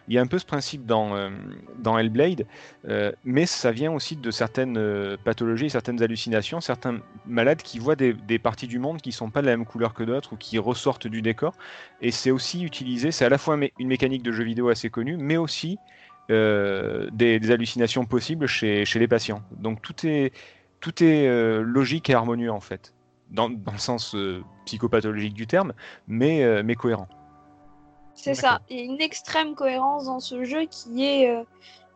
Il 0.09 0.14
y 0.14 0.18
a 0.18 0.22
un 0.22 0.27
peu 0.27 0.38
ce 0.38 0.46
principe 0.46 0.87
dans, 0.87 1.31
dans 1.79 1.98
Hellblade, 1.98 2.46
mais 3.24 3.46
ça 3.46 3.70
vient 3.72 3.92
aussi 3.92 4.16
de 4.16 4.31
certaines 4.31 5.16
pathologies, 5.24 5.70
certaines 5.70 6.03
hallucinations, 6.03 6.61
certains 6.61 7.01
malades 7.27 7.62
qui 7.62 7.79
voient 7.79 7.96
des, 7.96 8.12
des 8.14 8.38
parties 8.38 8.66
du 8.66 8.79
monde 8.79 9.01
qui 9.01 9.12
sont 9.12 9.31
pas 9.31 9.42
de 9.42 9.46
la 9.46 9.57
même 9.57 9.66
couleur 9.66 9.94
que 9.94 10.03
d'autres 10.03 10.33
ou 10.35 10.37
qui 10.37 10.59
ressortent 10.59 11.07
du 11.07 11.22
décor. 11.22 11.55
Et 12.01 12.11
c'est 12.11 12.31
aussi 12.31 12.62
utilisé, 12.62 13.11
c'est 13.11 13.24
à 13.24 13.29
la 13.29 13.38
fois 13.38 13.55
un 13.55 13.59
mé- 13.59 13.72
une 13.79 13.88
mécanique 13.88 14.22
de 14.22 14.33
jeu 14.33 14.44
vidéo 14.44 14.68
assez 14.68 14.78
connue, 14.87 15.17
mais 15.17 15.37
aussi 15.37 15.79
euh, 16.31 17.09
des, 17.11 17.41
des 17.41 17.51
hallucinations 17.51 18.05
possibles 18.05 18.47
chez, 18.47 18.85
chez 18.85 18.99
les 18.99 19.09
patients. 19.09 19.41
Donc 19.51 19.81
tout 19.81 20.07
est, 20.07 20.33
tout 20.79 21.03
est 21.03 21.27
euh, 21.27 21.62
logique 21.62 22.11
et 22.11 22.14
harmonieux 22.14 22.53
en 22.53 22.61
fait, 22.61 22.93
dans, 23.31 23.49
dans 23.49 23.73
le 23.73 23.79
sens 23.79 24.14
euh, 24.14 24.43
psychopathologique 24.67 25.33
du 25.33 25.47
terme, 25.47 25.73
mais, 26.07 26.62
mais 26.62 26.75
cohérent. 26.75 27.09
C'est 28.14 28.35
ça. 28.35 28.61
Il 28.69 28.77
y 28.77 28.81
a 28.81 28.85
une 28.85 29.01
extrême 29.01 29.55
cohérence 29.55 30.05
dans 30.05 30.21
ce 30.21 30.45
jeu 30.45 30.67
qui 30.71 31.07
est, 31.07 31.33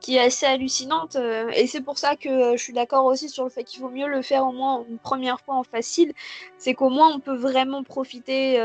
qui 0.00 0.16
est 0.16 0.20
assez 0.20 0.46
hallucinante. 0.46 1.16
et 1.54 1.66
c'est 1.66 1.82
pour 1.82 1.98
ça 1.98 2.16
que 2.16 2.56
je 2.56 2.62
suis 2.62 2.72
d'accord 2.72 3.04
aussi 3.04 3.28
sur 3.28 3.44
le 3.44 3.50
fait 3.50 3.64
qu'il 3.64 3.82
vaut 3.82 3.90
mieux 3.90 4.08
le 4.08 4.22
faire 4.22 4.46
au 4.46 4.52
moins 4.52 4.84
une 4.88 4.98
première 4.98 5.40
fois 5.40 5.56
en 5.56 5.64
facile. 5.64 6.14
C'est 6.56 6.72
qu'au 6.72 6.88
moins 6.88 7.14
on 7.14 7.20
peut 7.20 7.36
vraiment 7.36 7.82
profiter, 7.82 8.58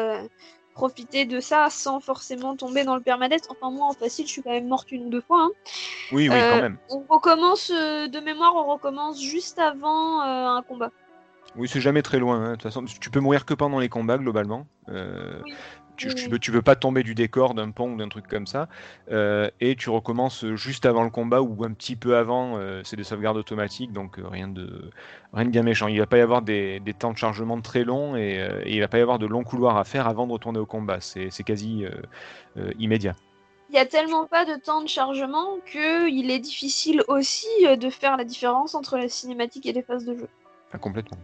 profiter 0.77 1.25
de 1.25 1.39
ça 1.39 1.67
sans 1.71 1.99
forcément 1.99 2.55
tomber 2.55 2.83
dans 2.83 2.95
le 2.95 3.01
permadeath. 3.01 3.47
Enfin, 3.49 3.71
moi 3.71 3.87
en 3.87 3.93
facile, 3.93 4.27
je 4.27 4.31
suis 4.31 4.43
quand 4.43 4.51
même 4.51 4.67
morte 4.67 4.91
une 4.91 5.07
ou 5.07 5.09
deux 5.09 5.21
fois. 5.21 5.41
hein. 5.43 5.49
Oui, 6.11 6.29
oui, 6.29 6.35
Euh, 6.35 6.49
quand 6.49 6.61
même. 6.61 6.77
On 6.89 7.03
recommence, 7.09 7.71
euh, 7.73 8.07
de 8.07 8.19
mémoire, 8.19 8.53
on 8.55 8.65
recommence 8.71 9.21
juste 9.21 9.57
avant 9.59 10.21
euh, 10.21 10.47
un 10.57 10.61
combat. 10.61 10.91
Oui, 11.55 11.67
c'est 11.67 11.81
jamais 11.81 12.03
très 12.03 12.19
loin. 12.19 12.35
hein. 12.39 12.49
De 12.49 12.55
toute 12.55 12.63
façon, 12.63 12.85
tu 12.85 13.09
peux 13.09 13.19
mourir 13.19 13.45
que 13.45 13.55
pendant 13.55 13.79
les 13.79 13.89
combats 13.89 14.19
globalement. 14.19 14.67
Euh, 14.89 15.41
Oui. 15.43 15.55
Tu, 15.97 16.13
tu 16.15 16.39
tu 16.39 16.51
peux 16.51 16.62
pas 16.62 16.75
tomber 16.75 17.03
du 17.03 17.15
décor 17.15 17.53
d'un 17.53 17.71
pont 17.71 17.91
ou 17.91 17.97
d'un 17.97 18.07
truc 18.07 18.27
comme 18.27 18.47
ça. 18.47 18.69
Euh, 19.12 19.49
et 19.60 19.75
tu 19.75 19.89
recommences 19.89 20.45
juste 20.55 20.86
avant 20.86 21.03
le 21.03 21.10
combat 21.10 21.41
ou 21.41 21.63
un 21.63 21.73
petit 21.73 21.95
peu 21.95 22.15
avant. 22.15 22.57
euh, 22.57 22.81
c'est 22.86 22.95
des 22.95 23.03
sauvegardes 23.03 23.38
automatiques, 23.38 23.91
donc 23.91 24.19
euh, 24.19 24.27
rien 24.27 24.47
de 24.47 24.89
rien 25.33 25.45
de 25.45 25.49
bien 25.49 25.63
méchant. 25.63 25.88
Il 25.88 25.99
va 25.99 26.05
pas 26.05 26.17
y 26.17 26.21
avoir 26.21 26.41
des, 26.41 26.79
des 26.79 26.93
temps 26.93 27.12
de 27.12 27.17
chargement 27.17 27.60
très 27.60 27.83
longs 27.83 28.15
et, 28.15 28.39
euh, 28.39 28.62
et 28.63 28.75
il 28.75 28.79
va 28.79 28.88
pas 28.88 28.99
y 28.99 29.01
avoir 29.01 29.19
de 29.19 29.25
longs 29.25 29.43
couloirs 29.43 29.77
à 29.77 29.83
faire 29.83 30.07
avant 30.07 30.27
de 30.27 30.31
retourner 30.31 30.60
au 30.60 30.65
combat. 30.65 31.01
C'est 31.01 31.29
c'est 31.31 31.43
quasi 31.43 31.83
euh, 31.83 31.89
euh, 32.57 32.71
immédiat. 32.79 33.15
Il 33.69 33.75
y 33.75 33.79
a 33.79 33.86
tellement 33.86 34.25
pas 34.27 34.45
de 34.45 34.55
temps 34.55 34.81
de 34.81 34.88
chargement 34.88 35.57
que 35.65 36.10
il 36.10 36.31
est 36.31 36.39
difficile 36.39 37.03
aussi 37.10 37.47
de 37.65 37.89
faire 37.89 38.15
la 38.15 38.23
différence 38.23 38.75
entre 38.75 38.97
la 38.97 39.10
cinématique 39.10 39.65
et 39.65 39.73
les 39.73 39.81
phases 39.81 40.05
de 40.05 40.15
jeu. 40.15 40.29
Complètement. 40.79 41.17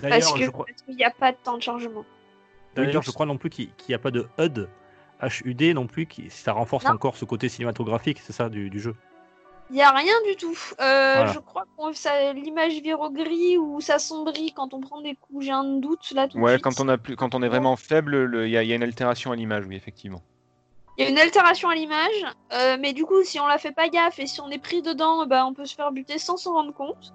Que 0.00 0.08
je 0.08 0.48
crois, 0.50 0.64
parce 0.66 0.80
qu'il 0.80 0.96
n'y 0.96 1.04
a 1.04 1.10
pas 1.10 1.32
de 1.32 1.36
temps 1.44 1.58
de 1.58 1.62
chargement. 1.62 2.04
D'ailleurs, 2.74 3.02
je 3.02 3.10
crois 3.10 3.26
non 3.26 3.36
plus 3.38 3.50
qu'il 3.50 3.70
n'y 3.88 3.94
a 3.94 3.98
pas 3.98 4.10
de 4.10 4.26
HUD, 4.38 4.68
HUD 5.44 5.62
non 5.74 5.86
plus, 5.86 6.06
qui, 6.06 6.30
ça 6.30 6.52
renforce 6.52 6.84
Non. 6.84 6.92
encore 6.92 7.16
ce 7.16 7.24
côté 7.24 7.48
cinématographique, 7.48 8.20
c'est 8.24 8.32
ça, 8.32 8.48
du, 8.48 8.70
du 8.70 8.80
jeu. 8.80 8.94
Il 9.72 9.76
y 9.76 9.82
a 9.82 9.90
rien 9.92 10.14
du 10.28 10.34
tout. 10.34 10.56
Euh, 10.80 11.14
Voilà. 11.16 11.32
Je 11.32 11.38
crois 11.38 11.62
que 11.76 12.32
l'image 12.34 12.72
vire 12.80 12.98
au 13.00 13.10
gris 13.10 13.56
ou 13.56 13.80
s'assombrit 13.80 14.52
quand 14.52 14.74
on 14.74 14.80
prend 14.80 15.00
des 15.00 15.14
coups. 15.14 15.44
J'ai 15.44 15.52
un 15.52 15.62
doute 15.78 16.10
là 16.12 16.26
tout 16.26 16.38
de 16.38 16.42
Ouais, 16.42 16.52
suite. 16.54 16.64
quand 16.64 16.80
on 16.80 16.88
a 16.88 16.98
plus, 16.98 17.14
quand 17.14 17.36
on 17.36 17.42
est 17.42 17.48
vraiment 17.48 17.76
faible, 17.76 18.24
le- 18.24 18.46
il 18.48 18.50
y, 18.50 18.56
a- 18.56 18.64
il 18.64 18.68
y 18.68 18.72
a 18.72 18.76
une 18.76 18.82
altération 18.82 19.30
à 19.30 19.36
l'image, 19.36 19.66
oui, 19.68 19.76
effectivement. 19.76 20.22
Il 20.98 21.04
y 21.04 21.06
a 21.06 21.10
une 21.10 21.18
altération 21.18 21.68
à 21.68 21.74
l'image, 21.76 22.24
euh, 22.52 22.76
mais 22.80 22.92
du 22.92 23.04
coup, 23.04 23.22
si 23.22 23.38
on 23.38 23.46
la 23.46 23.58
fait 23.58 23.70
pas 23.72 23.88
gaffe 23.88 24.18
et 24.18 24.26
si 24.26 24.40
on 24.40 24.50
est 24.50 24.58
pris 24.58 24.82
dedans, 24.82 25.24
bah, 25.26 25.46
on 25.46 25.54
peut 25.54 25.64
se 25.66 25.74
faire 25.76 25.92
buter 25.92 26.18
sans 26.18 26.36
s'en 26.36 26.54
rendre 26.54 26.74
compte. 26.74 27.12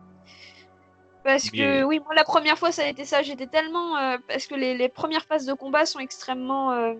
Parce 1.25 1.49
que, 1.49 1.83
oui, 1.83 1.99
moi, 1.99 2.13
la 2.13 2.23
première 2.23 2.57
fois, 2.57 2.71
ça 2.71 2.83
a 2.83 2.85
été 2.87 3.03
ça. 3.03 3.23
J'étais 3.23 3.47
tellement. 3.47 3.97
euh, 3.97 4.17
parce 4.27 4.45
que 4.45 4.53
les, 4.53 4.77
les 4.77 4.87
premières 4.89 5.25
phases 5.25 5.45
de 5.47 5.53
combat 5.53 5.85
sont 5.87 5.99
extrêmement. 5.99 6.71
euh, 6.71 6.93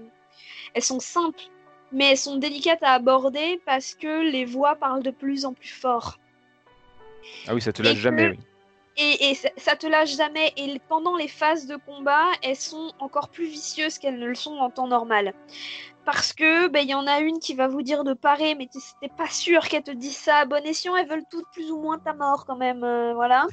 elles 0.74 0.82
sont 0.84 1.00
simples, 1.00 1.44
mais 1.92 2.10
elles 2.12 2.18
sont 2.18 2.38
délicates 2.38 2.82
à 2.82 2.94
aborder 2.94 3.62
parce 3.68 3.94
que 3.94 4.24
les 4.30 4.44
voix 4.44 4.76
parlent 4.76 5.04
de 5.04 5.12
plus 5.12 5.46
en 5.46 5.54
plus 5.54 5.70
fort. 5.70 6.18
Ah 7.48 7.54
oui, 7.54 7.62
ça 7.62 7.72
te 7.72 7.84
lâche 7.84 7.98
jamais, 8.00 8.26
que- 8.26 8.32
oui. 8.32 8.40
Et, 8.98 9.32
et 9.32 9.36
ça, 9.58 9.76
te 9.76 9.88
lâche 9.88 10.16
jamais. 10.16 10.54
Et 10.58 10.80
pendant 10.88 11.18
les 11.18 11.28
phases 11.28 11.68
de 11.68 11.76
combat, 11.76 12.28
elles 12.42 12.56
sont 12.56 12.92
encore 13.00 13.30
plus 13.30 13.46
vicieuses 13.46 13.98
qu'elles 13.98 14.20
ne 14.20 14.28
le 14.28 14.36
sont 14.36 14.56
en 14.58 14.70
temps 14.70 14.88
normal. 14.88 15.34
Parce 16.06 16.34
que 16.34 16.68
ben, 16.68 16.82
il 16.82 16.90
y 16.90 16.94
en 16.94 17.08
a 17.08 17.20
une 17.20 17.40
qui 17.40 17.56
va 17.56 17.68
vous 17.68 17.82
dire 17.82 18.04
de 18.04 18.14
parer, 18.14 18.54
mais 18.56 18.68
t'es 19.02 19.10
pas 19.18 19.28
sûr 19.30 19.68
qu'elle 19.68 19.82
te 19.84 19.92
dise 19.92 20.16
ça 20.16 20.38
à 20.38 20.46
bon 20.46 20.64
escient. 20.64 20.96
Elles 20.96 21.10
veulent 21.10 21.26
toutes 21.32 21.50
plus 21.52 21.72
ou 21.72 21.82
moins 21.82 21.98
ta 21.98 22.14
mort 22.14 22.46
quand 22.46 22.56
même. 22.56 22.84
euh, 22.84 23.14
voilà. 23.16 23.48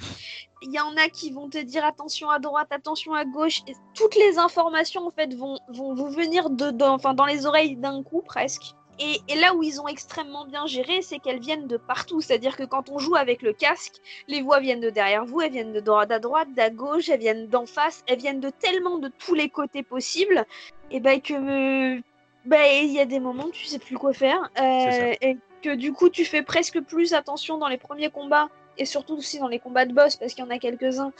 Il 0.60 0.70
y 0.72 0.78
en 0.78 0.94
a 0.96 1.08
qui 1.08 1.32
vont 1.32 1.48
te 1.48 1.58
dire 1.58 1.84
attention 1.84 2.30
à 2.30 2.38
droite, 2.38 2.68
attention 2.70 3.14
à 3.14 3.24
gauche. 3.24 3.62
Et 3.66 3.72
toutes 3.94 4.14
les 4.16 4.38
informations 4.38 5.06
en 5.06 5.10
fait 5.10 5.34
vont, 5.34 5.58
vous 5.68 6.08
venir 6.10 6.50
de, 6.50 6.70
dans- 6.70 6.94
enfin, 6.94 7.14
dans 7.14 7.26
les 7.26 7.46
oreilles 7.46 7.76
d'un 7.76 8.02
coup 8.04 8.22
presque. 8.22 8.74
Et, 8.98 9.20
et 9.28 9.34
là 9.36 9.54
où 9.54 9.62
ils 9.62 9.80
ont 9.80 9.88
extrêmement 9.88 10.44
bien 10.44 10.66
géré, 10.66 11.02
c'est 11.02 11.18
qu'elles 11.18 11.40
viennent 11.40 11.66
de 11.66 11.76
partout. 11.76 12.20
C'est-à-dire 12.20 12.56
que 12.56 12.64
quand 12.64 12.90
on 12.90 12.98
joue 12.98 13.16
avec 13.16 13.42
le 13.42 13.52
casque, 13.52 13.94
les 14.28 14.42
voix 14.42 14.60
viennent 14.60 14.80
de 14.80 14.90
derrière 14.90 15.24
vous, 15.24 15.40
elles 15.40 15.52
viennent 15.52 15.72
de 15.72 15.80
droite 15.80 16.10
à 16.10 16.18
droite, 16.18 16.48
d'à 16.54 16.70
gauche, 16.70 17.08
elles 17.08 17.20
viennent 17.20 17.48
d'en 17.48 17.66
face, 17.66 18.04
elles 18.06 18.18
viennent 18.18 18.40
de 18.40 18.50
tellement 18.50 18.98
de 18.98 19.10
tous 19.18 19.34
les 19.34 19.48
côtés 19.48 19.82
possibles, 19.82 20.44
et 20.90 21.00
ben 21.00 21.20
que 21.20 22.00
ben, 22.44 22.62
il 22.82 22.92
y 22.92 23.00
a 23.00 23.06
des 23.06 23.20
moments 23.20 23.46
où 23.46 23.50
tu 23.50 23.66
sais 23.66 23.78
plus 23.78 23.96
quoi 23.96 24.12
faire, 24.12 24.50
euh, 24.60 25.14
et 25.20 25.36
que 25.62 25.74
du 25.74 25.92
coup 25.92 26.08
tu 26.10 26.24
fais 26.24 26.42
presque 26.42 26.80
plus 26.80 27.14
attention 27.14 27.56
dans 27.56 27.68
les 27.68 27.78
premiers 27.78 28.10
combats 28.10 28.48
et 28.78 28.84
surtout 28.84 29.14
aussi 29.14 29.38
dans 29.38 29.48
les 29.48 29.58
combats 29.58 29.86
de 29.86 29.92
boss 29.92 30.16
parce 30.16 30.34
qu'il 30.34 30.44
y 30.44 30.46
en 30.46 30.50
a 30.50 30.58
quelques-uns 30.58 31.12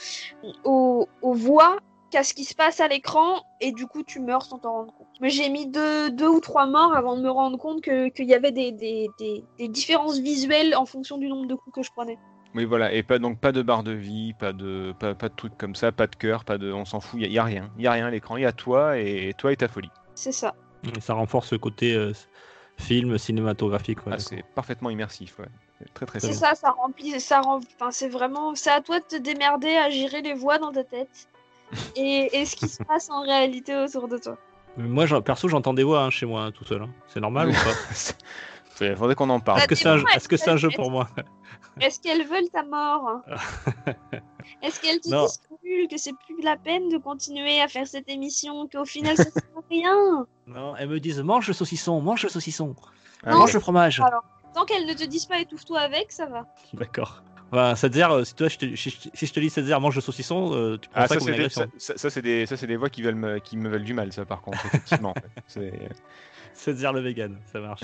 aux, 0.63 1.07
aux 1.21 1.33
voix 1.33 1.77
qu'à 2.13 2.23
ce 2.23 2.33
qui 2.33 2.45
se 2.45 2.55
passe 2.55 2.79
à 2.79 2.87
l'écran 2.87 3.43
et 3.59 3.71
du 3.71 3.87
coup 3.87 4.03
tu 4.03 4.19
meurs 4.19 4.43
sans 4.45 4.59
t'en 4.59 4.71
rendre 4.71 4.93
compte. 4.93 5.07
Mais 5.19 5.29
j'ai 5.31 5.49
mis 5.49 5.67
deux, 5.67 6.11
deux 6.11 6.27
ou 6.27 6.39
trois 6.39 6.67
morts 6.67 6.93
avant 6.95 7.17
de 7.17 7.21
me 7.23 7.29
rendre 7.31 7.57
compte 7.57 7.81
que- 7.81 8.09
qu'il 8.09 8.27
y 8.27 8.35
avait 8.35 8.51
des, 8.51 8.71
des, 8.71 9.11
des, 9.17 9.43
des 9.57 9.67
différences 9.67 10.19
visuelles 10.19 10.75
en 10.75 10.85
fonction 10.85 11.17
du 11.17 11.27
nombre 11.27 11.47
de 11.47 11.55
coups 11.55 11.75
que 11.75 11.83
je 11.83 11.91
prenais. 11.91 12.17
Oui, 12.55 12.65
voilà, 12.65 12.93
et 12.93 13.01
pas 13.01 13.17
donc 13.17 13.39
pas 13.39 13.51
de 13.51 13.63
barre 13.63 13.83
de 13.83 13.91
vie, 13.93 14.33
pas 14.33 14.53
de 14.53 14.93
pas, 14.99 15.15
pas 15.15 15.27
de 15.29 15.33
trucs 15.35 15.57
comme 15.57 15.73
ça, 15.73 15.91
pas 15.91 16.05
de 16.05 16.15
cœur, 16.15 16.45
pas 16.45 16.59
de, 16.59 16.71
on 16.71 16.85
s'en 16.85 16.99
fout, 16.99 17.19
il 17.19 17.23
y, 17.23 17.25
a- 17.25 17.29
y 17.29 17.39
a 17.39 17.43
rien, 17.43 17.71
il 17.77 17.83
y 17.83 17.87
a 17.87 17.91
rien 17.91 18.05
à 18.05 18.11
l'écran, 18.11 18.37
il 18.37 18.43
y 18.43 18.45
a 18.45 18.51
toi 18.51 18.97
et 18.99 19.33
toi 19.37 19.51
et 19.51 19.57
ta 19.57 19.67
folie. 19.67 19.89
C'est 20.13 20.31
ça. 20.31 20.53
Et 20.95 21.01
ça 21.01 21.15
renforce 21.15 21.51
le 21.51 21.57
côté 21.57 21.95
euh, 21.95 22.11
film 22.79 23.17
cinématographique. 23.17 24.05
ouais, 24.05 24.13
Ah, 24.15 24.19
c'est 24.19 24.43
parfaitement 24.55 24.91
immersif, 24.91 25.39
ouais. 25.39 25.47
Très 25.95 26.05
très 26.05 26.19
C'est 26.19 26.33
ça, 26.33 26.53
ça 26.55 26.71
remplit, 26.71 27.19
ça 27.19 27.41
rem... 27.41 27.61
enfin, 27.75 27.91
c'est 27.91 28.07
vraiment, 28.07 28.55
c'est 28.55 28.69
à 28.69 28.81
toi 28.81 28.99
de 28.99 29.05
te 29.05 29.15
démerder 29.15 29.75
à 29.75 29.89
gérer 29.89 30.21
les 30.21 30.33
voix 30.33 30.59
dans 30.59 30.71
ta 30.71 30.83
tête 30.83 31.27
et, 31.95 32.29
et 32.41 32.45
ce 32.45 32.55
qui 32.55 32.67
se 32.67 32.83
passe 32.83 33.09
en 33.09 33.21
réalité 33.21 33.75
autour 33.75 34.07
de 34.07 34.17
toi. 34.17 34.37
Moi, 34.77 35.05
perso, 35.21 35.47
j'entends 35.47 35.73
des 35.73 35.83
voix 35.83 36.01
hein, 36.03 36.09
chez 36.09 36.25
moi 36.25 36.43
hein, 36.45 36.51
tout 36.51 36.65
seul. 36.65 36.81
hein. 36.81 36.89
C'est 37.07 37.19
normal 37.19 37.49
ou 37.49 37.53
pas 37.53 37.59
Il 38.81 38.95
faudrait 38.95 39.13
qu'on 39.15 39.29
en 39.29 39.39
parle. 39.39 39.59
Est-ce 39.59 39.67
que 39.67 39.75
c'est 39.75 39.87
un, 39.87 40.03
que 40.03 40.49
un 40.49 40.57
jeu 40.57 40.69
pour 40.75 40.89
moi 40.89 41.07
Est-ce 41.79 41.99
qu'elles 41.99 42.27
veulent 42.27 42.49
ta 42.51 42.63
mort 42.63 43.21
Est-ce 44.61 44.79
qu'elles 44.81 44.99
te 44.99 45.09
Non. 45.09 45.25
disent 45.25 45.87
que 45.89 45.97
c'est 45.97 46.13
plus 46.25 46.41
la 46.41 46.57
peine 46.57 46.89
de 46.89 46.97
continuer 46.97 47.61
à 47.61 47.67
faire 47.67 47.87
cette 47.87 48.09
émission, 48.09 48.67
qu'au 48.67 48.85
final 48.85 49.15
ça 49.15 49.29
sert 49.29 49.43
à 49.55 49.61
rien 49.69 50.25
Non, 50.47 50.75
elles 50.75 50.89
me 50.89 50.99
disent 50.99 51.21
mange 51.21 51.47
le 51.47 51.53
saucisson, 51.53 52.01
mange 52.01 52.23
le 52.23 52.29
saucisson, 52.29 52.75
Ah, 53.23 53.31
mange 53.35 53.45
ouais. 53.49 53.53
le 53.53 53.59
fromage. 53.59 54.01
Alors, 54.01 54.23
tant 54.53 54.65
qu'elles 54.65 54.85
ne 54.87 54.93
te 54.93 55.03
disent 55.03 55.25
pas 55.27 55.39
étouffe-toi 55.39 55.79
avec, 55.79 56.11
ça 56.11 56.25
va. 56.25 56.45
D'accord. 56.73 57.21
Voilà, 57.53 57.75
Setzer, 57.75 58.05
euh, 58.09 58.23
si, 58.23 58.33
toi, 58.33 58.47
je 58.47 58.57
te, 58.57 58.75
si, 58.75 58.89
si 59.13 59.27
je 59.27 59.31
te 59.31 59.39
dis 59.39 59.51
Setzer, 59.51 59.79
mange 59.79 59.93
le 59.93 60.01
saucisson, 60.01 60.55
euh, 60.55 60.79
tu 60.81 60.89
prends 60.89 61.01
Ah, 61.01 61.07
ça 61.07 61.13
ça, 61.13 61.15
comme 61.19 61.25
c'est 61.27 61.31
une 61.33 61.37
des, 61.37 61.43
agression. 61.43 61.71
ça, 61.77 62.09
c'est 62.57 62.67
des, 62.67 62.75
voix 62.77 62.89
qui, 62.89 63.03
veulent 63.03 63.13
me, 63.13 63.37
qui 63.37 63.57
me 63.57 63.69
veulent 63.69 63.83
du 63.83 63.93
mal, 63.93 64.11
ça, 64.11 64.25
par 64.25 64.41
contre, 64.41 64.65
effectivement. 64.65 65.13
Setzer 66.55 66.91
le 66.91 67.01
vegan, 67.01 67.37
ça 67.51 67.59
marche. 67.59 67.81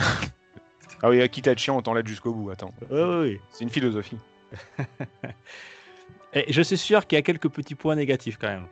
Ah 1.04 1.10
oui, 1.12 1.30
quitte 1.30 1.48
à 1.48 1.52
être 1.52 1.60
chiant, 1.60 1.78
autant 1.78 1.94
l'être 1.94 2.08
jusqu'au 2.08 2.34
bout, 2.34 2.50
attends. 2.50 2.74
oui, 2.90 3.00
oui, 3.00 3.20
oui. 3.22 3.40
C'est 3.52 3.64
une 3.64 3.70
philosophie. 3.70 4.18
Et 6.34 6.52
je 6.52 6.62
suis 6.64 6.78
sûr 6.78 7.06
qu'il 7.06 7.18
y 7.18 7.20
a 7.20 7.22
quelques 7.22 7.50
petits 7.50 7.76
points 7.76 7.96
négatifs 7.96 8.38
quand 8.42 8.48
même. 8.48 8.66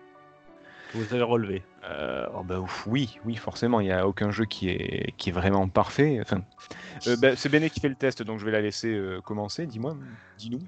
Que 0.91 0.97
vous 0.97 1.13
avez. 1.13 1.63
Euh, 1.83 2.27
oh 2.35 2.43
bah, 2.43 2.59
ouf, 2.59 2.85
oui, 2.87 3.19
oui, 3.25 3.35
forcément, 3.35 3.79
il 3.79 3.85
n'y 3.85 3.91
a 3.91 4.07
aucun 4.07 4.31
jeu 4.31 4.45
qui 4.45 4.69
est, 4.69 5.13
qui 5.17 5.29
est 5.29 5.33
vraiment 5.33 5.67
parfait. 5.67 6.19
Enfin, 6.21 6.41
euh, 7.07 7.15
bah, 7.17 7.35
c'est 7.35 7.49
Béné 7.49 7.69
qui 7.69 7.79
fait 7.79 7.89
le 7.89 7.95
test, 7.95 8.23
donc 8.23 8.39
je 8.39 8.45
vais 8.45 8.51
la 8.51 8.61
laisser 8.61 8.93
euh, 8.93 9.21
commencer. 9.21 9.65
Dis-moi, 9.65 9.95
dis-nous. 10.37 10.59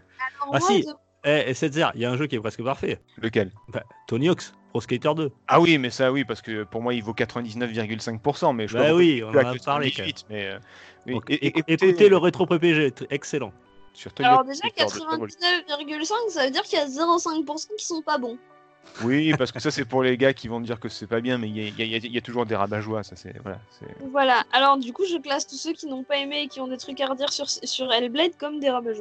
Ah 0.52 0.60
si. 0.60 0.86
Eh, 1.26 1.50
et 1.50 1.54
Setzer, 1.54 1.88
il 1.96 2.02
y 2.02 2.06
a 2.06 2.12
un 2.12 2.18
jeu 2.18 2.28
qui 2.28 2.36
est 2.36 2.40
presque 2.40 2.64
parfait. 2.64 3.02
Lequel? 3.18 3.52
Bah, 3.68 3.84
Tony 4.08 4.30
Hawk's, 4.30 4.54
Pro 4.70 4.80
Skater 4.80 5.14
2. 5.16 5.32
Ah 5.48 5.60
oui, 5.60 5.78
mais 5.78 5.90
ça, 5.90 6.12
oui, 6.12 6.24
parce 6.24 6.42
que 6.42 6.64
pour 6.64 6.82
moi, 6.82 6.94
il 6.94 7.04
vaut 7.04 7.14
99,5%, 7.14 8.56
mais 8.56 8.68
je 8.68 8.78
Bah 8.78 8.94
oui, 8.94 9.22
on 9.24 9.30
en 9.30 9.36
a 9.36 9.56
parlé, 9.56 9.90
78, 9.90 10.26
mais 10.30 10.48
euh, 10.48 10.60
oui. 11.06 11.14
Donc, 11.14 11.24
écoutez, 11.30 12.10
le 12.10 12.18
rétro 12.18 12.46
PPG, 12.46 12.94
excellent. 13.10 13.52
Alors 14.20 14.46
déjà, 14.46 14.56
Skater 14.56 14.86
2, 14.86 15.00
très 15.06 15.18
beau. 15.18 15.28
99,5, 15.28 16.30
ça 16.30 16.46
veut 16.46 16.52
dire 16.52 16.64
qu'il 16.64 16.80
y 16.80 16.82
a 16.82 16.86
0,5% 16.86 17.68
qui 17.78 17.86
sont 17.86 18.02
pas 18.02 18.18
bons. 18.18 18.38
Oui, 19.04 19.34
parce 19.38 19.52
que 19.52 19.60
ça, 19.60 19.72
c'est 19.72 19.86
pour 19.86 20.04
les 20.04 20.18
gars 20.18 20.34
qui 20.34 20.48
vont 20.48 20.60
dire 20.60 20.80
que 20.80 20.90
c'est 20.90 21.08
pas 21.08 21.22
bien, 21.22 21.38
mais 21.38 21.50
il 21.50 21.58
y 21.58 21.84
y 21.84 22.08
y 22.08 22.18
a 22.18 22.22
toujours 22.22 22.46
des 22.46 22.56
rabat-joie, 22.56 23.04
ça, 23.04 23.16
c'est. 23.16 23.34
Voilà. 23.44 23.60
Voilà, 24.12 24.44
alors 24.52 24.78
du 24.78 24.94
coup, 24.94 25.06
je 25.06 25.18
classe 25.18 25.48
tous 25.48 25.58
ceux 25.58 25.74
qui 25.74 25.88
n'ont 25.88 26.04
pas 26.04 26.18
aimé 26.18 26.42
et 26.44 26.48
qui 26.48 26.60
ont 26.60 26.68
des 26.68 26.78
trucs 26.78 27.00
à 27.02 27.08
redire 27.08 27.32
sur, 27.32 27.50
sur 27.50 27.92
Hellblade 27.92 28.38
comme 28.38 28.60
des 28.60 28.70
rabat 28.70 28.92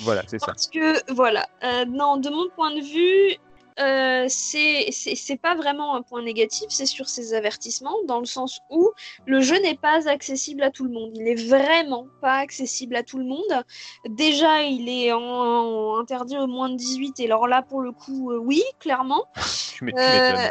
Voilà, 0.00 0.22
c'est 0.26 0.38
ça. 0.38 0.46
Parce 0.46 0.68
que, 0.68 1.12
voilà, 1.12 1.48
euh, 1.64 1.84
non, 1.86 2.16
de 2.16 2.30
mon 2.30 2.48
point 2.50 2.74
de 2.74 2.80
vue, 2.80 3.38
euh, 3.80 4.26
c'est 4.28 5.40
pas 5.40 5.54
vraiment 5.54 5.94
un 5.94 6.02
point 6.02 6.22
négatif, 6.22 6.66
c'est 6.68 6.86
sur 6.86 7.08
ces 7.08 7.34
avertissements, 7.34 7.96
dans 8.06 8.20
le 8.20 8.26
sens 8.26 8.60
où 8.70 8.90
le 9.26 9.40
jeu 9.40 9.58
n'est 9.60 9.76
pas 9.76 10.08
accessible 10.08 10.62
à 10.62 10.70
tout 10.70 10.84
le 10.84 10.90
monde. 10.90 11.12
Il 11.14 11.28
est 11.28 11.48
vraiment 11.48 12.06
pas 12.20 12.36
accessible 12.36 12.96
à 12.96 13.02
tout 13.02 13.18
le 13.18 13.24
monde. 13.24 13.64
Déjà, 14.08 14.62
il 14.62 14.88
est 14.88 15.12
en, 15.12 15.20
en 15.20 16.00
interdit 16.00 16.38
aux 16.38 16.46
moins 16.46 16.70
de 16.70 16.76
18, 16.76 17.20
et 17.20 17.24
alors 17.26 17.46
là, 17.46 17.62
pour 17.62 17.80
le 17.80 17.92
coup, 17.92 18.32
euh, 18.32 18.38
oui, 18.38 18.62
clairement. 18.78 19.24
Tu 19.78 19.92
Euh. 19.96 20.48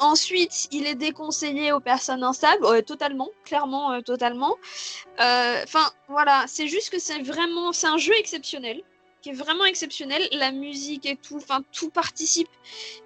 Ensuite, 0.00 0.68
il 0.70 0.86
est 0.86 0.94
déconseillé 0.94 1.72
aux 1.72 1.80
personnes 1.80 2.22
instables, 2.22 2.64
totalement, 2.84 3.28
clairement, 3.44 3.92
euh, 3.92 4.00
totalement. 4.00 4.54
Euh, 5.20 5.60
Enfin, 5.64 5.90
voilà, 6.08 6.44
c'est 6.46 6.68
juste 6.68 6.90
que 6.90 7.00
c'est 7.00 7.20
vraiment, 7.22 7.72
c'est 7.72 7.88
un 7.88 7.96
jeu 7.96 8.12
exceptionnel, 8.16 8.80
qui 9.22 9.30
est 9.30 9.34
vraiment 9.34 9.64
exceptionnel. 9.64 10.26
La 10.32 10.52
musique 10.52 11.06
et 11.06 11.16
tout, 11.16 11.36
enfin, 11.36 11.62
tout 11.72 11.90
participe. 11.90 12.48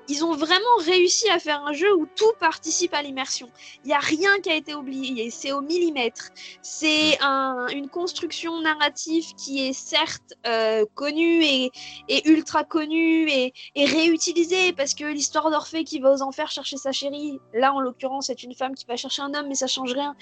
Ils 0.09 0.25
ont 0.25 0.35
vraiment 0.35 0.77
réussi 0.81 1.29
à 1.31 1.39
faire 1.39 1.63
un 1.65 1.73
jeu 1.73 1.95
où 1.95 2.07
tout 2.17 2.33
participe 2.41 2.93
à 2.93 3.03
l'immersion. 3.03 3.49
Il 3.85 3.89
n'y 3.89 3.95
a 3.95 3.99
rien 4.01 4.39
qui 4.41 4.51
a 4.51 4.55
été 4.55 4.75
oublié, 4.75 5.31
c'est 5.31 5.53
au 5.53 5.61
millimètre. 5.61 6.31
C'est 6.61 7.19
un- 7.23 7.69
une 7.73 7.89
construction 7.89 8.61
narrative 8.61 9.25
qui 9.37 9.67
est 9.67 9.73
certes 9.73 10.35
euh, 10.47 10.85
connue 10.95 11.45
et, 11.45 11.71
et 12.09 12.29
ultra 12.29 12.65
connue 12.65 13.31
et, 13.31 13.53
et 13.75 13.85
réutilisée 13.87 14.73
parce 14.73 14.95
que 14.95 15.05
l'histoire 15.05 15.51
d'Orphée 15.51 15.85
qui 15.85 16.01
va 16.01 16.13
aux 16.13 16.23
enfers 16.23 16.51
chercher 16.51 16.77
sa 16.77 16.93
chérie, 16.93 17.39
là 17.55 17.73
en 17.73 17.81
l'occurrence 17.81 18.27
c'est 18.27 18.43
une 18.43 18.55
femme 18.55 18.75
qui 18.75 18.85
va 18.87 18.97
chercher 18.97 19.23
un 19.23 19.33
homme 19.35 19.47
mais 19.49 19.55
ça 19.55 19.67
change 19.69 19.93
rien. 19.93 20.15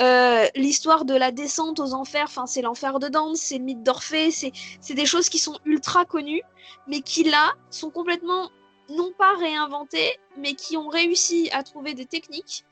Euh, 0.00 0.46
l'histoire 0.56 1.04
de 1.04 1.14
la 1.14 1.30
descente 1.30 1.78
aux 1.80 1.94
enfers, 1.94 2.24
enfin 2.28 2.46
c'est 2.46 2.62
l'enfer 2.62 2.98
de 2.98 3.08
Dante, 3.08 3.36
c'est 3.36 3.58
le 3.58 3.64
mythe 3.64 3.82
d'Orphée, 3.82 4.30
c'est 4.30 4.52
c'est 4.80 4.94
des 4.94 5.06
choses 5.06 5.28
qui 5.30 5.38
sont 5.38 5.58
ultra 5.64 6.04
connues 6.04 6.42
mais 6.86 7.00
qui 7.00 7.24
là 7.24 7.54
sont 7.70 7.90
complètement 7.90 8.50
non 8.88 9.12
pas 9.16 9.36
réinventées 9.36 10.18
mais 10.36 10.54
qui 10.54 10.76
ont 10.76 10.88
réussi 10.88 11.48
à 11.52 11.62
trouver 11.62 11.94
des 11.94 12.06
techniques 12.06 12.64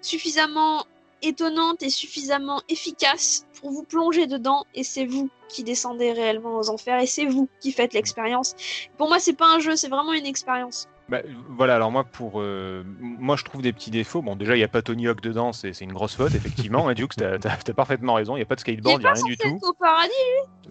suffisamment 0.00 0.84
étonnantes 1.22 1.82
et 1.82 1.90
suffisamment 1.90 2.62
efficaces 2.68 3.46
pour 3.60 3.70
vous 3.70 3.82
plonger 3.82 4.26
dedans 4.26 4.64
et 4.74 4.84
c'est 4.84 5.04
vous 5.04 5.28
qui 5.48 5.64
descendez 5.64 6.12
réellement 6.12 6.58
aux 6.58 6.70
enfers 6.70 7.00
et 7.00 7.06
c'est 7.06 7.26
vous 7.26 7.48
qui 7.60 7.72
faites 7.72 7.92
l'expérience. 7.92 8.54
Pour 8.96 9.08
moi, 9.08 9.18
c'est 9.18 9.32
pas 9.32 9.52
un 9.54 9.58
jeu, 9.58 9.76
c'est 9.76 9.88
vraiment 9.88 10.12
une 10.12 10.26
expérience. 10.26 10.88
Bah, 11.08 11.22
voilà, 11.48 11.76
alors 11.76 11.90
moi, 11.90 12.04
pour, 12.04 12.40
euh, 12.40 12.82
moi, 13.00 13.36
je 13.36 13.44
trouve 13.44 13.62
des 13.62 13.72
petits 13.72 13.90
défauts. 13.90 14.20
Bon, 14.20 14.36
déjà, 14.36 14.54
il 14.56 14.58
n'y 14.58 14.64
a 14.64 14.68
pas 14.68 14.82
Tony 14.82 15.08
Hawk 15.08 15.22
dedans, 15.22 15.52
c'est 15.54 15.70
une 15.80 15.92
grosse 15.94 16.14
faute, 16.16 16.34
effectivement. 16.34 16.88
hein, 16.88 16.94
Dukes, 16.94 17.16
t'as 17.16 17.36
as, 17.44 17.72
parfaitement 17.74 18.14
raison. 18.14 18.34
Il 18.36 18.40
n'y 18.40 18.42
a 18.42 18.46
pas 18.46 18.56
de 18.56 18.60
skateboard, 18.60 19.00
il 19.00 19.04
n'y 19.04 19.08
a 19.08 19.12
rien 19.14 19.24
du 19.24 19.36
tout. 19.38 19.58
au 19.62 19.72
paradis. 19.72 20.12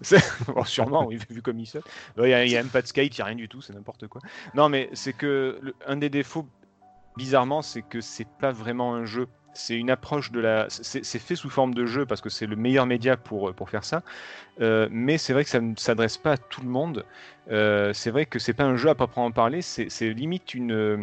Bon, 0.54 0.64
sûrement, 0.64 1.06
oui, 1.06 1.18
vu 1.28 1.42
comme 1.42 1.58
il 1.58 1.66
saute. 1.66 1.84
Il 2.16 2.22
n'y 2.24 2.32
a, 2.34 2.38
a 2.38 2.44
même 2.62 2.68
pas 2.68 2.82
de 2.82 2.86
skate, 2.86 3.16
il 3.18 3.20
n'y 3.20 3.22
a 3.22 3.26
rien 3.26 3.34
du 3.34 3.48
tout, 3.48 3.60
c'est 3.62 3.72
n'importe 3.72 4.06
quoi. 4.06 4.20
Non, 4.54 4.68
mais 4.68 4.88
c'est 4.92 5.12
que 5.12 5.58
le- 5.60 5.74
un 5.86 5.96
des 5.96 6.08
défauts, 6.08 6.46
bizarrement, 7.16 7.60
c'est 7.62 7.82
que 7.82 8.00
c'est 8.00 8.28
pas 8.40 8.52
vraiment 8.52 8.94
un 8.94 9.04
jeu. 9.06 9.26
C'est 9.58 9.74
une 9.76 9.90
approche 9.90 10.30
de 10.30 10.38
la. 10.38 10.66
C'est 10.70 11.18
fait 11.18 11.34
sous 11.34 11.50
forme 11.50 11.74
de 11.74 11.84
jeu 11.84 12.06
parce 12.06 12.20
que 12.20 12.28
c'est 12.30 12.46
le 12.46 12.54
meilleur 12.54 12.86
média 12.86 13.16
pour, 13.16 13.52
pour 13.54 13.68
faire 13.70 13.82
ça. 13.84 14.02
Euh, 14.60 14.88
mais 14.92 15.18
c'est 15.18 15.32
vrai 15.32 15.42
que 15.42 15.50
ça 15.50 15.60
ne 15.60 15.74
s'adresse 15.76 16.16
pas 16.16 16.32
à 16.32 16.36
tout 16.36 16.62
le 16.62 16.68
monde. 16.68 17.04
Euh, 17.50 17.92
c'est 17.92 18.10
vrai 18.10 18.24
que 18.24 18.38
c'est 18.38 18.52
pas 18.52 18.62
un 18.64 18.76
jeu 18.76 18.88
à 18.88 18.94
proprement 18.94 19.32
parler, 19.32 19.60
c'est 19.60 19.88
limite 20.10 20.54
une. 20.54 21.02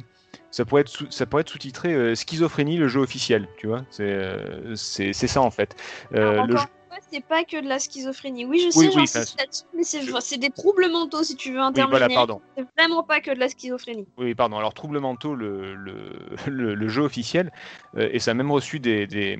Ça 0.51 0.63
pourrait 0.63 0.81
être, 0.81 0.89
sous- 0.89 1.11
ça 1.11 1.25
pourrait 1.25 1.41
être 1.41 1.49
sous-titré 1.49 1.93
euh, 1.93 2.15
Schizophrénie, 2.15 2.77
le 2.77 2.87
jeu 2.87 3.01
officiel, 3.01 3.47
tu 3.57 3.67
vois. 3.67 3.83
C'est 3.89 4.03
euh, 4.03 4.75
ça 4.75 5.41
en 5.41 5.51
fait. 5.51 5.75
Euh, 6.13 6.31
Alors, 6.31 6.47
le 6.47 6.55
jeu- 6.55 6.65
c'est 7.11 7.23
pas 7.25 7.43
que 7.43 7.61
de 7.61 7.67
la 7.67 7.79
schizophrénie. 7.79 8.45
Oui, 8.45 8.59
je 8.59 8.69
sais, 8.69 8.79
Oui, 8.79 8.85
oui, 8.87 8.91
j'insiste 9.01 9.39
là-dessus, 9.39 9.63
mais 9.75 9.83
c'est 9.83 10.01
je- 10.01 10.39
des 10.39 10.49
troubles 10.49 10.89
mentaux 10.91 11.23
si 11.23 11.35
tu 11.35 11.51
veux 11.51 11.59
un 11.59 11.71
Oui, 11.73 11.81
voilà, 11.89 12.07
pardon. 12.09 12.41
C'est 12.57 12.65
vraiment 12.77 13.03
pas 13.03 13.19
que 13.21 13.31
de 13.31 13.39
la 13.39 13.49
schizophrénie. 13.49 14.07
Oui, 14.17 14.35
pardon. 14.35 14.57
Alors, 14.57 14.73
Trouble 14.73 14.99
Mentaux, 14.99 15.35
le, 15.35 15.75
le, 15.75 16.13
le, 16.47 16.75
le 16.75 16.87
jeu 16.87 17.03
officiel, 17.03 17.51
euh, 17.97 18.09
et 18.11 18.19
ça 18.19 18.31
a 18.31 18.33
même 18.33 18.51
reçu 18.51 18.79
des, 18.79 19.07
des, 19.07 19.37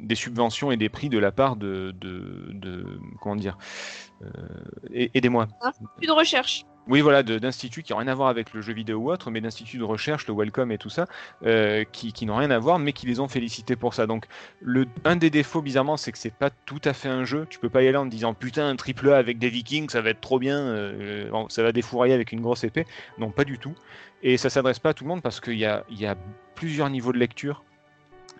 des 0.00 0.14
subventions 0.14 0.70
et 0.72 0.76
des 0.76 0.88
prix 0.88 1.08
de 1.08 1.18
la 1.18 1.32
part 1.32 1.56
de. 1.56 1.92
de, 2.00 2.48
de 2.52 2.98
comment 3.20 3.36
dire 3.36 3.56
euh, 4.22 4.28
Aidez-moi. 5.14 5.46
Plus 5.98 6.06
de 6.06 6.12
recherche. 6.12 6.64
Oui, 6.88 7.02
voilà, 7.02 7.22
d'instituts 7.22 7.82
qui 7.82 7.92
n'ont 7.92 7.98
rien 7.98 8.08
à 8.08 8.14
voir 8.14 8.28
avec 8.28 8.54
le 8.54 8.62
jeu 8.62 8.72
vidéo 8.72 8.98
ou 8.98 9.10
autre, 9.10 9.30
mais 9.30 9.42
d'instituts 9.42 9.76
de 9.76 9.84
recherche, 9.84 10.26
le 10.26 10.32
Welcome 10.34 10.72
et 10.72 10.78
tout 10.78 10.88
ça, 10.88 11.06
euh, 11.44 11.84
qui, 11.92 12.24
n'ont 12.24 12.36
rien 12.36 12.50
à 12.50 12.58
voir, 12.58 12.78
mais 12.78 12.94
qui 12.94 13.06
les 13.06 13.20
ont 13.20 13.28
félicités 13.28 13.76
pour 13.76 13.92
ça. 13.92 14.06
Donc, 14.06 14.24
le, 14.62 14.86
un 15.04 15.16
des 15.16 15.28
défauts, 15.28 15.60
bizarrement, 15.60 15.98
c'est 15.98 16.12
que 16.12 16.18
c'est 16.18 16.32
pas 16.32 16.48
tout 16.48 16.80
à 16.84 16.94
fait 16.94 17.10
un 17.10 17.24
jeu. 17.24 17.46
Tu 17.50 17.58
peux 17.58 17.68
pas 17.68 17.82
y 17.82 17.88
aller 17.88 17.98
en 17.98 18.06
disant 18.06 18.32
putain, 18.32 18.66
un 18.66 18.76
triple 18.76 19.10
A 19.10 19.18
avec 19.18 19.38
des 19.38 19.50
Vikings, 19.50 19.90
ça 19.90 20.00
va 20.00 20.10
être 20.10 20.22
trop 20.22 20.38
bien, 20.38 20.58
euh, 20.58 21.30
ça 21.50 21.62
va 21.62 21.72
défourailler 21.72 22.14
avec 22.14 22.32
une 22.32 22.40
grosse 22.40 22.64
épée. 22.64 22.86
Non, 23.18 23.30
pas 23.30 23.44
du 23.44 23.58
tout. 23.58 23.74
Et 24.22 24.38
ça 24.38 24.48
s'adresse 24.48 24.78
pas 24.78 24.90
à 24.90 24.94
tout 24.94 25.04
le 25.04 25.08
monde 25.08 25.22
parce 25.22 25.40
qu'il 25.40 25.58
y 25.58 25.66
a 25.66 25.84
plusieurs 26.54 26.88
niveaux 26.88 27.12
de 27.12 27.18
lecture. 27.18 27.64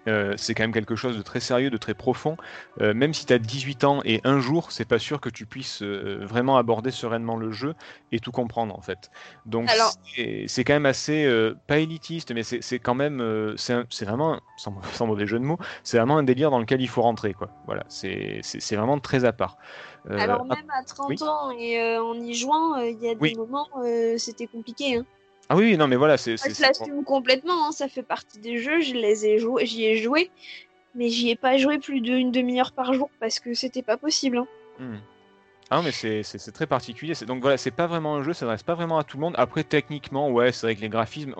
Euh, 0.09 0.35
c'est 0.37 0.55
quand 0.55 0.63
même 0.65 0.73
quelque 0.73 0.97
chose 0.97 1.17
de 1.17 1.23
très 1.23 1.41
sérieux, 1.41 1.71
de 1.71 1.77
très 1.77 1.95
profond. 1.95 2.37
Euh, 2.81 2.95
même 2.95 3.15
si 3.15 3.27
tu 3.27 3.33
as 3.33 3.39
18 3.39 3.85
ans 3.85 4.01
et 4.05 4.21
un 4.25 4.41
jour, 4.41 4.73
c'est 4.73 4.85
pas 4.85 4.99
sûr 4.99 5.21
que 5.21 5.29
tu 5.29 5.47
puisses 5.47 5.83
euh, 5.83 6.19
vraiment 6.23 6.57
aborder 6.57 6.91
sereinement 6.91 7.37
le 7.37 7.53
jeu 7.53 7.75
et 8.11 8.19
tout 8.19 8.33
comprendre 8.33 8.77
en 8.77 8.81
fait. 8.81 9.11
Donc 9.47 9.69
Alors- 9.71 9.93
c'est 10.47 10.65
quand 10.65 10.73
même 10.73 10.87
assez, 10.87 11.29
pas 11.67 11.79
élitiste, 11.79 12.33
mais 12.33 12.43
c'est 12.43 12.79
quand 12.79 12.95
même, 12.95 13.55
c'est 13.57 14.05
vraiment, 14.05 14.41
sans, 14.57 14.75
sans 14.93 15.07
mauvais 15.07 15.27
jeu 15.27 15.39
de 15.39 15.45
mots, 15.45 15.59
c'est 15.83 15.99
vraiment 15.99 16.19
un 16.19 16.23
délire 16.23 16.51
dans 16.51 16.59
lequel 16.59 16.81
il 16.81 16.89
faut 16.89 17.03
rentrer. 17.03 17.35
quoi. 17.35 17.51
Voilà, 17.67 17.85
c'est 17.89 18.41
vraiment 18.73 18.99
très 18.99 19.25
à 19.25 19.33
part. 19.33 19.57
Alors 20.11 20.45
même 20.47 20.71
à 20.71 20.83
30 20.85 21.11
oui. 21.11 21.17
ans 21.23 21.51
et 21.51 21.99
en 21.99 22.15
y 22.15 22.35
jouant, 22.35 22.77
il 22.77 22.99
y 22.99 23.09
a 23.11 23.15
des 23.15 23.21
Oui. 23.21 23.35
moments, 23.37 23.69
c'était 24.17 24.47
compliqué. 24.47 24.97
Hein. 24.97 25.05
Ah 25.49 25.57
oui, 25.57 25.77
non 25.77 25.87
mais 25.89 25.97
voilà, 25.97 26.17
c'est... 26.17 26.37
Je 26.37 26.63
l'assume 26.63 27.05
complètement, 27.05 27.67
hein, 27.69 27.73
ça 27.73 27.89
fait 27.89 28.03
partie 28.03 28.39
des 28.39 28.59
jeux, 28.59 28.81
je 28.81 28.95
les 28.95 29.27
ai 29.27 29.39
joués, 29.39 29.67
j'y 29.67 29.85
ai 29.87 29.97
joué, 29.97 30.31
mais 30.95 31.09
j'y 31.09 31.31
ai 31.31 31.37
pas 31.37 31.57
joué 31.57 31.79
plus 31.79 32.01
d'une 32.01 32.31
demi-heure 32.33 32.73
par 32.73 32.93
jour 32.93 33.11
parce 33.21 33.41
que 33.41 33.55
c'était 33.55 33.83
pas 33.83 33.97
possible. 33.97 34.39
hein. 34.39 34.47
Hmm. 34.79 34.97
Ah 35.71 35.83
mais 35.83 35.93
c'est- 35.93 36.23
très 36.53 36.67
particulier. 36.67 37.13
Donc 37.27 37.43
voilà, 37.43 37.59
c'est 37.59 37.71
pas 37.71 37.87
vraiment 37.87 38.17
un 38.17 38.23
jeu, 38.23 38.33
ça 38.33 38.41
s'adresse 38.41 38.63
pas 38.63 38.75
vraiment 38.75 38.99
à 38.99 39.05
tout 39.05 39.19
le 39.19 39.21
monde. 39.21 39.35
Après, 39.37 39.65
techniquement, 39.65 40.31
ouais, 40.31 40.51
c'est 40.51 40.67
vrai 40.67 40.75
que 40.75 40.81
les 40.81 40.89
graphismes, 40.89 41.35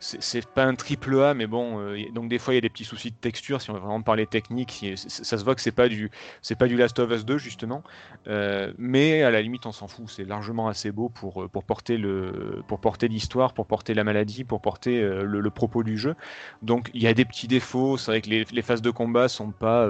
c'est 0.00 0.44
pas 0.48 0.64
un 0.64 0.74
triple 0.74 1.20
A, 1.20 1.34
mais 1.34 1.46
bon, 1.46 1.78
euh, 1.78 1.96
donc 2.12 2.28
des 2.28 2.38
fois 2.40 2.52
il 2.52 2.56
y 2.56 2.58
a 2.58 2.60
des 2.62 2.68
petits 2.68 2.84
soucis 2.84 3.12
de 3.12 3.16
texture. 3.16 3.62
Si 3.62 3.70
on 3.70 3.74
veut 3.74 3.78
vraiment 3.78 4.02
parler 4.02 4.26
technique, 4.26 4.84
ça 4.96 5.38
se 5.38 5.44
voit 5.44 5.54
que 5.54 5.60
c'est 5.60 5.70
pas 5.70 5.88
du, 5.88 6.10
c'est 6.42 6.56
pas 6.56 6.66
du 6.66 6.76
Last 6.76 6.98
of 6.98 7.12
Us 7.12 7.24
2 7.24 7.38
justement. 7.38 7.84
Euh, 8.26 8.72
mais 8.76 9.22
à 9.22 9.30
la 9.30 9.40
limite, 9.40 9.66
on 9.66 9.72
s'en 9.72 9.86
fout. 9.86 10.08
C'est 10.08 10.24
largement 10.24 10.66
assez 10.66 10.90
beau 10.90 11.08
pour 11.08 11.44
euh, 11.44 11.48
pour 11.48 11.62
porter 11.64 11.96
le, 11.96 12.64
pour 12.66 12.80
porter 12.80 13.06
l'histoire, 13.06 13.54
pour 13.54 13.66
porter 13.66 13.94
la 13.94 14.02
maladie, 14.02 14.42
pour 14.42 14.60
porter 14.60 15.00
le, 15.00 15.50
propos 15.50 15.84
du 15.84 15.96
jeu. 15.96 16.16
Donc 16.62 16.90
il 16.92 17.02
y 17.02 17.06
a 17.06 17.14
des 17.14 17.24
petits 17.24 17.46
défauts. 17.48 17.96
C'est 17.96 18.10
vrai 18.10 18.20
que 18.20 18.30
les, 18.30 18.62
phases 18.62 18.82
de 18.82 18.90
combat 18.90 19.28
sont 19.28 19.52
pas 19.52 19.88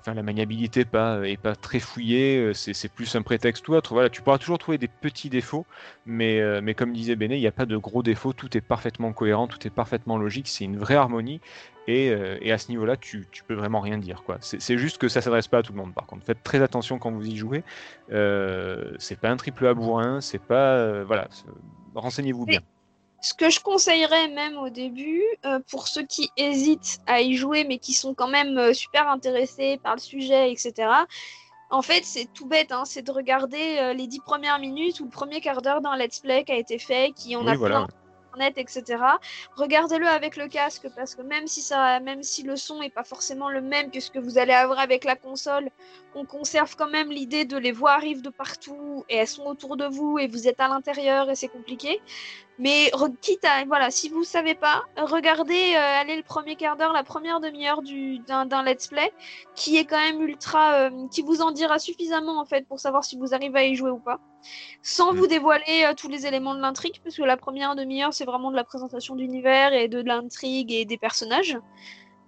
enfin 0.00 0.14
la 0.14 0.22
maniabilité 0.22 0.84
pas 0.84 1.26
est 1.26 1.36
pas 1.36 1.56
très 1.56 1.80
fouillée, 1.80 2.52
c'est 2.54 2.92
plus 2.92 3.14
un 3.16 3.21
prétexte 3.22 3.68
ou 3.68 3.74
autre. 3.74 3.92
Voilà, 3.94 4.10
tu 4.10 4.22
pourras 4.22 4.38
toujours 4.38 4.58
trouver 4.58 4.78
des 4.78 4.88
petits 4.88 5.30
défauts, 5.30 5.66
mais 6.06 6.40
euh, 6.40 6.60
mais 6.62 6.74
comme 6.74 6.92
disait 6.92 7.16
Béné, 7.16 7.36
il 7.36 7.40
n'y 7.40 7.46
a 7.46 7.52
pas 7.52 7.66
de 7.66 7.76
gros 7.76 8.02
défauts, 8.02 8.32
tout 8.32 8.56
est 8.56 8.60
parfaitement 8.60 9.12
cohérent, 9.12 9.46
tout 9.46 9.66
est 9.66 9.70
parfaitement 9.70 10.18
logique, 10.18 10.48
c'est 10.48 10.64
une 10.64 10.78
vraie 10.78 10.96
harmonie. 10.96 11.40
Et, 11.88 12.10
euh, 12.10 12.38
et 12.40 12.52
à 12.52 12.58
ce 12.58 12.68
niveau-là, 12.70 12.96
tu, 12.96 13.26
tu 13.32 13.42
peux 13.42 13.54
vraiment 13.54 13.80
rien 13.80 13.98
dire. 13.98 14.22
quoi. 14.24 14.38
C'est 14.40 14.78
juste 14.78 14.98
que 14.98 15.08
ça 15.08 15.20
s'adresse 15.20 15.48
pas 15.48 15.58
à 15.58 15.62
tout 15.62 15.72
le 15.72 15.78
monde. 15.78 15.94
Par 15.94 16.06
contre, 16.06 16.24
faites 16.24 16.42
très 16.42 16.62
attention 16.62 16.98
quand 16.98 17.10
vous 17.10 17.26
y 17.26 17.36
jouez. 17.36 17.64
Euh, 18.12 18.92
c'est 18.98 19.18
pas 19.18 19.30
un 19.30 19.36
triple 19.36 19.66
A 19.66 19.74
bourrin, 19.74 20.20
c'est 20.20 20.42
pas 20.42 20.76
euh, 20.76 21.04
voilà. 21.04 21.28
Renseignez-vous 21.94 22.46
bien. 22.46 22.60
Ce 23.20 23.34
que 23.34 23.50
je 23.50 23.60
conseillerais 23.60 24.28
même 24.28 24.56
au 24.56 24.68
début, 24.68 25.22
pour 25.70 25.86
ceux 25.86 26.04
qui 26.04 26.30
hésitent 26.36 27.00
à 27.06 27.20
y 27.20 27.36
jouer 27.36 27.62
mais 27.62 27.78
qui 27.78 27.92
sont 27.92 28.14
quand 28.14 28.26
même 28.26 28.74
super 28.74 29.08
intéressés 29.08 29.78
par 29.80 29.94
le 29.94 30.00
sujet, 30.00 30.50
etc. 30.50 30.88
En 31.72 31.82
fait, 31.82 32.04
c'est 32.04 32.26
tout 32.32 32.46
bête, 32.46 32.70
hein, 32.70 32.84
c'est 32.84 33.02
de 33.02 33.10
regarder 33.10 33.78
euh, 33.78 33.94
les 33.94 34.06
dix 34.06 34.20
premières 34.20 34.58
minutes 34.58 35.00
ou 35.00 35.04
le 35.04 35.10
premier 35.10 35.40
quart 35.40 35.62
d'heure 35.62 35.80
d'un 35.80 35.96
let's 35.96 36.20
play 36.20 36.44
qui 36.44 36.52
a 36.52 36.56
été 36.56 36.78
fait, 36.78 37.12
qui 37.16 37.34
en 37.34 37.44
Oui, 37.44 37.50
a 37.50 37.54
voilà. 37.56 37.86
plein 37.86 37.88
internet, 38.32 38.58
etc. 38.58 39.02
Regardez-le 39.56 40.06
avec 40.06 40.36
le 40.36 40.48
casque 40.48 40.88
parce 40.96 41.14
que 41.14 41.22
même 41.22 41.46
si 41.46 41.60
ça, 41.60 42.00
même 42.00 42.22
si 42.22 42.42
le 42.42 42.56
son 42.56 42.82
est 42.82 42.90
pas 42.90 43.04
forcément 43.04 43.48
le 43.48 43.60
même 43.60 43.90
que 43.90 44.00
ce 44.00 44.10
que 44.10 44.18
vous 44.18 44.38
allez 44.38 44.52
avoir 44.52 44.78
avec 44.78 45.04
la 45.04 45.16
console, 45.16 45.70
on 46.14 46.24
conserve 46.24 46.74
quand 46.76 46.90
même 46.90 47.10
l'idée 47.10 47.44
de 47.44 47.56
les 47.56 47.72
voix 47.72 47.92
arrivent 47.92 48.22
de 48.22 48.30
partout 48.30 49.04
et 49.08 49.16
elles 49.16 49.28
sont 49.28 49.46
autour 49.46 49.76
de 49.76 49.86
vous 49.86 50.18
et 50.18 50.28
vous 50.28 50.48
êtes 50.48 50.60
à 50.60 50.68
l'intérieur 50.68 51.30
et 51.30 51.34
c'est 51.34 51.48
compliqué. 51.48 52.00
Mais 52.58 52.92
quitte 53.22 53.44
à, 53.44 53.64
voilà, 53.64 53.90
si 53.90 54.08
vous 54.10 54.24
savez 54.24 54.54
pas, 54.54 54.82
regardez, 54.96 55.74
euh, 55.74 56.00
allez 56.00 56.16
le 56.16 56.22
premier 56.22 56.54
quart 56.54 56.76
d'heure, 56.76 56.92
la 56.92 57.02
première 57.02 57.40
demi-heure 57.40 57.82
du 57.82 58.18
d'un 58.20 58.62
let's 58.62 58.88
play, 58.88 59.10
qui 59.54 59.78
est 59.78 59.86
quand 59.86 59.98
même 59.98 60.20
ultra, 60.20 60.74
euh, 60.74 60.90
qui 61.10 61.22
vous 61.22 61.40
en 61.40 61.50
dira 61.50 61.78
suffisamment 61.78 62.38
en 62.38 62.44
fait 62.44 62.66
pour 62.68 62.78
savoir 62.78 63.04
si 63.04 63.16
vous 63.16 63.34
arrivez 63.34 63.58
à 63.58 63.64
y 63.64 63.74
jouer 63.74 63.90
ou 63.90 63.98
pas, 63.98 64.20
sans 64.82 65.12
Mm. 65.12 65.16
vous 65.16 65.26
dévoiler 65.26 65.84
euh, 65.86 65.94
tous 65.94 66.08
les 66.08 66.26
éléments 66.26 66.54
de 66.54 66.60
l'intrigue, 66.60 67.00
parce 67.02 67.16
que 67.16 67.22
la 67.22 67.38
première 67.38 67.74
demi-heure 67.74 68.12
c'est 68.12 68.26
vraiment 68.26 68.50
de 68.50 68.56
la 68.56 68.64
présentation 68.64 69.16
d'univers 69.16 69.72
et 69.72 69.88
de, 69.88 70.02
de 70.02 70.08
l'intrigue 70.08 70.72
et 70.72 70.84
des 70.84 70.98
personnages. 70.98 71.58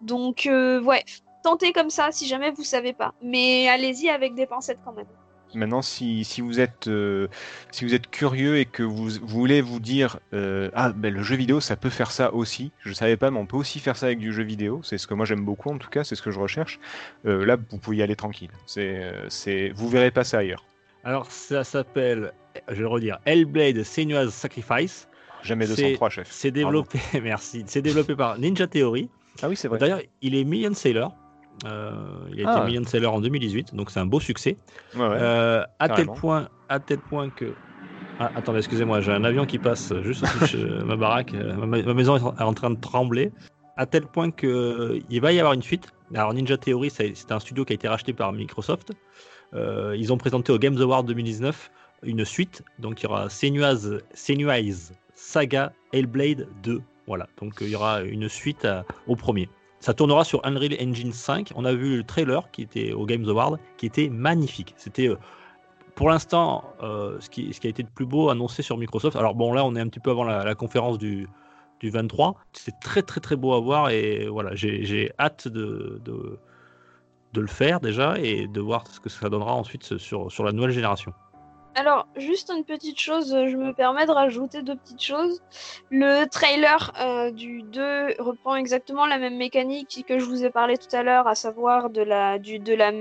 Donc 0.01 0.49
ouais, 0.49 1.05
tentez 1.43 1.73
comme 1.73 1.91
ça 1.91 2.11
si 2.13 2.27
jamais 2.27 2.51
vous 2.51 2.65
savez 2.65 2.95
pas, 2.95 3.15
mais 3.23 3.69
allez-y 3.69 4.09
avec 4.09 4.35
des 4.35 4.47
pincettes 4.47 4.81
quand 4.85 4.93
même. 4.93 5.07
Maintenant, 5.55 5.83
si, 5.83 6.25
si 6.25 6.41
vous 6.41 6.61
êtes 6.61 6.89
euh, 6.89 7.29
si 7.71 7.85
vous 7.85 7.95
êtes 7.95 8.11
curieux 8.11 8.59
et 8.59 8.65
que 8.65 8.83
vous, 8.83 9.09
vous 9.11 9.27
voulez 9.27 9.61
vous 9.61 9.81
dire 9.81 10.19
euh, 10.33 10.71
ah 10.75 10.93
ben 10.93 11.13
le 11.13 11.23
jeu 11.23 11.37
vidéo 11.37 11.61
ça 11.61 11.77
peut 11.77 11.91
faire 11.91 12.11
ça 12.11 12.33
aussi, 12.35 12.73
je 12.81 12.93
savais 12.93 13.17
pas 13.17 13.31
mais 13.31 13.39
on 13.39 13.47
peut 13.47 13.57
aussi 13.57 13.79
faire 13.81 13.97
ça 13.97 14.07
avec 14.07 14.19
du 14.19 14.33
jeu 14.33 14.43
vidéo, 14.43 14.81
c'est 14.83 14.99
ce 14.99 15.07
que 15.07 15.15
moi 15.15 15.27
j'aime 15.27 15.45
beaucoup 15.45 15.71
en 15.71 15.79
tout 15.79 15.91
cas, 15.91 16.05
c'est 16.05 16.15
ce 16.15 16.23
que 16.23 16.31
je 16.31 16.39
recherche. 16.41 16.79
Euh, 17.27 17.45
là 17.45 17.57
vous 17.71 17.79
pouvez 17.79 17.99
y 17.99 18.03
aller 18.03 18.17
tranquille, 18.17 18.51
c'est 18.67 19.13
c'est 19.29 19.71
vous 19.75 19.89
verrez 19.89 20.11
pas 20.11 20.25
ça 20.25 20.39
ailleurs. 20.39 20.65
Alors, 21.07 21.31
ça 21.31 21.65
s'appelle, 21.65 22.33
je 22.69 22.75
vais 22.77 22.81
le 22.81 22.89
redire, 22.89 23.19
Hellblade 23.27 23.83
Senua's 23.83 24.31
Sacrifice. 24.31 25.07
Jamais 25.43 25.67
C'est- 25.67 25.77
203 25.83 26.09
chef. 26.09 26.29
C'est 26.31 26.51
développé, 26.51 26.99
merci, 27.23 27.63
c'est 27.67 27.83
développé 27.83 28.17
par 28.17 28.39
Ninja 28.39 28.67
Theory. 28.67 29.11
Ah 29.43 29.49
oui 29.51 29.57
c'est 29.57 29.69
vrai. 29.69 29.79
D'ailleurs, 29.79 30.01
il 30.23 30.35
est 30.35 30.45
million 30.45 30.73
seller. 30.73 31.09
Euh, 31.67 31.93
il 32.35 32.45
a 32.45 32.51
Ah. 32.51 32.59
été 32.59 32.67
million 32.67 32.85
seller 32.85 33.07
en 33.07 33.21
2018, 33.21 33.75
donc 33.75 33.91
c'est 33.91 34.01
un 34.01 34.07
beau 34.07 34.21
succès. 34.21 34.57
Ouais, 34.95 35.01
ouais. 35.01 35.17
Euh, 35.21 35.63
à 35.79 35.89
tel 35.89 36.07
point, 36.21 36.49
à 36.69 36.81
tel 36.81 36.99
point 36.99 37.31
que. 37.31 37.55
Ah, 38.21 38.31
attendez, 38.37 38.59
excusez-moi, 38.59 39.01
j'ai 39.01 39.13
un 39.13 39.25
avion 39.25 39.47
qui 39.47 39.59
passe 39.59 39.93
juste 40.03 40.25
au-dessus 40.37 40.59
de 40.59 40.83
ma 40.85 40.97
baraque. 40.97 41.35
euh, 41.35 41.55
Ma, 41.55 41.67
ma 41.83 41.95
maison 41.95 42.17
est 42.17 42.43
en- 42.43 42.55
train 42.55 42.71
de 42.71 42.81
trembler. 42.81 43.33
À 43.77 43.87
tel 43.87 44.07
point 44.07 44.31
que 44.31 45.01
il 45.11 45.21
va 45.21 45.33
y 45.33 45.39
avoir 45.41 45.53
une 45.55 45.63
suite. 45.63 45.89
Alors 46.15 46.33
Ninja 46.33 46.57
Theory, 46.57 46.91
c'est 46.91 47.33
un 47.33 47.41
studio 47.41 47.65
qui 47.65 47.73
a 47.73 47.75
été 47.75 47.89
racheté 47.89 48.13
par 48.13 48.33
Microsoft. 48.33 48.93
Euh, 49.55 49.97
ils 49.99 50.13
ont 50.13 50.17
présenté 50.17 50.53
au 50.53 50.59
Games 50.59 50.81
Award 50.81 51.07
2019 51.07 51.71
une 52.05 52.25
suite. 52.25 52.63
Donc 52.79 53.01
il 53.01 53.05
y 53.05 53.07
aura 53.07 53.29
Senua's, 53.31 53.89
Senua's 54.13 54.93
Saga 55.15 55.73
Hellblade 55.93 56.47
2. 56.63 56.83
Voilà, 57.07 57.27
donc 57.41 57.55
il 57.63 57.69
y 57.69 57.75
aura 57.77 58.03
une 58.03 58.29
suite 58.29 58.65
à- 58.65 58.85
au 59.09 59.17
premier. 59.17 59.49
Ça 59.85 59.93
tournera 59.93 60.25
sur 60.25 60.41
Unreal 60.47 60.75
Engine 60.81 61.13
5. 61.13 61.53
On 61.57 61.67
a 61.67 61.75
vu 61.75 61.99
le 61.99 62.05
trailer 62.05 62.51
qui 62.53 62.63
était 62.63 62.95
au 62.95 63.05
Games 63.05 63.29
Award, 63.29 63.59
qui 63.77 63.85
était 63.85 64.09
magnifique. 64.09 64.73
C'était 64.79 65.11
euh, 65.11 65.19
pour 65.95 66.09
l'instant 66.09 66.65
euh, 66.83 67.21
ce, 67.21 67.29
qui, 67.29 67.55
a 67.63 67.69
été 67.69 67.83
le 67.83 67.91
plus 67.95 68.07
beau 68.07 68.31
annoncé 68.31 68.63
sur 68.63 68.79
Microsoft. 68.79 69.15
Alors 69.15 69.35
bon, 69.35 69.53
là 69.53 69.63
on 69.63 69.77
est 69.77 69.81
un 69.81 69.89
petit 69.89 70.01
peu 70.01 70.11
avant 70.11 70.25
la, 70.25 70.55
conférence 70.55 70.97
du, 70.97 71.29
du 71.81 71.91
23. 71.91 72.35
C'est 72.55 72.81
très 72.81 73.03
très 73.03 73.21
très 73.21 73.37
beau 73.37 73.53
à 73.53 73.61
voir 73.61 73.91
et 73.91 74.27
voilà, 74.27 74.55
j'ai 74.55 75.13
hâte 75.19 75.49
de, 75.49 76.01
de, 76.03 76.39
de 77.35 77.41
le 77.43 77.47
faire 77.47 77.79
déjà 77.79 78.19
et 78.19 78.47
de 78.47 78.61
voir 78.63 78.87
ce 78.87 79.01
que 79.01 79.11
ça 79.11 79.29
donnera 79.29 79.53
ensuite 79.53 79.99
sur 79.99 80.45
la 80.45 80.53
nouvelle 80.53 80.71
génération. 80.71 81.13
Alors, 81.75 82.07
juste 82.17 82.53
une 82.57 82.65
petite 82.65 83.01
chose, 83.01 83.35
euh, 83.35 83.49
je 83.49 83.57
me 83.57 83.73
permets 83.73 84.07
de 84.07 84.13
rajouter 84.13 84.63
deux 84.63 84.77
petites 84.77 85.03
choses. 85.03 85.43
Le 85.91 86.25
trailer 86.27 86.93
euh, 87.01 87.31
du 87.31 87.63
2 87.63 88.15
reprend 88.21 88.57
exactement 88.57 89.07
la 89.07 89.19
même 89.19 89.37
mécanique 89.37 90.05
que 90.07 90.19
je 90.19 90.25
vous 90.25 90.45
ai 90.45 90.51
parlé 90.51 90.79
tout 90.79 90.95
à 90.95 91.03
l'heure, 91.03 91.27
à 91.27 91.35
savoir 91.35 91.91
de 91.91 92.03
la, 92.03 92.39
du, 92.39 92.59
de 92.59 92.75
la, 92.75 92.93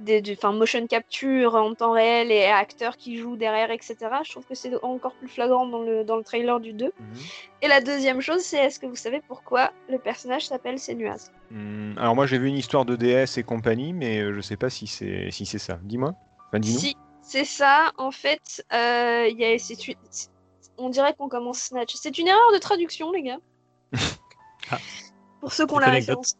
des, 0.00 0.20
du, 0.20 0.36
motion 0.42 0.86
capture 0.86 1.54
en 1.54 1.74
temps 1.74 1.92
réel 1.92 2.32
et 2.32 2.46
acteurs 2.46 2.96
qui 2.96 3.16
jouent 3.16 3.36
derrière, 3.36 3.70
etc. 3.70 3.96
Je 4.24 4.30
trouve 4.32 4.44
que 4.44 4.54
c'est 4.54 4.72
encore 4.82 5.14
plus 5.14 5.28
flagrant 5.28 5.66
dans 5.66 5.82
le, 5.82 6.04
dans 6.04 6.16
le 6.16 6.24
trailer 6.24 6.58
du 6.58 6.72
2. 6.72 6.86
Mhm. 6.86 6.92
Et 7.62 7.68
la 7.68 7.80
deuxième 7.80 8.20
chose, 8.20 8.40
c'est 8.40 8.58
est-ce 8.58 8.80
que 8.80 8.86
vous 8.86 8.96
savez 8.96 9.20
pourquoi 9.26 9.70
le 9.88 9.98
personnage 9.98 10.46
s'appelle 10.46 10.78
Senuaz 10.78 11.30
Hmm, 11.50 11.98
alors 11.98 12.14
moi 12.14 12.26
j'ai 12.26 12.38
vu 12.38 12.46
une 12.46 12.56
histoire 12.56 12.84
de 12.84 12.94
DS 12.94 13.38
et 13.38 13.42
compagnie, 13.42 13.92
mais 13.92 14.20
euh, 14.20 14.32
je 14.32 14.40
sais 14.40 14.56
pas 14.56 14.70
si 14.70 14.86
c'est 14.86 15.32
si 15.32 15.46
c'est 15.46 15.58
ça. 15.58 15.80
Dis-moi. 15.82 16.14
Enfin, 16.46 16.60
dis-nous. 16.60 16.78
Si, 16.78 16.96
c'est 17.30 17.44
ça. 17.44 17.92
En 17.96 18.10
fait, 18.10 18.64
euh, 18.72 19.28
il 19.30 19.38
y 19.38 19.44
a, 19.44 19.56
c'est 19.58 19.86
une- 19.86 19.94
on 20.78 20.88
dirait 20.90 21.14
qu'on 21.14 21.28
commence 21.28 21.60
Snatch. 21.60 21.94
C'est 21.94 22.18
une 22.18 22.26
erreur 22.26 22.52
de 22.52 22.58
traduction, 22.58 23.12
les 23.12 23.22
gars. 23.22 23.38
Ah. 24.72 24.78
Pour 25.40 25.52
ceux 25.52 25.66
qui 25.66 25.74
ont 25.74 25.78
la 25.78 25.90
référence. 25.90 26.36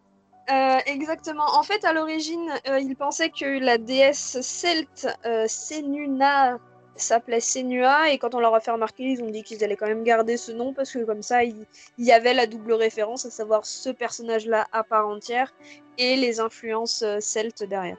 Euh, 0.52 0.78
exactement. 0.86 1.46
En 1.58 1.62
fait, 1.64 1.84
à 1.84 1.92
l'origine, 1.92 2.48
euh, 2.68 2.78
ils 2.78 2.94
pensaient 2.94 3.30
que 3.30 3.58
la 3.58 3.76
déesse 3.78 4.40
celte 4.40 5.08
Senuna 5.48 6.58
s'appelait 6.94 7.40
Senua 7.40 8.10
et 8.10 8.18
quand 8.18 8.34
on 8.34 8.40
leur 8.40 8.54
a 8.54 8.60
fait 8.60 8.70
remarquer, 8.70 9.04
ils 9.04 9.22
ont 9.22 9.30
dit 9.30 9.42
qu'ils 9.42 9.64
allaient 9.64 9.74
quand 9.76 9.88
même 9.88 10.04
garder 10.04 10.36
ce 10.36 10.52
nom 10.52 10.72
parce 10.74 10.92
que 10.92 11.02
comme 11.04 11.22
ça, 11.22 11.42
il 11.42 11.66
il 11.98 12.04
y 12.04 12.12
avait 12.12 12.34
la 12.34 12.46
double 12.46 12.74
référence, 12.74 13.24
à 13.26 13.30
savoir 13.30 13.64
ce 13.64 13.90
personnage-là 13.90 14.66
à 14.70 14.84
part 14.84 15.08
entière 15.08 15.52
et 15.98 16.14
les 16.16 16.38
influences 16.38 17.02
celtes 17.20 17.64
derrière. 17.64 17.96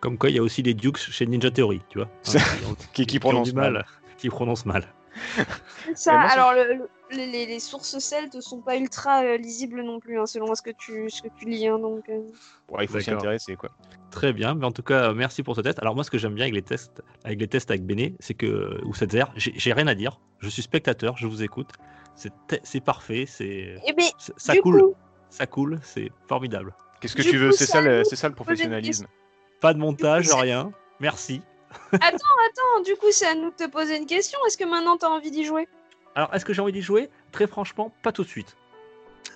Comme 0.00 0.16
quoi, 0.18 0.30
il 0.30 0.36
y 0.36 0.38
a 0.38 0.42
aussi 0.42 0.62
des 0.62 0.74
Dukes 0.74 0.96
chez 0.98 1.26
Ninja 1.26 1.50
Theory, 1.50 1.80
tu 1.90 1.98
vois. 1.98 2.08
Ça- 2.22 2.38
Hein, 2.38 2.42
qui 2.58 2.64
ont- 2.66 2.74
Qui, 2.74 2.86
qui 2.92 3.06
qui 3.06 3.16
ont 3.18 3.20
prononce 3.20 3.48
du 3.48 3.54
mal. 3.54 3.84
qui 4.18 4.28
prononce 4.28 4.64
mal. 4.66 4.86
Ça, 5.94 6.12
moi, 6.12 6.28
alors 6.30 6.52
le- 6.52 6.74
le- 6.74 6.86
les, 7.10 7.58
sources 7.60 7.98
celtes 7.98 8.40
sont 8.40 8.60
pas 8.60 8.76
ultra 8.76 9.22
euh, 9.24 9.36
lisibles 9.36 9.82
non 9.82 9.98
plus, 9.98 10.18
hein, 10.18 10.26
selon 10.26 10.54
ce 10.54 10.62
que 10.62 10.70
tu, 10.70 11.10
ce 11.10 11.22
que 11.22 11.28
tu 11.38 11.46
lis. 11.46 11.66
hein, 11.66 11.78
donc, 11.78 12.08
euh. 12.08 12.20
Ouais, 12.68 12.84
il 12.84 12.88
faut 12.88 13.00
s'y 13.00 13.10
intéresser, 13.10 13.56
quoi. 13.56 13.70
Très 14.10 14.32
bien, 14.32 14.54
mais 14.54 14.64
en 14.66 14.72
tout 14.72 14.82
cas, 14.82 15.12
merci 15.12 15.42
pour 15.42 15.56
ce 15.56 15.60
test. 15.60 15.78
Alors 15.80 15.94
moi, 15.94 16.04
ce 16.04 16.10
que 16.10 16.18
j'aime 16.18 16.34
bien 16.34 16.44
avec 16.44 16.54
les 16.54 16.62
tests, 16.62 17.02
avec 17.24 17.40
les 17.40 17.48
tests 17.48 17.70
avec 17.70 17.84
Béné, 17.84 18.14
c'est 18.20 18.34
que 18.34 18.80
ou 18.84 18.94
cette 18.94 19.12
zère, 19.12 19.32
j'ai 19.36 19.72
rien 19.72 19.86
à 19.88 19.94
dire. 19.94 20.20
Je 20.38 20.48
suis 20.48 20.62
spectateur, 20.62 21.16
je 21.16 21.26
vous 21.26 21.42
écoute. 21.42 21.70
C'est 22.62 22.80
parfait, 22.80 23.24
c'est 23.26 23.76
Eh 23.86 23.92
ben, 23.92 24.04
ça 24.36 24.56
coule, 24.56 24.80
coup, 24.80 24.94
ça 25.30 25.46
coule, 25.46 25.80
c'est 25.82 26.10
formidable. 26.28 26.74
Qu'est-ce 27.00 27.16
que 27.16 27.22
Du 27.22 27.30
tu 27.30 27.36
veux? 27.38 27.52
C'est 27.52 27.66
ça 27.66 27.74
ça, 27.74 27.80
le- 27.82 28.04
ça 28.04 28.28
le 28.28 28.34
professionnalisme. 28.34 29.06
Pas 29.60 29.74
de 29.74 29.78
montage, 29.78 30.28
rien. 30.32 30.72
Merci. 31.00 31.42
attends, 31.92 32.82
du 32.84 32.94
coup, 32.96 33.10
c'est 33.10 33.26
à 33.26 33.34
nous 33.34 33.50
de 33.50 33.56
te 33.56 33.68
poser 33.68 33.96
une 33.96 34.06
question. 34.06 34.38
Est-ce 34.46 34.56
que 34.56 34.64
maintenant 34.64 34.96
t'as 34.96 35.08
envie 35.08 35.30
d'y 35.30 35.44
jouer? 35.44 35.68
Alors, 36.14 36.34
est-ce 36.34 36.44
que 36.44 36.52
j'ai 36.52 36.62
envie 36.62 36.72
d'y 36.72 36.82
jouer? 36.82 37.08
Très 37.32 37.46
franchement, 37.46 37.92
pas 38.02 38.12
tout 38.12 38.24
de 38.24 38.28
suite. 38.28 38.56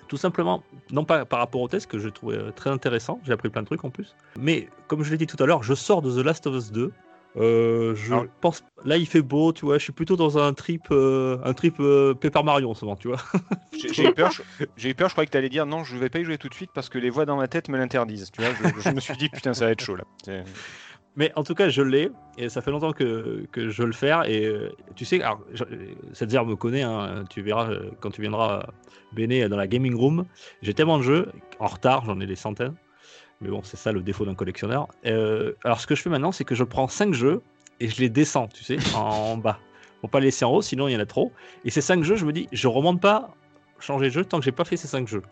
Tout 0.07 0.17
simplement, 0.17 0.63
non 0.91 1.05
pas 1.05 1.25
par 1.25 1.39
rapport 1.39 1.61
au 1.61 1.67
test 1.67 1.87
que 1.87 1.97
je 1.97 2.09
trouvais 2.09 2.37
euh, 2.37 2.51
très 2.51 2.69
intéressant, 2.69 3.19
j'ai 3.23 3.33
appris 3.33 3.49
plein 3.49 3.61
de 3.61 3.67
trucs 3.67 3.83
en 3.83 3.89
plus. 3.89 4.15
Mais 4.37 4.69
comme 4.87 5.03
je 5.03 5.11
l'ai 5.11 5.17
dit 5.17 5.25
tout 5.25 5.41
à 5.41 5.47
l'heure, 5.47 5.63
je 5.63 5.73
sors 5.73 6.01
de 6.01 6.11
The 6.11 6.23
Last 6.23 6.45
of 6.47 6.55
Us 6.55 6.71
2. 6.71 6.91
Euh, 7.37 7.95
je 7.95 8.13
Alors- 8.13 8.25
pense, 8.41 8.63
là 8.85 8.97
il 8.97 9.05
fait 9.05 9.21
beau, 9.21 9.51
tu 9.51 9.65
vois. 9.65 9.77
Je 9.77 9.83
suis 9.83 9.93
plutôt 9.93 10.15
dans 10.15 10.37
un 10.37 10.53
trip, 10.53 10.83
euh, 10.91 11.37
un 11.43 11.53
trip 11.53 11.75
euh, 11.79 12.13
Paper 12.13 12.43
Mario 12.43 12.69
en 12.69 12.73
ce 12.73 12.85
moment, 12.85 12.95
tu 12.95 13.07
vois. 13.09 13.17
J'ai 13.91 14.07
eu 14.07 14.13
peur, 14.13 14.31
je, 14.31 14.41
j'ai 14.77 14.89
eu 14.89 14.95
peur, 14.95 15.09
je 15.09 15.13
croyais 15.15 15.25
que 15.27 15.31
tu 15.31 15.37
allais 15.37 15.49
dire 15.49 15.65
non, 15.65 15.83
je 15.83 15.97
vais 15.97 16.09
pas 16.09 16.19
y 16.19 16.23
jouer 16.23 16.37
tout 16.37 16.47
de 16.49 16.53
suite 16.53 16.71
parce 16.73 16.87
que 16.89 16.97
les 16.97 17.09
voix 17.09 17.25
dans 17.25 17.35
ma 17.37 17.47
tête 17.47 17.67
me 17.69 17.77
l'interdisent. 17.77 18.31
Tu 18.31 18.41
vois, 18.41 18.51
je, 18.53 18.81
je 18.81 18.89
me 18.95 18.99
suis 18.99 19.17
dit 19.17 19.29
putain, 19.29 19.53
ça 19.53 19.65
va 19.65 19.71
être 19.71 19.81
chaud 19.83 19.95
là. 19.97 20.03
Mais 21.17 21.31
en 21.37 21.43
tout 21.45 21.55
cas, 21.55 21.69
je 21.69 21.81
l'ai 21.81 22.09
et 22.37 22.49
ça 22.49 22.61
fait 22.61 22.71
longtemps 22.71 22.91
que, 22.91 23.45
que 23.53 23.69
je 23.69 23.81
veux 23.83 23.87
le 23.87 23.93
faire. 23.93 24.23
Et 24.29 24.45
euh, 24.45 24.69
tu 24.97 25.05
sais, 25.05 25.21
alors, 25.21 25.39
je- 25.53 25.63
cette 26.11 26.29
zère 26.29 26.45
me 26.45 26.57
connaît, 26.57 26.81
hein, 26.81 27.23
tu 27.29 27.41
verras 27.41 27.69
euh, 27.71 27.89
quand 28.01 28.11
tu 28.11 28.19
viendras 28.21 28.65
Béné 29.13 29.47
dans 29.47 29.55
la 29.55 29.65
gaming 29.67 29.95
room. 29.95 30.25
J'ai 30.61 30.73
tellement 30.73 30.97
de 30.97 31.03
jeux, 31.03 31.31
en 31.59 31.67
retard, 31.67 32.03
j'en 32.03 32.19
ai 32.19 32.25
des 32.27 32.35
centaines. 32.35 32.75
Mais 33.41 33.49
bon, 33.49 33.61
c'est 33.63 33.77
ça 33.77 33.91
le 33.91 34.01
défaut 34.01 34.25
d'un 34.25 34.35
collectionneur. 34.35 34.87
Euh, 35.05 35.53
alors, 35.63 35.79
ce 35.79 35.87
que 35.87 35.95
je 35.95 36.01
fais 36.01 36.09
maintenant, 36.09 36.31
c'est 36.31 36.45
que 36.45 36.55
je 36.55 36.63
prends 36.63 36.87
5 36.87 37.13
jeux 37.13 37.41
et 37.79 37.89
je 37.89 37.99
les 37.99 38.09
descends, 38.09 38.47
tu 38.47 38.63
sais, 38.63 38.77
en 38.95 39.37
bas. 39.37 39.59
Pour 40.01 40.09
pas 40.09 40.19
les 40.19 40.27
laisser 40.27 40.45
en 40.45 40.51
haut, 40.51 40.61
sinon 40.61 40.87
il 40.87 40.93
y 40.93 40.95
en 40.95 40.99
a 40.99 41.05
trop. 41.05 41.31
Et 41.63 41.69
ces 41.71 41.81
5 41.81 42.03
jeux, 42.03 42.15
je 42.15 42.25
me 42.25 42.31
dis, 42.31 42.47
je 42.51 42.67
remonte 42.67 43.01
pas 43.01 43.31
changer 43.79 44.05
de 44.07 44.11
jeu 44.11 44.23
tant 44.25 44.39
que 44.39 44.45
j'ai 44.45 44.51
pas 44.51 44.63
fait 44.65 44.77
ces 44.77 44.87
5 44.87 45.07
jeux. 45.07 45.23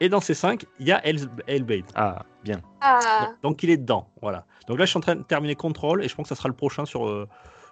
Et 0.00 0.08
dans 0.08 0.20
ces 0.20 0.34
5, 0.34 0.64
il 0.78 0.86
y 0.86 0.92
a 0.92 1.04
Hell- 1.06 1.28
Hellblade. 1.46 1.84
Ah, 1.94 2.24
bien. 2.44 2.60
Ah, 2.80 3.20
Donc, 3.20 3.42
donc 3.42 3.62
il 3.62 3.70
est 3.70 3.76
dedans, 3.76 4.10
voilà. 4.22 4.44
Donc 4.66 4.78
là, 4.78 4.84
je 4.84 4.90
suis 4.90 4.98
en 4.98 5.00
train 5.00 5.16
de 5.16 5.22
terminer 5.22 5.54
Control 5.54 6.04
et 6.04 6.08
je 6.08 6.14
pense 6.14 6.24
que 6.24 6.28
ça 6.28 6.36
sera 6.36 6.48
le 6.48 6.54
prochain 6.54 6.84
sur, 6.84 7.08
euh, 7.08 7.26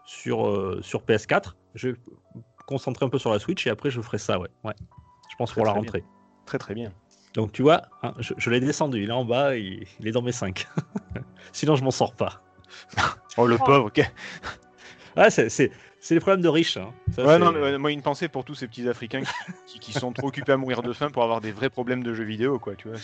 sur, 0.04 0.46
euh, 0.46 0.80
sur 0.82 1.02
PS4. 1.02 1.56
Je 1.74 1.88
vais 1.88 1.94
me 2.34 2.42
concentrer 2.66 3.04
un 3.04 3.08
peu 3.08 3.18
sur 3.18 3.32
la 3.32 3.38
Switch 3.38 3.66
et 3.66 3.70
après 3.70 3.90
je 3.90 4.00
ferai 4.00 4.18
ça, 4.18 4.38
ouais. 4.38 4.48
ouais. 4.64 4.74
Je 5.30 5.36
pense 5.36 5.50
Très, 5.50 5.60
pour 5.60 5.66
la 5.66 5.72
rentrée. 5.72 6.04
Très 6.46 6.58
très 6.58 6.74
bien. 6.74 6.92
Donc 7.36 7.52
tu 7.52 7.62
vois, 7.62 7.82
hein, 8.02 8.14
je, 8.18 8.32
je 8.36 8.50
l'ai 8.50 8.58
descendu, 8.60 9.02
il 9.02 9.10
est 9.10 9.12
en 9.12 9.24
bas, 9.24 9.54
il, 9.56 9.86
il 10.00 10.08
est 10.08 10.12
dans 10.12 10.22
mes 10.22 10.32
5. 10.32 10.66
Sinon, 11.52 11.76
je 11.76 11.84
m'en 11.84 11.90
sors 11.92 12.14
pas. 12.14 12.42
Oh 13.36 13.46
le 13.46 13.56
Oh. 13.60 13.64
pauvre, 13.64 13.86
ok. 13.86 14.00
Ah, 15.18 15.30
c'est, 15.30 15.70
les 16.10 16.20
problèmes 16.20 16.42
de 16.42 16.48
riches. 16.48 16.76
hein. 16.76 16.92
Ça, 17.14 17.24
Ouais, 17.24 17.38
non, 17.38 17.50
mais 17.52 17.60
ouais, 17.60 17.78
moi 17.78 17.90
une 17.92 18.02
pensée 18.02 18.28
pour 18.28 18.44
tous 18.44 18.54
ces 18.54 18.66
petits 18.66 18.88
Africains 18.88 19.22
qui, 19.22 19.32
qui- 19.66 19.78
qui 19.80 19.92
sont 19.92 20.12
trop 20.12 20.28
occupés 20.28 20.52
à 20.52 20.56
mourir 20.56 20.82
de 20.82 20.92
faim 20.92 21.08
pour 21.10 21.22
avoir 21.22 21.40
des 21.40 21.52
vrais 21.52 21.70
problèmes 21.70 22.02
de 22.02 22.12
jeux 22.14 22.24
vidéo, 22.24 22.58
quoi. 22.58 22.74
Tu 22.74 22.88
vois. 22.88 22.98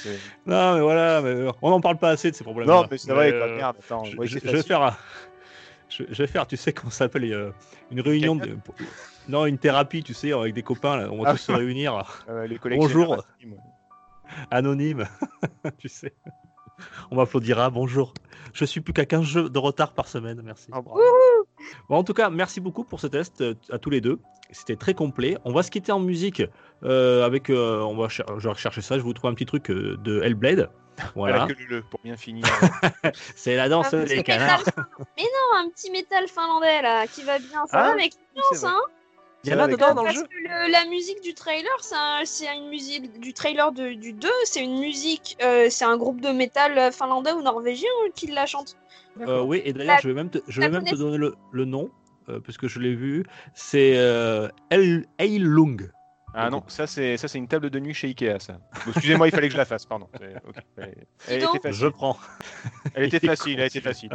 Non, 0.47 0.74
mais 0.74 0.80
voilà, 0.80 1.20
mais 1.22 1.28
euh, 1.30 1.51
on 1.62 1.70
n'en 1.70 1.80
parle 1.80 1.99
pas 1.99 2.11
assez 2.11 2.30
de 2.30 2.37
ces 2.37 2.45
problèmes. 2.45 2.68
Non, 2.68 2.87
mais 2.91 2.99
c'est 2.99 3.12
vrai, 3.12 3.30
quoi. 3.33 3.47
euh, 3.49 3.57
Merde, 3.57 3.76
attends. 3.83 4.05
je, 4.05 4.16
ouais, 4.16 4.26
je- 4.26 4.39
c'est 4.39 4.49
je 4.49 4.57
vais 4.57 4.62
faire 4.62 4.83
un- 4.83 4.97
je, 5.89 6.05
je 6.09 6.22
vais 6.22 6.26
faire, 6.26 6.47
tu 6.47 6.57
sais 6.57 6.72
comment 6.72 6.91
ça 6.91 6.99
s'appelle 6.99 7.30
euh, 7.33 7.51
une 7.91 8.01
réunion 8.01 8.35
de, 8.37 8.57
non 9.28 9.45
une 9.47 9.59
thérapie, 9.59 10.03
tu 10.03 10.14
sais, 10.14 10.33
avec 10.33 10.55
des 10.55 10.62
copains, 10.62 10.97
là, 10.97 11.09
on 11.11 11.22
va 11.22 11.30
Ah. 11.30 11.33
tous 11.33 11.39
se 11.39 11.53
réunir, 11.53 12.24
Euh, 12.30 12.47
les 12.47 12.59
Bonjour. 12.76 13.24
Anonyme, 14.51 15.07
tu 15.79 15.89
sais. 15.89 16.14
On 17.11 17.16
m'applaudira, 17.16 17.70
bonjour. 17.70 18.12
Je 18.55 18.64
suis 18.64 18.81
plus 18.81 18.93
qu'à 18.93 19.05
15 19.05 19.23
jeux 19.25 19.49
de 19.51 19.59
retard 19.59 19.93
par 19.93 20.09
semaine, 20.09 20.41
merci. 20.45 20.68
Ah, 20.73 20.81
bravo. 20.81 21.01
Bon, 21.89 21.97
en 21.97 22.03
tout 22.05 22.14
cas, 22.14 22.29
merci 22.29 22.61
beaucoup 22.61 22.83
pour 22.85 22.99
ce 23.01 23.07
test 23.07 23.41
euh, 23.41 23.55
à 23.70 23.79
tous 23.79 23.91
les 23.91 24.01
deux. 24.01 24.18
C'était 24.51 24.77
très 24.77 24.93
complet. 24.95 25.39
On 25.45 25.53
va 25.53 25.62
se 25.62 25.70
quitter 25.70 25.93
en 25.93 26.01
musique 26.01 26.43
euh, 26.83 27.25
avec. 27.25 27.51
euh, 27.51 27.81
on 27.83 27.97
va 27.97 28.09
je 28.09 28.23
vais 28.25 28.49
rechercher 28.51 28.81
ça. 28.83 28.97
Je 28.97 29.01
vais 29.01 29.05
vous 29.05 29.12
trouver 29.14 29.31
un 29.31 29.35
petit 29.35 29.47
truc 29.47 29.70
euh, 29.70 29.97
de 29.99 30.20
Hellblade. 30.23 30.70
Voilà. 31.14 31.39
Voilà, 31.39 31.55
que 31.55 31.62
le 31.70 31.83
pour 31.83 32.01
bien 32.03 32.16
finir. 32.16 32.45
C'est 33.37 33.57
la 33.57 33.68
danse 33.68 33.93
des 33.93 34.05
petit 34.05 34.23
canards. 34.25 34.59
métal 34.59 34.85
Mais 35.16 35.23
non, 35.23 35.59
un 35.66 35.68
petit 35.70 35.91
métal 35.91 36.27
finlandais 36.29 36.83
là, 36.83 37.07
qui 37.07 37.23
va 37.23 37.39
bien. 37.39 37.64
Ça 37.66 37.79
Ah, 37.79 37.83
va 37.85 37.93
avec 37.93 38.12
l'ambiance, 38.35 38.61
vrai. 38.62 38.70
hein? 38.70 38.81
Il 39.45 39.51
y 39.51 39.55
en 39.55 39.59
a 39.59 39.66
dedans 39.66 39.95
dans 39.95 40.03
le 40.03 40.07
Parce 40.09 40.16
jeu. 40.18 40.22
que 40.24 40.36
le- 40.36 40.70
la 40.70 40.84
musique 40.86 41.20
du 41.22 41.34
trailer, 41.34 41.70
c'est 41.80 42.47
un- 42.49 42.55
une 42.55 42.68
musique 42.68 43.18
du 43.18 43.32
trailer 43.32 43.72
de- 43.72 43.95
du 43.95 44.12
2, 44.12 44.28
c'est 44.45 44.62
une 44.62 44.78
musique, 44.78 45.36
euh, 45.43 45.66
c'est 45.68 45.84
un 45.84 45.97
groupe 45.97 46.20
de 46.20 46.28
métal 46.28 46.78
euh, 46.78 46.90
finlandais 46.93 47.32
ou 47.32 47.43
norvégien 47.43 47.88
euh, 48.07 48.11
qui 48.14 48.28
la 48.28 48.47
chante. 48.47 48.76
Euh, 49.20 49.43
oui, 49.43 49.61
et 49.64 49.72
d'ailleurs, 49.72 49.99
je 50.01 50.09
vais 50.09 50.14
même 50.14 50.30
te, 50.30 50.38
je 50.47 50.61
vais 50.61 50.66
la 50.68 50.70
même 50.72 50.84
te 50.84 50.90
connaissance. 50.90 50.99
donner 51.01 51.18
le, 51.18 51.34
le 51.51 51.64
nom, 51.64 51.90
euh, 52.28 52.38
puisque 52.40 52.66
je 52.68 52.78
l'ai 52.78 52.95
vu. 52.95 53.24
C'est 53.53 53.95
euh, 53.97 54.49
El- 54.70 55.07
Eilung. 55.18 55.90
Ah 56.34 56.49
non, 56.49 56.62
ça 56.68 56.86
c'est 56.86 57.18
ça 57.18 57.28
c'est 57.28 57.36
une 57.36 57.47
table 57.49 57.68
de 57.68 57.78
nuit 57.78 57.93
chez 57.93 58.07
Ikea, 58.09 58.38
ça. 58.38 58.59
Excusez-moi, 58.88 59.28
il 59.28 59.32
fallait 59.32 59.49
que 59.49 59.53
je 59.53 59.59
la 59.59 59.66
fasse, 59.66 59.84
pardon. 59.84 60.09
Elle, 60.78 60.95
était 61.28 61.47
Je 61.53 61.61
facile. 61.61 61.90
prends. 61.90 62.16
Elle 62.95 63.05
était 63.05 63.20
facile, 63.26 63.61
elle 63.61 63.66
était 63.66 63.82
facile. 63.82 64.09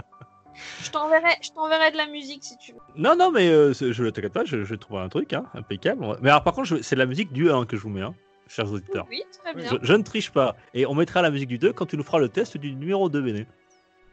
Je 0.83 0.89
t'enverrai, 0.91 1.35
je 1.41 1.51
t'enverrai 1.51 1.91
de 1.91 1.97
la 1.97 2.07
musique 2.07 2.43
si 2.43 2.57
tu 2.57 2.71
veux. 2.73 2.79
Non, 2.95 3.15
non, 3.15 3.31
mais 3.31 3.47
euh, 3.49 3.73
je 3.73 4.03
ne 4.03 4.09
t'inquiète 4.09 4.33
pas, 4.33 4.45
je, 4.45 4.57
je 4.63 4.73
vais 4.73 4.77
trouver 4.77 5.01
un 5.01 5.09
truc 5.09 5.33
hein, 5.33 5.45
impeccable. 5.53 6.17
Mais 6.21 6.29
alors, 6.29 6.43
par 6.43 6.53
contre, 6.53 6.67
je- 6.67 6.81
c'est 6.81 6.95
la 6.95 7.05
musique 7.05 7.31
du 7.31 7.49
1 7.51 7.65
que 7.65 7.77
je 7.77 7.81
vous 7.81 7.89
mets, 7.89 8.01
hein, 8.01 8.15
chers 8.47 8.71
auditeurs. 8.71 9.05
Oui, 9.09 9.23
très 9.43 9.53
bien. 9.53 9.69
Je, 9.69 9.75
je 9.81 9.93
ne 9.93 10.03
triche 10.03 10.31
pas. 10.31 10.55
Et 10.73 10.85
on 10.85 10.95
mettra 10.95 11.21
la 11.21 11.29
musique 11.31 11.49
du 11.49 11.57
2 11.57 11.73
quand 11.73 11.85
tu 11.85 11.97
nous 11.97 12.03
feras 12.03 12.19
le 12.19 12.29
test 12.29 12.57
du 12.57 12.73
numéro 12.73 13.09
2, 13.09 13.21
Béné. 13.21 13.45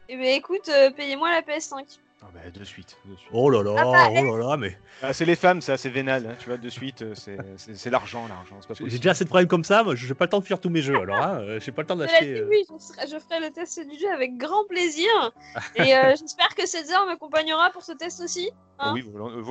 Eh 0.08 0.16
ben 0.16 0.26
écoute, 0.36 0.68
euh, 0.68 0.90
payez-moi 0.90 1.30
la 1.30 1.40
PS5. 1.40 1.98
Ah 2.26 2.30
bah, 2.32 2.40
de 2.50 2.64
suite. 2.64 2.96
de 3.04 3.14
suite. 3.16 3.28
Oh 3.32 3.50
là 3.50 3.62
là, 3.62 3.74
Ah 3.76 3.84
bah, 3.84 4.20
oh 4.26 4.36
là 4.38 4.48
là, 4.50 4.56
mais 4.56 4.78
Ah, 5.02 5.12
c'est 5.12 5.26
les 5.26 5.36
femmes, 5.36 5.60
ça, 5.60 5.76
c'est 5.76 5.90
vénal. 5.90 6.26
hein, 6.26 6.34
tu 6.38 6.48
vois, 6.48 6.56
de 6.56 6.68
suite, 6.70 7.02
euh, 7.02 7.14
c'est- 7.14 7.90
l'argent, 7.90 8.26
l'argent. 8.28 8.58
j'ai 8.80 8.96
déjà 8.98 9.10
assez 9.10 9.24
de 9.24 9.28
problèmes 9.28 9.48
comme 9.48 9.64
ça. 9.64 9.82
Moi, 9.84 9.94
je 9.94 10.06
n'ai 10.08 10.14
pas 10.14 10.24
le 10.24 10.30
temps 10.30 10.38
de 10.40 10.44
faire 10.44 10.58
tous 10.60 10.70
mes 10.70 10.80
jeux. 10.80 10.98
Alors, 10.98 11.16
hein, 11.22 11.40
euh, 11.42 11.60
j'ai 11.60 11.70
pas 11.72 11.82
le 11.82 11.86
temps 11.88 11.96
d'acheter. 11.96 12.40
euh, 12.40 12.48
oui, 12.48 12.64
je, 12.68 12.82
serai- 12.82 13.06
je 13.06 13.18
ferai 13.18 13.40
le 13.40 13.50
test 13.50 13.78
du 13.86 13.98
jeu 13.98 14.10
avec 14.10 14.36
grand 14.38 14.64
plaisir. 14.66 15.08
Et 15.76 15.94
euh, 15.94 16.14
j'espère 16.18 16.54
que 16.56 16.66
César 16.66 17.04
m'accompagnera 17.06 17.70
pour 17.70 17.82
ce 17.82 17.92
test 17.92 18.20
aussi. 18.22 18.50
Hein. 18.78 18.94
oui, 18.94 19.04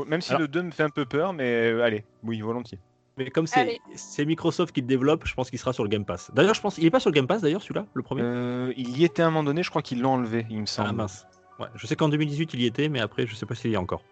même 0.07 0.21
si 0.21 0.31
Alors- 0.31 0.41
le 0.41 0.47
2 0.47 0.63
me 0.63 0.71
fait 0.71 0.83
un 0.83 0.89
peu 0.89 1.05
peur, 1.05 1.31
mais 1.33 1.71
euh, 1.71 1.83
allez, 1.83 2.03
oui, 2.23 2.41
volontiers. 2.41 2.79
Mais 3.17 3.29
comme 3.29 3.45
c'est 3.45 4.25
Microsoft 4.25 4.73
qui 4.73 4.81
le 4.81 4.87
développe, 4.87 5.27
je 5.27 5.35
pense 5.35 5.51
qu'il 5.51 5.59
sera 5.59 5.71
sur 5.71 5.83
le 5.83 5.89
Game 5.89 6.03
Pass. 6.03 6.31
D'ailleurs, 6.33 6.55
je 6.55 6.61
pense 6.61 6.79
il 6.79 6.85
est 6.85 6.89
pas 6.89 6.99
sur 6.99 7.11
le 7.11 7.13
Game 7.13 7.27
Pass 7.27 7.41
d'ailleurs 7.43 7.61
celui-là, 7.61 7.85
le 7.93 8.01
premier? 8.01 8.23
Euh, 8.23 8.73
il 8.75 8.97
y 8.97 9.03
était 9.05 9.21
à 9.21 9.27
un 9.27 9.29
moment 9.29 9.43
donné, 9.43 9.61
je 9.61 9.69
crois 9.69 9.83
qu'ils 9.83 10.01
l'ont 10.01 10.13
enlevé, 10.13 10.47
il 10.49 10.59
me 10.61 10.65
semble. 10.65 10.89
ah 10.89 10.93
mince. 10.93 11.27
Ouais, 11.59 11.67
je 11.75 11.87
sais 11.87 11.95
qu'en 11.95 12.09
2018 12.09 12.53
il 12.53 12.61
y 12.61 12.65
était, 12.65 12.89
mais 12.89 12.99
après 12.99 13.27
je 13.27 13.35
sais 13.35 13.45
pas 13.45 13.55
s'il 13.55 13.71
y 13.71 13.73
est 13.75 13.77
encore. 13.77 14.03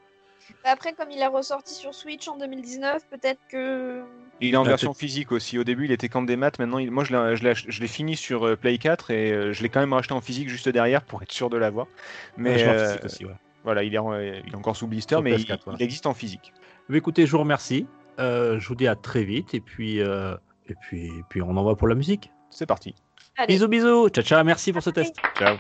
Après, 0.64 0.94
comme 0.94 1.10
il 1.12 1.20
est 1.20 1.28
ressorti 1.28 1.74
sur 1.74 1.94
Switch 1.94 2.28
en 2.28 2.38
2019, 2.38 3.08
peut-être 3.10 3.40
que. 3.50 4.04
Il 4.42 4.54
est 4.54 4.58
en 4.58 4.66
Ah, 4.66 4.70
version 4.70 4.94
physique 4.94 5.32
aussi. 5.32 5.58
Au 5.58 5.64
début, 5.64 5.86
il 5.86 5.92
était 5.92 6.10
qu'en 6.10 6.24
des 6.24 6.36
maths. 6.36 6.60
Maintenant, 6.60 6.80
il- 6.80 6.92
moi, 6.92 7.04
je 7.04 7.44
l'ai- 7.44 7.88
fini 7.88 8.16
sur 8.18 8.46
euh, 8.46 8.56
Play 8.56 8.78
4 8.78 9.12
et 9.12 9.32
euh, 9.32 9.54
je 9.54 9.62
l'ai 9.64 9.70
quand 9.70 9.80
même 9.80 9.94
racheté 9.94 10.14
en 10.14 10.22
physique 10.22 10.50
juste 10.50 10.68
derrière 10.68 11.04
pour 11.04 11.22
être 11.22 11.32
sûr 11.32 11.50
de 11.50 11.58
l'avoir. 11.58 11.88
Mais 12.38 12.56
Ouais, 12.56 12.68
euh, 12.68 12.98
aussi, 13.06 13.26
ouais. 13.26 13.36
voilà, 13.64 13.84
il 13.84 13.94
est, 13.94 13.98
en- 14.00 14.20
il 14.20 14.50
est 14.52 14.56
encore 14.56 14.76
sous 14.76 14.88
blister, 14.88 15.16
Sur 15.16 15.22
mais 15.24 15.36
PS4, 15.36 15.76
il, 15.78 15.84
existe 15.84 16.06
en 16.06 16.14
physique. 16.14 16.54
Mais 16.90 16.98
écoutez, 16.98 17.26
je 17.26 17.32
vous 17.32 17.40
remercie. 17.40 17.88
Euh, 18.20 18.60
je 18.60 18.68
vous 18.68 18.76
dis 18.76 18.88
à 18.88 18.96
très 18.96 19.24
vite 19.24 19.54
et 19.54 19.62
puis 19.62 20.02
euh, 20.02 20.36
et 20.68 20.76
puis 20.76 21.06
et 21.06 21.24
puis 21.30 21.42
on 21.42 21.56
envoie 21.56 21.76
pour 21.78 21.88
la 21.88 21.96
musique. 21.96 22.30
C'est 22.50 22.66
parti. 22.66 22.94
Allez. 23.38 23.54
Bisous 23.54 23.68
bisous. 23.70 24.10
Ciao 24.10 24.24
ciao. 24.24 24.44
Merci 24.44 24.74
pour 24.74 24.84
ce 24.84 24.90
test. 24.90 25.16
Ciao. 25.38 25.56